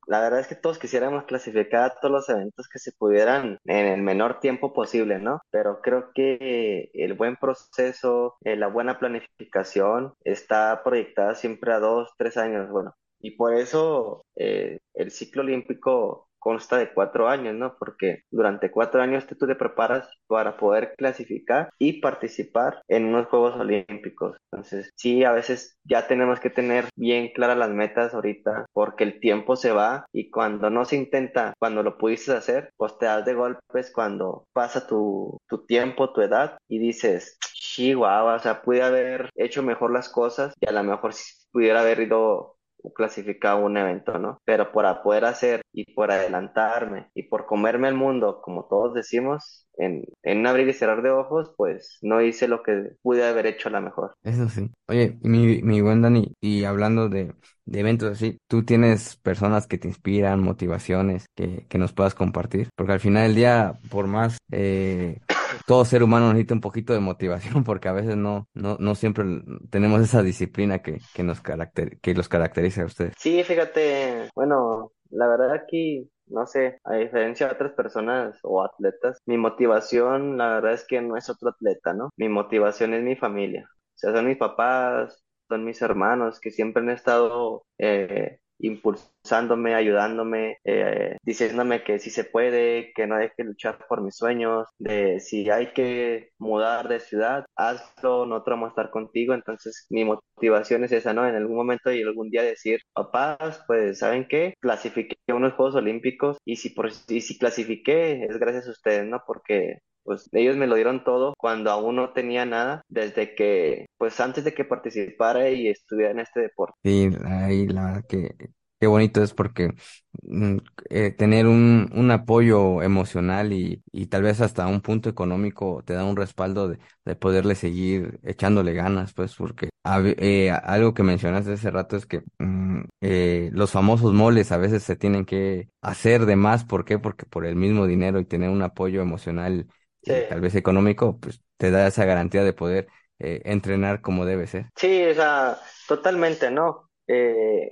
la 0.08 0.22
verdad 0.22 0.40
es 0.40 0.48
que 0.48 0.56
todos 0.56 0.80
quisiéramos 0.80 1.26
clasificar 1.26 1.84
a 1.84 1.96
todos 2.00 2.12
los 2.12 2.30
eventos 2.30 2.68
que 2.70 2.80
se 2.80 2.94
pudieran 2.94 3.60
en 3.66 3.86
el 3.88 4.02
menor 4.02 4.40
tiempo 4.40 4.74
posible, 4.74 5.20
¿no? 5.20 5.42
Pero 5.52 5.82
creo 5.82 6.12
que 6.14 6.90
el 6.94 7.14
buen 7.16 7.36
proceso, 7.38 8.36
eh, 8.46 8.56
la 8.56 8.68
buena 8.68 9.00
planificación 9.00 10.14
está 10.24 10.84
proyectada 10.84 11.36
siempre 11.36 11.74
a 11.74 11.80
dos, 11.80 12.12
tres 12.18 12.38
años, 12.38 12.70
bueno, 12.72 12.94
y 13.20 13.32
por 13.32 13.56
eso 13.56 14.26
eh, 14.36 14.80
el 14.94 15.12
ciclo 15.12 15.42
olímpico 15.42 16.30
consta 16.46 16.78
de 16.78 16.94
cuatro 16.94 17.28
años, 17.28 17.56
¿no? 17.56 17.76
Porque 17.80 18.22
durante 18.30 18.70
cuatro 18.70 19.02
años 19.02 19.26
tú 19.26 19.36
te 19.36 19.56
preparas 19.56 20.08
para 20.28 20.58
poder 20.58 20.94
clasificar 20.96 21.72
y 21.80 22.02
participar 22.02 22.84
en 22.88 23.06
unos 23.06 23.26
Juegos 23.30 23.56
Olímpicos. 23.60 24.38
Entonces, 24.52 24.92
sí, 24.96 25.24
a 25.24 25.32
veces 25.32 25.80
ya 25.84 26.08
tenemos 26.08 26.40
que 26.40 26.52
tener 26.52 26.86
bien 26.96 27.30
claras 27.34 27.58
las 27.58 27.72
metas 27.72 28.14
ahorita, 28.14 28.68
porque 28.74 29.04
el 29.04 29.20
tiempo 29.20 29.56
se 29.56 29.72
va 29.72 30.06
y 30.14 30.30
cuando 30.30 30.70
no 30.70 30.86
se 30.86 30.98
intenta, 30.98 31.54
cuando 31.58 31.82
lo 31.82 31.98
pudiste 31.98 32.34
hacer, 32.34 32.70
pues 32.78 32.96
te 33.00 33.08
das 33.08 33.26
de 33.26 33.34
golpes 33.34 33.92
cuando 33.92 34.46
pasa 34.54 34.86
tu, 34.86 35.40
tu 35.48 35.66
tiempo, 35.66 36.14
tu 36.14 36.22
edad 36.22 36.60
y 36.68 36.78
dices, 36.78 37.40
Chihuahua, 37.56 38.36
o 38.36 38.40
sea, 38.40 38.62
pude 38.62 38.84
haber 38.84 39.32
hecho 39.34 39.64
mejor 39.64 39.92
las 39.92 40.10
cosas 40.10 40.54
y 40.60 40.70
a 40.70 40.72
lo 40.72 40.84
mejor 40.84 41.14
pudiera 41.52 41.82
haber 41.82 42.02
ido 42.02 42.55
clasificado 42.94 43.60
a 43.60 43.66
un 43.66 43.78
evento, 43.78 44.18
¿no? 44.20 44.40
Pero 44.46 44.72
por 44.72 44.86
a- 44.86 45.02
poder 45.04 45.26
hacer 45.26 45.62
y 45.74 45.94
por 45.94 46.12
adelantarme 46.12 47.10
y 47.14 47.24
por 47.24 47.46
comerme 47.46 47.88
el 47.90 47.96
mundo, 47.96 48.42
como 48.42 48.66
todos 48.68 48.94
decimos, 48.94 49.68
en, 49.78 50.04
en 50.24 50.46
abrir 50.48 50.68
y 50.70 50.74
cerrar 50.74 51.02
de 51.02 51.12
ojos, 51.12 51.54
pues 51.58 51.98
no 52.02 52.22
hice 52.22 52.48
lo 52.48 52.64
que 52.64 52.92
pude 53.02 53.26
haber 53.28 53.46
hecho 53.48 53.70
a 53.70 53.72
lo 53.74 53.82
mejor. 53.82 54.14
Eso 54.24 54.50
sí. 54.50 54.72
Oye, 54.88 55.18
mi, 55.22 55.62
mi 55.62 55.82
buen 55.82 56.02
Dani, 56.02 56.34
y 56.42 56.64
hablando 56.64 57.10
de, 57.10 57.36
de 57.66 57.80
eventos 57.80 58.12
así, 58.12 58.38
¿tú 58.48 58.64
tienes 58.66 59.18
personas 59.18 59.68
que 59.68 59.78
te 59.78 59.88
inspiran, 59.88 60.42
motivaciones 60.42 61.26
que, 61.36 61.68
que 61.70 61.78
nos 61.78 61.94
puedas 61.94 62.16
compartir? 62.16 62.70
Porque 62.76 62.94
al 62.94 63.00
final 63.00 63.28
del 63.28 63.36
día, 63.36 63.80
por 63.90 64.08
más, 64.08 64.38
eh, 64.52 65.20
todo 65.66 65.86
ser 65.86 66.04
humano 66.04 66.28
necesita 66.30 66.54
un 66.54 66.62
poquito 66.62 66.94
de 66.94 67.00
motivación 67.00 67.64
porque 67.66 67.88
a 67.88 67.94
veces 67.94 68.16
no, 68.16 68.48
no, 68.54 68.78
no 68.80 68.96
siempre 68.96 69.26
tenemos 69.70 70.02
esa 70.02 70.22
disciplina 70.24 70.82
que, 70.82 71.00
que 71.14 71.24
nos 71.24 71.42
caracter, 71.42 72.00
que 72.00 72.14
los 72.14 72.30
caracteriza 72.30 72.84
a 72.84 72.86
ustedes. 72.86 73.14
Sí, 73.18 73.44
fíjate, 73.44 74.30
bueno, 74.36 74.92
la 75.10 75.28
verdad 75.28 75.54
aquí, 75.54 76.10
no 76.28 76.46
sé, 76.46 76.80
a 76.84 76.96
diferencia 76.96 77.48
de 77.48 77.54
otras 77.54 77.74
personas 77.74 78.40
o 78.44 78.64
atletas, 78.64 79.20
mi 79.26 79.38
motivación, 79.38 80.38
la 80.38 80.56
verdad 80.56 80.74
es 80.74 80.86
que 80.86 81.02
no 81.02 81.18
es 81.18 81.30
otro 81.30 81.50
atleta, 81.50 81.94
¿no? 81.94 82.10
Mi 82.18 82.30
motivación 82.30 82.94
es 82.94 83.04
mi 83.04 83.16
familia. 83.16 83.68
O 83.72 83.98
sea, 83.98 84.14
son 84.14 84.28
mis 84.28 84.38
papás, 84.38 85.24
son 85.48 85.64
mis 85.64 85.82
hermanos 85.82 86.40
que 86.40 86.52
siempre 86.52 86.84
han 86.84 86.90
estado 86.90 87.64
eh, 87.78 88.40
impulsándome, 88.60 89.76
ayudándome, 89.76 90.58
eh, 90.64 91.18
diciéndome 91.24 91.84
que 91.84 92.00
sí 92.00 92.10
se 92.10 92.24
puede, 92.24 92.92
que 92.96 93.08
no 93.08 93.16
hay 93.16 93.30
que 93.36 93.44
luchar 93.44 93.80
por 93.88 94.02
mis 94.02 94.16
sueños, 94.16 94.68
de 94.80 95.20
si 95.20 95.50
hay 95.50 95.74
que 95.74 96.30
mudar 96.38 96.88
de 96.88 97.00
ciudad, 97.00 97.46
hazlo, 97.56 98.26
nosotros 98.26 98.54
vamos 98.56 98.68
a 98.68 98.70
estar 98.72 98.90
contigo. 98.92 99.34
Entonces, 99.34 99.86
mi 99.90 100.06
motivación 100.06 100.84
es 100.84 100.92
esa, 100.92 101.14
¿no? 101.14 101.28
En 101.28 101.36
algún 101.36 101.56
momento 101.56 101.92
y 101.92 102.02
algún 102.04 102.30
día 102.30 102.44
decir, 102.44 102.80
papás, 102.94 103.64
pues, 103.68 104.00
¿saben 104.00 104.28
qué? 104.28 104.54
Clasifiqué 104.60 105.16
unos 105.30 105.54
Juegos 105.54 105.76
Olímpicos 105.76 106.38
y 106.46 106.56
si, 106.58 106.70
por, 106.70 106.90
y 107.08 107.22
si 107.22 107.38
clasifiqué 107.38 108.26
es 108.26 108.38
gracias 108.40 108.68
a 108.68 108.72
ustedes, 108.72 109.06
¿no? 109.06 109.22
Porque 109.26 109.80
pues 110.06 110.30
ellos 110.34 110.56
me 110.58 110.68
lo 110.68 110.76
dieron 110.76 111.04
todo 111.04 111.36
cuando 111.38 111.72
aún 111.72 111.98
no 111.98 112.14
tenía 112.14 112.46
nada, 112.46 112.84
desde 112.90 113.36
que, 113.36 113.88
pues 113.98 114.20
antes 114.22 114.46
de 114.46 114.54
que 114.56 114.66
participara 114.66 115.50
y 115.52 115.68
estuviera 115.70 116.12
en 116.12 116.20
este 116.22 116.42
deporte. 116.42 116.78
Sí, 116.84 117.10
ahí 117.26 117.68
la 117.68 117.86
verdad 117.86 118.06
que 118.08 118.36
qué 118.80 118.86
bonito 118.88 119.24
es 119.24 119.34
porque 119.34 119.74
mm, 120.22 120.58
eh, 120.92 121.12
tener 121.12 121.48
un, 121.48 121.90
un 121.96 122.12
apoyo 122.12 122.84
emocional 122.84 123.54
y, 123.54 123.82
y 123.92 124.06
tal 124.08 124.22
vez 124.24 124.40
hasta 124.42 124.68
un 124.68 124.82
punto 124.82 125.10
económico 125.10 125.82
te 125.84 125.94
da 125.94 126.04
un 126.06 126.16
respaldo 126.16 126.68
de, 126.70 126.78
de 127.04 127.16
poderle 127.16 127.56
seguir 127.56 128.20
echándole 128.24 128.74
ganas, 128.74 129.14
pues 129.14 129.36
porque 129.36 129.70
eh, 130.18 130.52
algo 130.52 130.94
que 130.94 131.04
mencionaste 131.04 131.54
hace 131.54 131.72
rato 131.72 131.96
es 131.98 132.06
que 132.06 132.22
mm, 132.40 132.82
eh, 133.02 133.50
los 133.54 133.72
famosos 133.72 134.14
moles 134.14 134.52
a 134.52 134.58
veces 134.58 134.84
se 134.84 134.96
tienen 134.96 135.26
que 135.26 135.70
hacer 135.82 136.26
de 136.28 136.36
más, 136.36 136.66
¿por 136.66 136.86
qué? 136.86 137.00
Porque 137.00 137.26
por 137.26 137.46
el 137.48 137.56
mismo 137.56 137.88
dinero 137.88 138.20
y 138.20 138.26
tener 138.26 138.50
un 138.52 138.62
apoyo 138.62 139.02
emocional 139.02 139.68
Sí, 140.08 140.14
tal 140.28 140.42
vez 140.42 140.56
económico, 140.56 141.20
pues 141.20 141.42
te 141.58 141.72
da 141.72 141.88
esa 141.88 142.06
garantía 142.06 142.44
de 142.44 142.54
poder 142.54 142.88
eh, 143.20 143.42
entrenar 143.46 144.02
como 144.02 144.26
debe 144.26 144.48
ser. 144.48 144.72
sí, 144.76 145.06
o 145.08 145.14
sea, 145.14 145.60
totalmente, 145.88 146.50
¿no? 146.52 146.90
Eh, 147.08 147.70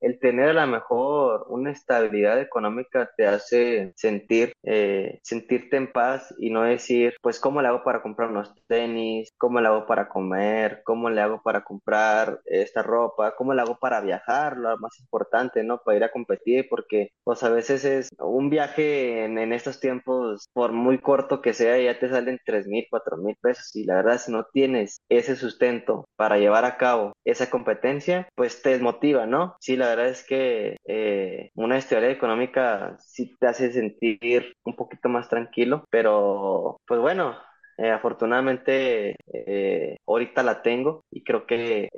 el, 0.00 0.18
tener 0.20 0.48
a 0.50 0.66
lo 0.66 0.72
mejor 0.72 1.46
una 1.48 1.70
estabilidad 1.70 2.40
económica 2.40 3.10
te 3.16 3.26
hace 3.26 3.92
sentir, 3.96 4.52
eh, 4.64 5.20
sentirte 5.22 5.76
en 5.76 5.92
paz 5.92 6.34
y 6.38 6.50
no 6.50 6.62
decir, 6.62 7.14
pues, 7.22 7.38
¿cómo 7.38 7.62
le 7.62 7.68
hago 7.68 7.84
para 7.84 8.02
comprar 8.02 8.30
unos 8.30 8.52
tenis? 8.66 9.30
¿Cómo 9.38 9.60
le 9.60 9.68
hago 9.68 9.86
para 9.86 10.08
comer? 10.08 10.82
¿Cómo 10.84 11.08
le 11.08 11.20
hago 11.20 11.40
para 11.42 11.62
comprar 11.62 12.40
esta 12.46 12.82
ropa? 12.82 13.36
¿Cómo 13.36 13.54
le 13.54 13.62
hago 13.62 13.78
para 13.78 14.00
viajar? 14.00 14.56
Lo 14.56 14.76
más 14.78 14.98
importante, 15.00 15.62
¿no? 15.62 15.78
Para 15.78 15.96
ir 15.96 16.04
a 16.04 16.10
competir, 16.10 16.66
porque, 16.68 17.10
pues, 17.24 17.42
a 17.44 17.50
veces 17.50 17.84
es 17.84 18.08
un 18.18 18.50
viaje 18.50 19.24
en, 19.24 19.38
en 19.38 19.52
estos 19.52 19.80
tiempos, 19.80 20.48
por 20.52 20.72
muy 20.72 20.98
corto 20.98 21.40
que 21.42 21.54
sea, 21.54 21.78
ya 21.78 21.98
te 21.98 22.08
salen 22.08 22.40
tres 22.44 22.66
mil, 22.66 22.86
cuatro 22.90 23.16
mil 23.18 23.36
pesos 23.40 23.74
y 23.76 23.84
la 23.84 23.96
verdad, 23.96 24.18
si 24.18 24.32
no 24.32 24.44
tienes 24.52 25.00
ese 25.08 25.36
sustento 25.36 26.06
para 26.16 26.38
llevar 26.38 26.64
a 26.64 26.76
cabo 26.76 27.12
esa 27.30 27.50
competencia, 27.50 28.28
pues 28.34 28.62
te 28.62 28.70
desmotiva, 28.70 29.26
¿no? 29.26 29.56
Sí, 29.60 29.76
la 29.76 29.88
verdad 29.88 30.08
es 30.08 30.24
que 30.24 30.76
eh, 30.86 31.50
una 31.54 31.78
estabilidad 31.78 32.12
económica 32.16 32.96
sí 33.00 33.36
te 33.38 33.46
hace 33.46 33.72
sentir 33.72 34.54
un 34.64 34.76
poquito 34.76 35.08
más 35.08 35.28
tranquilo, 35.28 35.84
pero 35.90 36.78
pues 36.86 37.00
bueno, 37.00 37.36
eh, 37.78 37.90
afortunadamente 37.90 39.16
eh, 39.32 39.96
ahorita 40.06 40.42
la 40.42 40.62
tengo 40.62 41.02
y 41.10 41.22
creo 41.24 41.46
que 41.46 41.88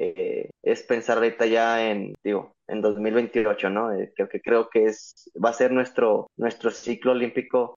es 0.62 0.82
pensar 0.82 1.18
ahorita 1.18 1.46
ya 1.46 1.90
en, 1.90 2.14
digo, 2.24 2.52
en 2.68 2.80
2028, 2.82 3.70
¿no? 3.70 3.90
Creo 4.14 4.28
que 4.28 4.40
creo 4.40 4.68
que 4.70 4.84
es 4.86 5.14
va 5.42 5.50
a 5.50 5.52
ser 5.54 5.72
nuestro 5.72 6.28
nuestro 6.36 6.70
ciclo 6.70 7.12
olímpico 7.12 7.74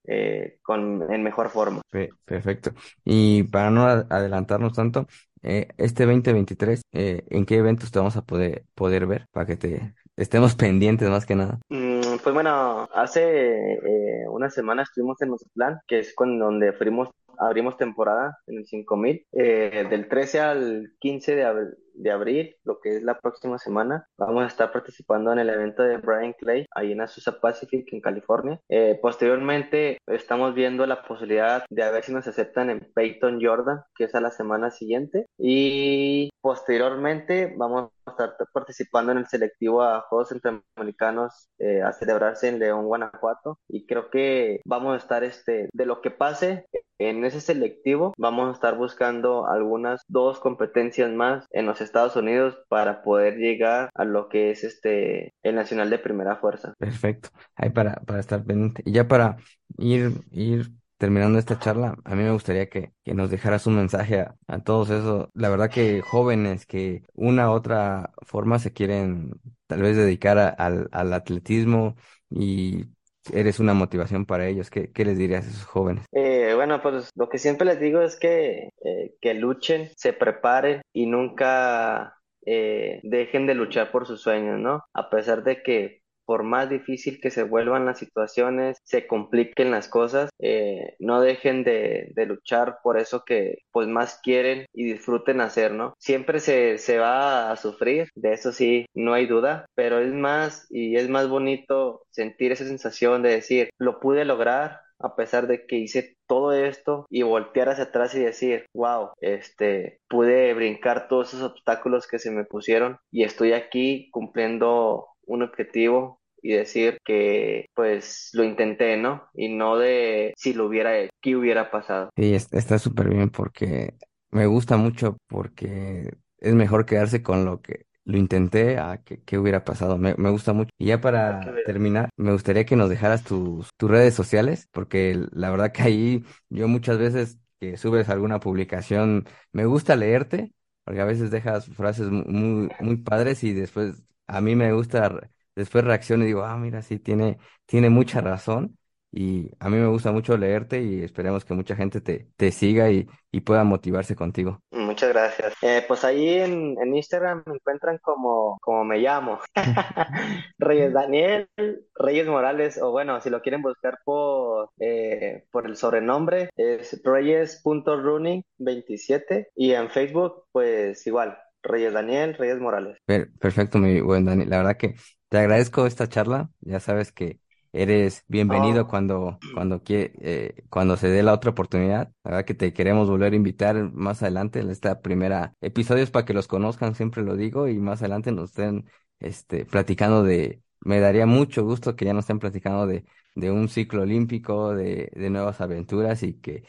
con 0.63 1.11
en 1.11 1.23
mejor 1.23 1.49
forma. 1.49 1.81
Pe- 1.89 2.09
Perfecto. 2.25 2.73
Y 3.03 3.43
para 3.43 3.69
no 3.69 3.85
adelantarnos 3.85 4.73
tanto, 4.73 5.07
eh, 5.43 5.67
este 5.77 6.05
2023, 6.05 6.81
eh, 6.93 7.23
¿en 7.29 7.45
qué 7.45 7.57
eventos 7.57 7.91
te 7.91 7.99
vamos 7.99 8.15
a 8.15 8.21
poder, 8.21 8.63
poder 8.75 9.05
ver 9.05 9.27
para 9.31 9.45
que 9.45 9.57
te 9.57 9.93
estemos 10.15 10.55
pendientes 10.55 11.09
más 11.09 11.25
que 11.25 11.35
nada? 11.35 11.59
Mm, 11.69 12.17
pues 12.23 12.33
bueno, 12.33 12.87
hace 12.93 13.73
eh, 13.73 14.27
una 14.29 14.49
semana 14.49 14.83
estuvimos 14.83 15.21
en 15.21 15.29
Mazatlán, 15.29 15.79
que 15.87 15.99
es 15.99 16.15
con 16.15 16.39
donde 16.39 16.73
fuimos, 16.73 17.09
abrimos 17.38 17.77
temporada 17.77 18.38
en 18.47 18.57
el 18.57 18.65
5000, 18.65 19.25
eh, 19.34 19.86
del 19.89 20.07
13 20.07 20.39
al 20.39 20.91
15 20.99 21.36
de, 21.36 21.45
abr- 21.45 21.77
de 21.95 22.11
abril, 22.11 22.55
lo 22.63 22.79
que 22.79 22.89
es 22.97 23.03
la 23.03 23.19
próxima 23.19 23.57
semana, 23.59 24.07
vamos 24.17 24.43
a 24.43 24.47
estar 24.47 24.71
participando 24.71 25.31
en 25.31 25.39
el 25.39 25.49
evento 25.49 25.84
de 25.84 25.97
Brian 25.97 26.34
Clay, 26.34 26.65
ahí 26.75 26.91
en 26.91 27.01
Azusa 27.01 27.39
Pacific, 27.39 27.88
en 27.93 28.01
California. 28.01 28.59
Eh, 28.69 28.97
posteriormente, 29.01 29.97
estamos 30.07 30.53
viendo 30.55 30.86
la 30.86 31.03
posibilidad 31.03 31.63
de 31.69 31.84
a 31.84 31.91
ver 31.91 32.03
si 32.03 32.13
nos 32.13 32.27
aceptan 32.27 32.69
en 32.69 32.91
Peyton, 32.95 33.39
Jordan, 33.41 33.81
que 33.95 34.05
es 34.05 34.15
a 34.15 34.21
la 34.21 34.31
semana 34.31 34.71
siguiente, 34.71 35.27
y 35.38 36.29
posteriormente 36.41 37.53
vamos 37.57 37.91
a 38.05 38.11
estar 38.11 38.36
participando 38.53 39.11
en 39.11 39.19
el 39.19 39.27
selectivo 39.27 39.81
a 39.84 40.01
Juegos 40.01 40.29
Centroamericanos 40.29 41.47
eh, 41.59 41.81
a 41.81 41.93
celebrarse 41.93 42.47
en 42.49 42.59
León, 42.59 42.86
Guanajuato, 42.86 43.59
y 43.67 43.86
creo 43.86 44.09
que 44.09 44.61
vamos 44.65 44.93
a 44.95 44.97
estar, 44.97 45.23
este, 45.23 45.69
de 45.71 45.86
lo 45.86 46.01
que 46.01 46.11
pase 46.11 46.65
en 47.09 47.23
ese 47.25 47.41
selectivo, 47.41 48.13
vamos 48.17 48.49
a 48.49 48.53
estar 48.53 48.77
buscando 48.77 49.47
algunas 49.47 50.01
dos 50.07 50.39
competencias 50.39 51.11
más 51.11 51.45
en 51.51 51.65
los 51.65 51.81
Estados 51.81 52.15
Unidos 52.15 52.57
para 52.69 53.03
poder 53.03 53.37
llegar 53.37 53.89
a 53.93 54.05
lo 54.05 54.29
que 54.29 54.51
es 54.51 54.63
este 54.63 55.33
el 55.43 55.55
Nacional 55.55 55.89
de 55.89 55.99
Primera 55.99 56.35
Fuerza. 56.37 56.73
Perfecto. 56.77 57.29
Ahí 57.55 57.69
para, 57.69 57.95
para 57.95 58.19
estar 58.19 58.43
pendiente. 58.43 58.83
Y 58.85 58.91
ya 58.91 59.07
para 59.07 59.37
ir, 59.77 60.11
ir 60.31 60.71
terminando 60.97 61.39
esta 61.39 61.59
charla, 61.59 61.97
a 62.05 62.15
mí 62.15 62.23
me 62.23 62.31
gustaría 62.31 62.69
que, 62.69 62.93
que 63.03 63.13
nos 63.13 63.29
dejaras 63.29 63.67
un 63.67 63.75
mensaje 63.75 64.21
a, 64.47 64.59
todos 64.63 64.89
esos, 64.89 65.27
la 65.33 65.49
verdad 65.49 65.69
que 65.69 66.01
jóvenes 66.01 66.65
que 66.65 67.03
una 67.13 67.49
u 67.49 67.53
otra 67.53 68.13
forma 68.21 68.59
se 68.59 68.71
quieren 68.71 69.31
tal 69.67 69.81
vez 69.81 69.97
dedicar 69.97 70.37
al 70.37 71.13
atletismo 71.13 71.95
y 72.29 72.85
eres 73.32 73.59
una 73.59 73.74
motivación 73.74 74.26
para 74.26 74.47
ellos. 74.47 74.69
¿Qué, 74.69 74.91
qué 74.91 75.05
les 75.05 75.17
dirías 75.17 75.45
a 75.45 75.49
esos 75.49 75.65
jóvenes? 75.65 76.05
Eh, 76.11 76.53
bueno, 76.55 76.82
pues 76.82 77.09
lo 77.15 77.30
que 77.30 77.38
siempre 77.38 77.65
les 77.65 77.80
digo 77.80 78.01
es 78.01 78.17
que, 78.17 78.69
eh, 78.84 79.15
que 79.21 79.34
luchen, 79.34 79.89
se 79.95 80.13
preparen 80.13 80.82
y 80.93 81.05
nunca 81.05 82.17
eh, 82.45 82.99
dejen 83.03 83.47
de 83.47 83.55
luchar 83.55 83.91
por 83.91 84.05
sus 84.05 84.21
sueños, 84.21 84.59
¿no? 84.59 84.84
A 84.93 85.09
pesar 85.09 85.43
de 85.43 85.63
que 85.63 86.02
por 86.26 86.43
más 86.43 86.69
difícil 86.69 87.19
que 87.21 87.32
se 87.32 87.43
vuelvan 87.43 87.86
las 87.86 87.99
situaciones, 87.99 88.78
se 88.84 89.07
compliquen 89.07 89.71
las 89.71 89.88
cosas, 89.88 90.30
eh, 90.39 90.95
no 90.99 91.21
dejen 91.21 91.63
de, 91.63 92.11
de 92.15 92.26
luchar 92.26 92.78
por 92.84 92.97
eso 92.99 93.24
que 93.26 93.59
pues 93.71 93.88
más 93.88 94.19
quieren 94.24 94.65
y 94.74 94.86
disfruten 94.86 95.41
hacer, 95.41 95.74
¿no? 95.74 95.93
Siempre 95.99 96.39
se, 96.39 96.78
se 96.78 96.97
va 96.99 97.51
a 97.51 97.55
sufrir, 97.57 98.09
de 98.15 98.34
eso 98.34 98.51
sí, 98.51 98.86
no 98.93 99.13
hay 99.13 99.26
duda, 99.28 99.65
pero 99.76 99.99
es 99.99 100.13
más 100.13 100.67
y 100.69 100.95
es 100.97 101.09
más 101.09 101.30
bonito 101.30 102.03
sentir 102.11 102.51
esa 102.51 102.65
sensación 102.65 103.21
de 103.24 103.30
decir, 103.32 103.69
lo 103.78 103.99
pude 103.99 104.26
lograr, 104.26 104.80
a 104.99 105.15
pesar 105.15 105.47
de 105.47 105.65
que 105.65 105.78
hice 105.78 106.15
todo 106.28 106.53
esto 106.53 107.05
y 107.09 107.24
voltear 107.24 107.69
hacia 107.69 107.86
atrás 107.86 108.15
y 108.15 108.19
decir, 108.19 108.65
wow, 108.74 109.09
este, 109.19 109.99
pude 110.07 110.53
brincar 110.53 111.07
todos 111.07 111.34
esos 111.34 111.51
obstáculos 111.51 112.07
que 112.07 112.19
se 112.19 112.32
me 112.32 112.45
pusieron 112.45 112.97
y 113.11 113.24
estoy 113.24 113.53
aquí 113.53 114.09
cumpliendo 114.11 115.07
un 115.26 115.43
objetivo 115.43 116.19
y 116.41 116.53
decir 116.53 116.97
que 117.05 117.67
pues 117.74 118.30
lo 118.34 118.43
intenté, 118.43 118.97
¿no? 118.97 119.30
Y 119.34 119.49
no 119.49 119.78
de 119.78 120.34
si 120.38 120.53
lo 120.53 120.65
hubiera 120.67 120.97
hecho, 120.97 121.11
qué 121.21 121.36
hubiera 121.36 121.71
pasado. 121.71 122.09
Sí, 122.15 122.34
es- 122.36 122.51
está 122.53 122.78
súper 122.78 123.09
bien 123.09 123.30
porque 123.30 123.95
me 124.32 124.45
gusta 124.45 124.78
mucho 124.78 125.17
porque 125.28 126.15
es 126.38 126.53
mejor 126.53 126.86
quedarse 126.86 127.24
con 127.24 127.43
lo 127.45 127.61
que 127.61 127.88
lo 128.05 128.17
intenté 128.17 128.78
a 128.78 129.01
que, 129.03 129.24
que 129.24 129.38
hubiera 129.39 129.63
pasado. 129.63 129.97
Me, 129.97 130.13
me 130.15 130.30
gusta 130.30 130.53
mucho. 130.53 130.69
Y 130.78 130.88
ya 130.88 131.01
para 131.01 131.57
terminar, 131.63 132.09
me 132.17 132.32
gustaría 132.32 132.65
que 132.65 132.76
nos 132.76 132.89
dejaras 132.89 133.24
tus, 133.24 133.69
tus 133.78 133.89
redes 133.89 134.13
sociales 134.13 134.67
porque 134.71 135.19
la 135.32 135.49
verdad 135.49 135.71
que 135.71 135.82
ahí 135.84 136.26
yo 136.49 136.67
muchas 136.67 136.97
veces 136.99 137.39
que 137.59 137.78
subes 137.78 138.09
alguna 138.09 138.39
publicación, 138.39 139.26
me 139.51 139.65
gusta 139.65 139.95
leerte 139.95 140.53
porque 140.84 141.01
a 141.01 141.05
veces 141.05 141.32
dejas 141.32 141.65
frases 141.67 142.09
mu- 142.09 142.26
muy, 142.26 142.76
muy 142.78 142.97
padres 142.97 143.43
y 143.43 143.53
después 143.53 144.03
a 144.28 144.41
mí 144.41 144.55
me 144.55 144.74
gusta, 144.74 145.30
después 145.55 145.84
reacciono 145.84 146.24
y 146.24 146.28
digo, 146.28 146.43
ah, 146.43 146.57
mira, 146.57 146.82
sí, 146.82 146.99
tiene, 146.99 147.38
tiene 147.65 147.89
mucha 147.89 148.21
razón. 148.21 148.78
Y 149.11 149.51
a 149.59 149.69
mí 149.69 149.78
me 149.78 149.88
gusta 149.88 150.11
mucho 150.11 150.36
leerte 150.38 150.82
y 150.82 151.03
esperemos 151.03 151.45
que 151.45 151.53
mucha 151.53 151.76
gente 151.76 152.01
te, 152.01 152.30
te 152.36 152.51
siga 152.51 152.89
y, 152.89 153.07
y 153.32 153.41
pueda 153.41 153.63
motivarse 153.63 154.15
contigo. 154.15 154.59
Muchas 154.71 155.09
gracias. 155.09 155.53
Eh, 155.61 155.86
pues 155.88 156.03
ahí 156.03 156.30
en, 156.30 156.76
en 156.82 156.95
Instagram 156.95 157.43
me 157.45 157.53
encuentran 157.55 157.99
como, 157.99 158.57
como 158.61 158.84
me 158.84 158.97
llamo. 158.97 159.39
Reyes 160.57 160.91
Daniel, 160.93 161.47
Reyes 161.95 162.26
Morales, 162.28 162.82
o 162.82 162.89
bueno, 162.91 163.21
si 163.21 163.30
lo 163.30 163.41
quieren 163.43 163.61
buscar 163.61 163.99
por, 164.03 164.71
eh, 164.80 165.45
por 165.51 165.67
el 165.67 165.76
sobrenombre, 165.78 166.49
es 166.55 166.99
reyes.running27 167.03 169.49
y 169.55 169.74
en 169.74 169.89
Facebook, 169.91 170.45
pues 170.51 171.05
igual, 171.05 171.38
Reyes 171.64 171.93
Daniel, 171.93 172.36
Reyes 172.36 172.59
Morales. 172.59 172.97
Per- 173.05 173.32
perfecto, 173.39 173.80
mi 173.80 173.99
buen 174.01 174.26
Dani. 174.26 174.45
La 174.45 174.57
verdad 174.57 174.78
que 174.78 174.95
te 175.30 175.38
agradezco 175.38 175.86
esta 175.86 176.07
charla. 176.07 176.49
Ya 176.61 176.80
sabes 176.80 177.11
que 177.11 177.39
eres 177.74 178.24
bienvenido 178.28 178.84
Oh, 178.84 178.88
cuando, 178.88 179.41
cuando, 179.51 179.82
eh, 179.88 180.64
cuando 180.70 180.95
se 180.95 181.09
dé 181.09 181.22
la 181.24 181.34
otra 181.34 181.51
oportunidad. 181.51 182.11
La 182.24 182.32
verdad 182.32 182.45
que 182.45 182.53
te 182.53 182.72
queremos 182.74 183.09
volver 183.09 183.34
a 183.34 183.36
invitar 183.36 183.91
más 183.93 184.22
adelante 184.24 184.59
en 184.61 184.70
esta 184.70 185.01
primera 185.01 185.53
episodios 185.61 186.11
para 186.11 186.26
que 186.26 186.34
los 186.34 186.47
conozcan, 186.47 186.95
siempre 186.95 187.24
lo 187.24 187.36
digo, 187.36 187.68
y 187.68 187.78
más 187.80 188.01
adelante 188.01 188.32
nos 188.32 188.51
estén 188.51 188.86
este, 189.20 189.66
platicando 189.66 190.24
de, 190.24 190.61
me 190.82 190.99
daría 190.99 191.26
mucho 191.26 191.64
gusto 191.64 191.95
que 191.95 192.05
ya 192.05 192.14
nos 192.14 192.24
estén 192.24 192.39
platicando 192.39 192.88
de, 192.88 193.03
de 193.36 193.51
un 193.51 193.69
ciclo 193.69 194.03
olímpico, 194.03 194.75
de, 194.75 195.11
de 195.13 195.29
nuevas 195.29 195.61
aventuras 195.61 196.23
y 196.23 196.39
que 196.39 196.63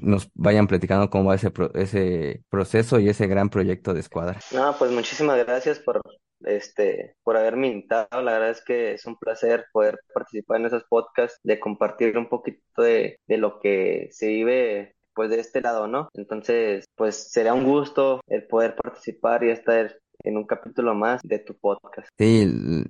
nos 0.00 0.30
vayan 0.34 0.66
platicando 0.66 1.10
cómo 1.10 1.28
va 1.30 1.34
ese, 1.36 1.50
pro- 1.50 1.74
ese 1.74 2.42
proceso 2.48 3.00
y 3.00 3.08
ese 3.08 3.26
gran 3.26 3.50
proyecto 3.50 3.94
de 3.94 4.00
escuadra. 4.00 4.44
no, 4.50 4.76
pues 4.78 4.90
muchísimas 4.92 5.38
gracias 5.44 5.78
por 5.80 6.00
este, 6.40 7.14
por 7.22 7.36
haberme 7.36 7.68
invitado. 7.68 8.22
La 8.22 8.32
verdad 8.32 8.50
es 8.50 8.62
que 8.64 8.92
es 8.94 9.06
un 9.06 9.16
placer 9.18 9.66
poder 9.72 9.98
participar 10.14 10.60
en 10.60 10.66
esos 10.66 10.84
podcasts, 10.84 11.38
de 11.42 11.58
compartir 11.60 12.16
un 12.18 12.28
poquito 12.28 12.82
de, 12.82 13.18
de 13.26 13.36
lo 13.38 13.58
que 13.60 14.08
se 14.12 14.28
vive 14.28 14.94
pues 15.14 15.30
de 15.30 15.40
este 15.40 15.62
lado, 15.62 15.86
¿no? 15.88 16.10
Entonces, 16.12 16.84
pues 16.94 17.32
será 17.32 17.54
un 17.54 17.64
gusto 17.64 18.20
el 18.28 18.46
poder 18.46 18.76
participar 18.76 19.42
y 19.44 19.48
estar 19.50 19.96
en 20.26 20.36
un 20.36 20.44
capítulo 20.46 20.94
más 20.94 21.22
de 21.22 21.38
tu 21.40 21.54
podcast. 21.58 22.08
Sí, 22.18 22.42
l- 22.42 22.86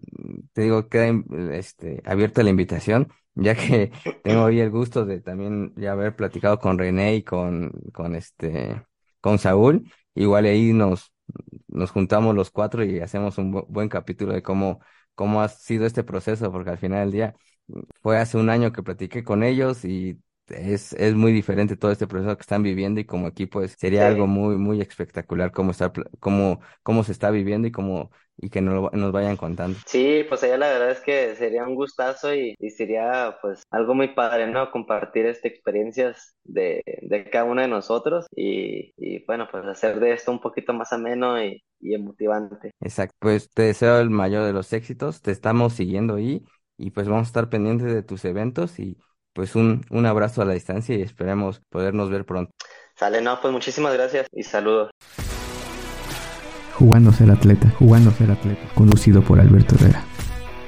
te 0.52 0.62
digo, 0.62 0.88
queda 0.88 1.12
este, 1.52 2.00
abierta 2.04 2.42
la 2.44 2.50
invitación, 2.50 3.08
ya 3.34 3.54
que 3.56 3.90
tengo 4.22 4.44
hoy 4.44 4.60
el 4.60 4.70
gusto 4.70 5.04
de 5.04 5.20
también 5.20 5.72
ya 5.76 5.92
haber 5.92 6.14
platicado 6.14 6.58
con 6.60 6.78
René 6.78 7.16
y 7.16 7.22
con, 7.24 7.72
con 7.92 8.14
este, 8.14 8.82
con 9.20 9.38
Saúl. 9.38 9.90
Igual 10.14 10.44
ahí 10.46 10.72
nos, 10.72 11.12
nos 11.68 11.90
juntamos 11.90 12.34
los 12.36 12.50
cuatro 12.50 12.84
y 12.84 13.00
hacemos 13.00 13.38
un 13.38 13.52
bu- 13.52 13.66
buen 13.68 13.88
capítulo 13.88 14.32
de 14.32 14.42
cómo, 14.42 14.80
cómo 15.16 15.42
ha 15.42 15.48
sido 15.48 15.86
este 15.86 16.04
proceso, 16.04 16.52
porque 16.52 16.70
al 16.70 16.78
final 16.78 17.00
del 17.06 17.12
día 17.12 17.34
mm, 17.66 17.80
fue 18.02 18.18
hace 18.18 18.38
un 18.38 18.48
año 18.50 18.72
que 18.72 18.82
platiqué 18.84 19.24
con 19.24 19.42
ellos 19.42 19.84
y 19.84 20.20
es, 20.48 20.92
es 20.94 21.14
muy 21.14 21.32
diferente 21.32 21.76
todo 21.76 21.90
este 21.92 22.06
proceso 22.06 22.36
que 22.36 22.42
están 22.42 22.62
viviendo 22.62 23.00
y 23.00 23.04
como 23.06 23.28
equipo 23.28 23.62
es, 23.62 23.72
sería 23.78 24.06
algo 24.06 24.26
muy, 24.26 24.56
muy 24.56 24.80
espectacular 24.80 25.52
cómo 25.52 25.70
está, 25.72 25.92
cómo, 26.20 26.60
cómo 26.82 27.04
se 27.04 27.12
está 27.12 27.30
viviendo 27.30 27.68
y 27.68 27.72
cómo 27.72 28.10
y 28.38 28.50
que 28.50 28.60
nos, 28.60 28.92
nos 28.92 29.12
vayan 29.12 29.36
contando. 29.36 29.80
Sí, 29.86 30.24
pues 30.28 30.42
allá 30.42 30.58
la 30.58 30.68
verdad 30.70 30.90
es 30.90 31.00
que 31.00 31.36
sería 31.36 31.64
un 31.64 31.74
gustazo 31.76 32.34
y, 32.34 32.54
y 32.58 32.70
sería 32.70 33.38
pues 33.40 33.62
algo 33.70 33.94
muy 33.94 34.08
padre, 34.14 34.48
¿no? 34.48 34.70
Compartir 34.72 35.26
este, 35.26 35.48
experiencias 35.48 36.34
de, 36.44 36.82
de 37.02 37.30
cada 37.30 37.44
uno 37.44 37.62
de 37.62 37.68
nosotros 37.68 38.26
y, 38.34 38.92
y 38.96 39.24
bueno, 39.26 39.48
pues 39.50 39.64
hacer 39.66 40.00
de 40.00 40.12
esto 40.12 40.32
un 40.32 40.40
poquito 40.40 40.72
más 40.72 40.92
ameno 40.92 41.42
y, 41.42 41.62
y 41.80 41.94
emotivante. 41.94 42.72
Exacto. 42.80 43.16
Pues 43.18 43.50
te 43.50 43.62
deseo 43.62 43.98
el 44.00 44.10
mayor 44.10 44.44
de 44.44 44.52
los 44.52 44.72
éxitos, 44.72 45.22
te 45.22 45.30
estamos 45.30 45.72
siguiendo 45.74 46.16
ahí 46.16 46.44
y 46.76 46.90
pues 46.90 47.08
vamos 47.08 47.26
a 47.26 47.30
estar 47.30 47.48
pendientes 47.48 47.92
de 47.92 48.02
tus 48.02 48.24
eventos 48.24 48.78
y 48.78 48.98
pues 49.36 49.54
un, 49.54 49.84
un 49.90 50.06
abrazo 50.06 50.40
a 50.40 50.46
la 50.46 50.54
distancia 50.54 50.96
y 50.96 51.02
esperemos 51.02 51.60
podernos 51.68 52.08
ver 52.08 52.24
pronto. 52.24 52.50
Sale, 52.94 53.20
no, 53.20 53.38
pues 53.40 53.52
muchísimas 53.52 53.92
gracias 53.92 54.26
y 54.32 54.42
saludos. 54.42 54.90
Jugándose 56.72 57.24
el 57.24 57.30
atleta, 57.30 57.68
jugándose 57.78 58.24
el 58.24 58.30
atleta, 58.30 58.62
conducido 58.74 59.20
por 59.20 59.38
Alberto 59.38 59.74
Herrera. 59.74 60.02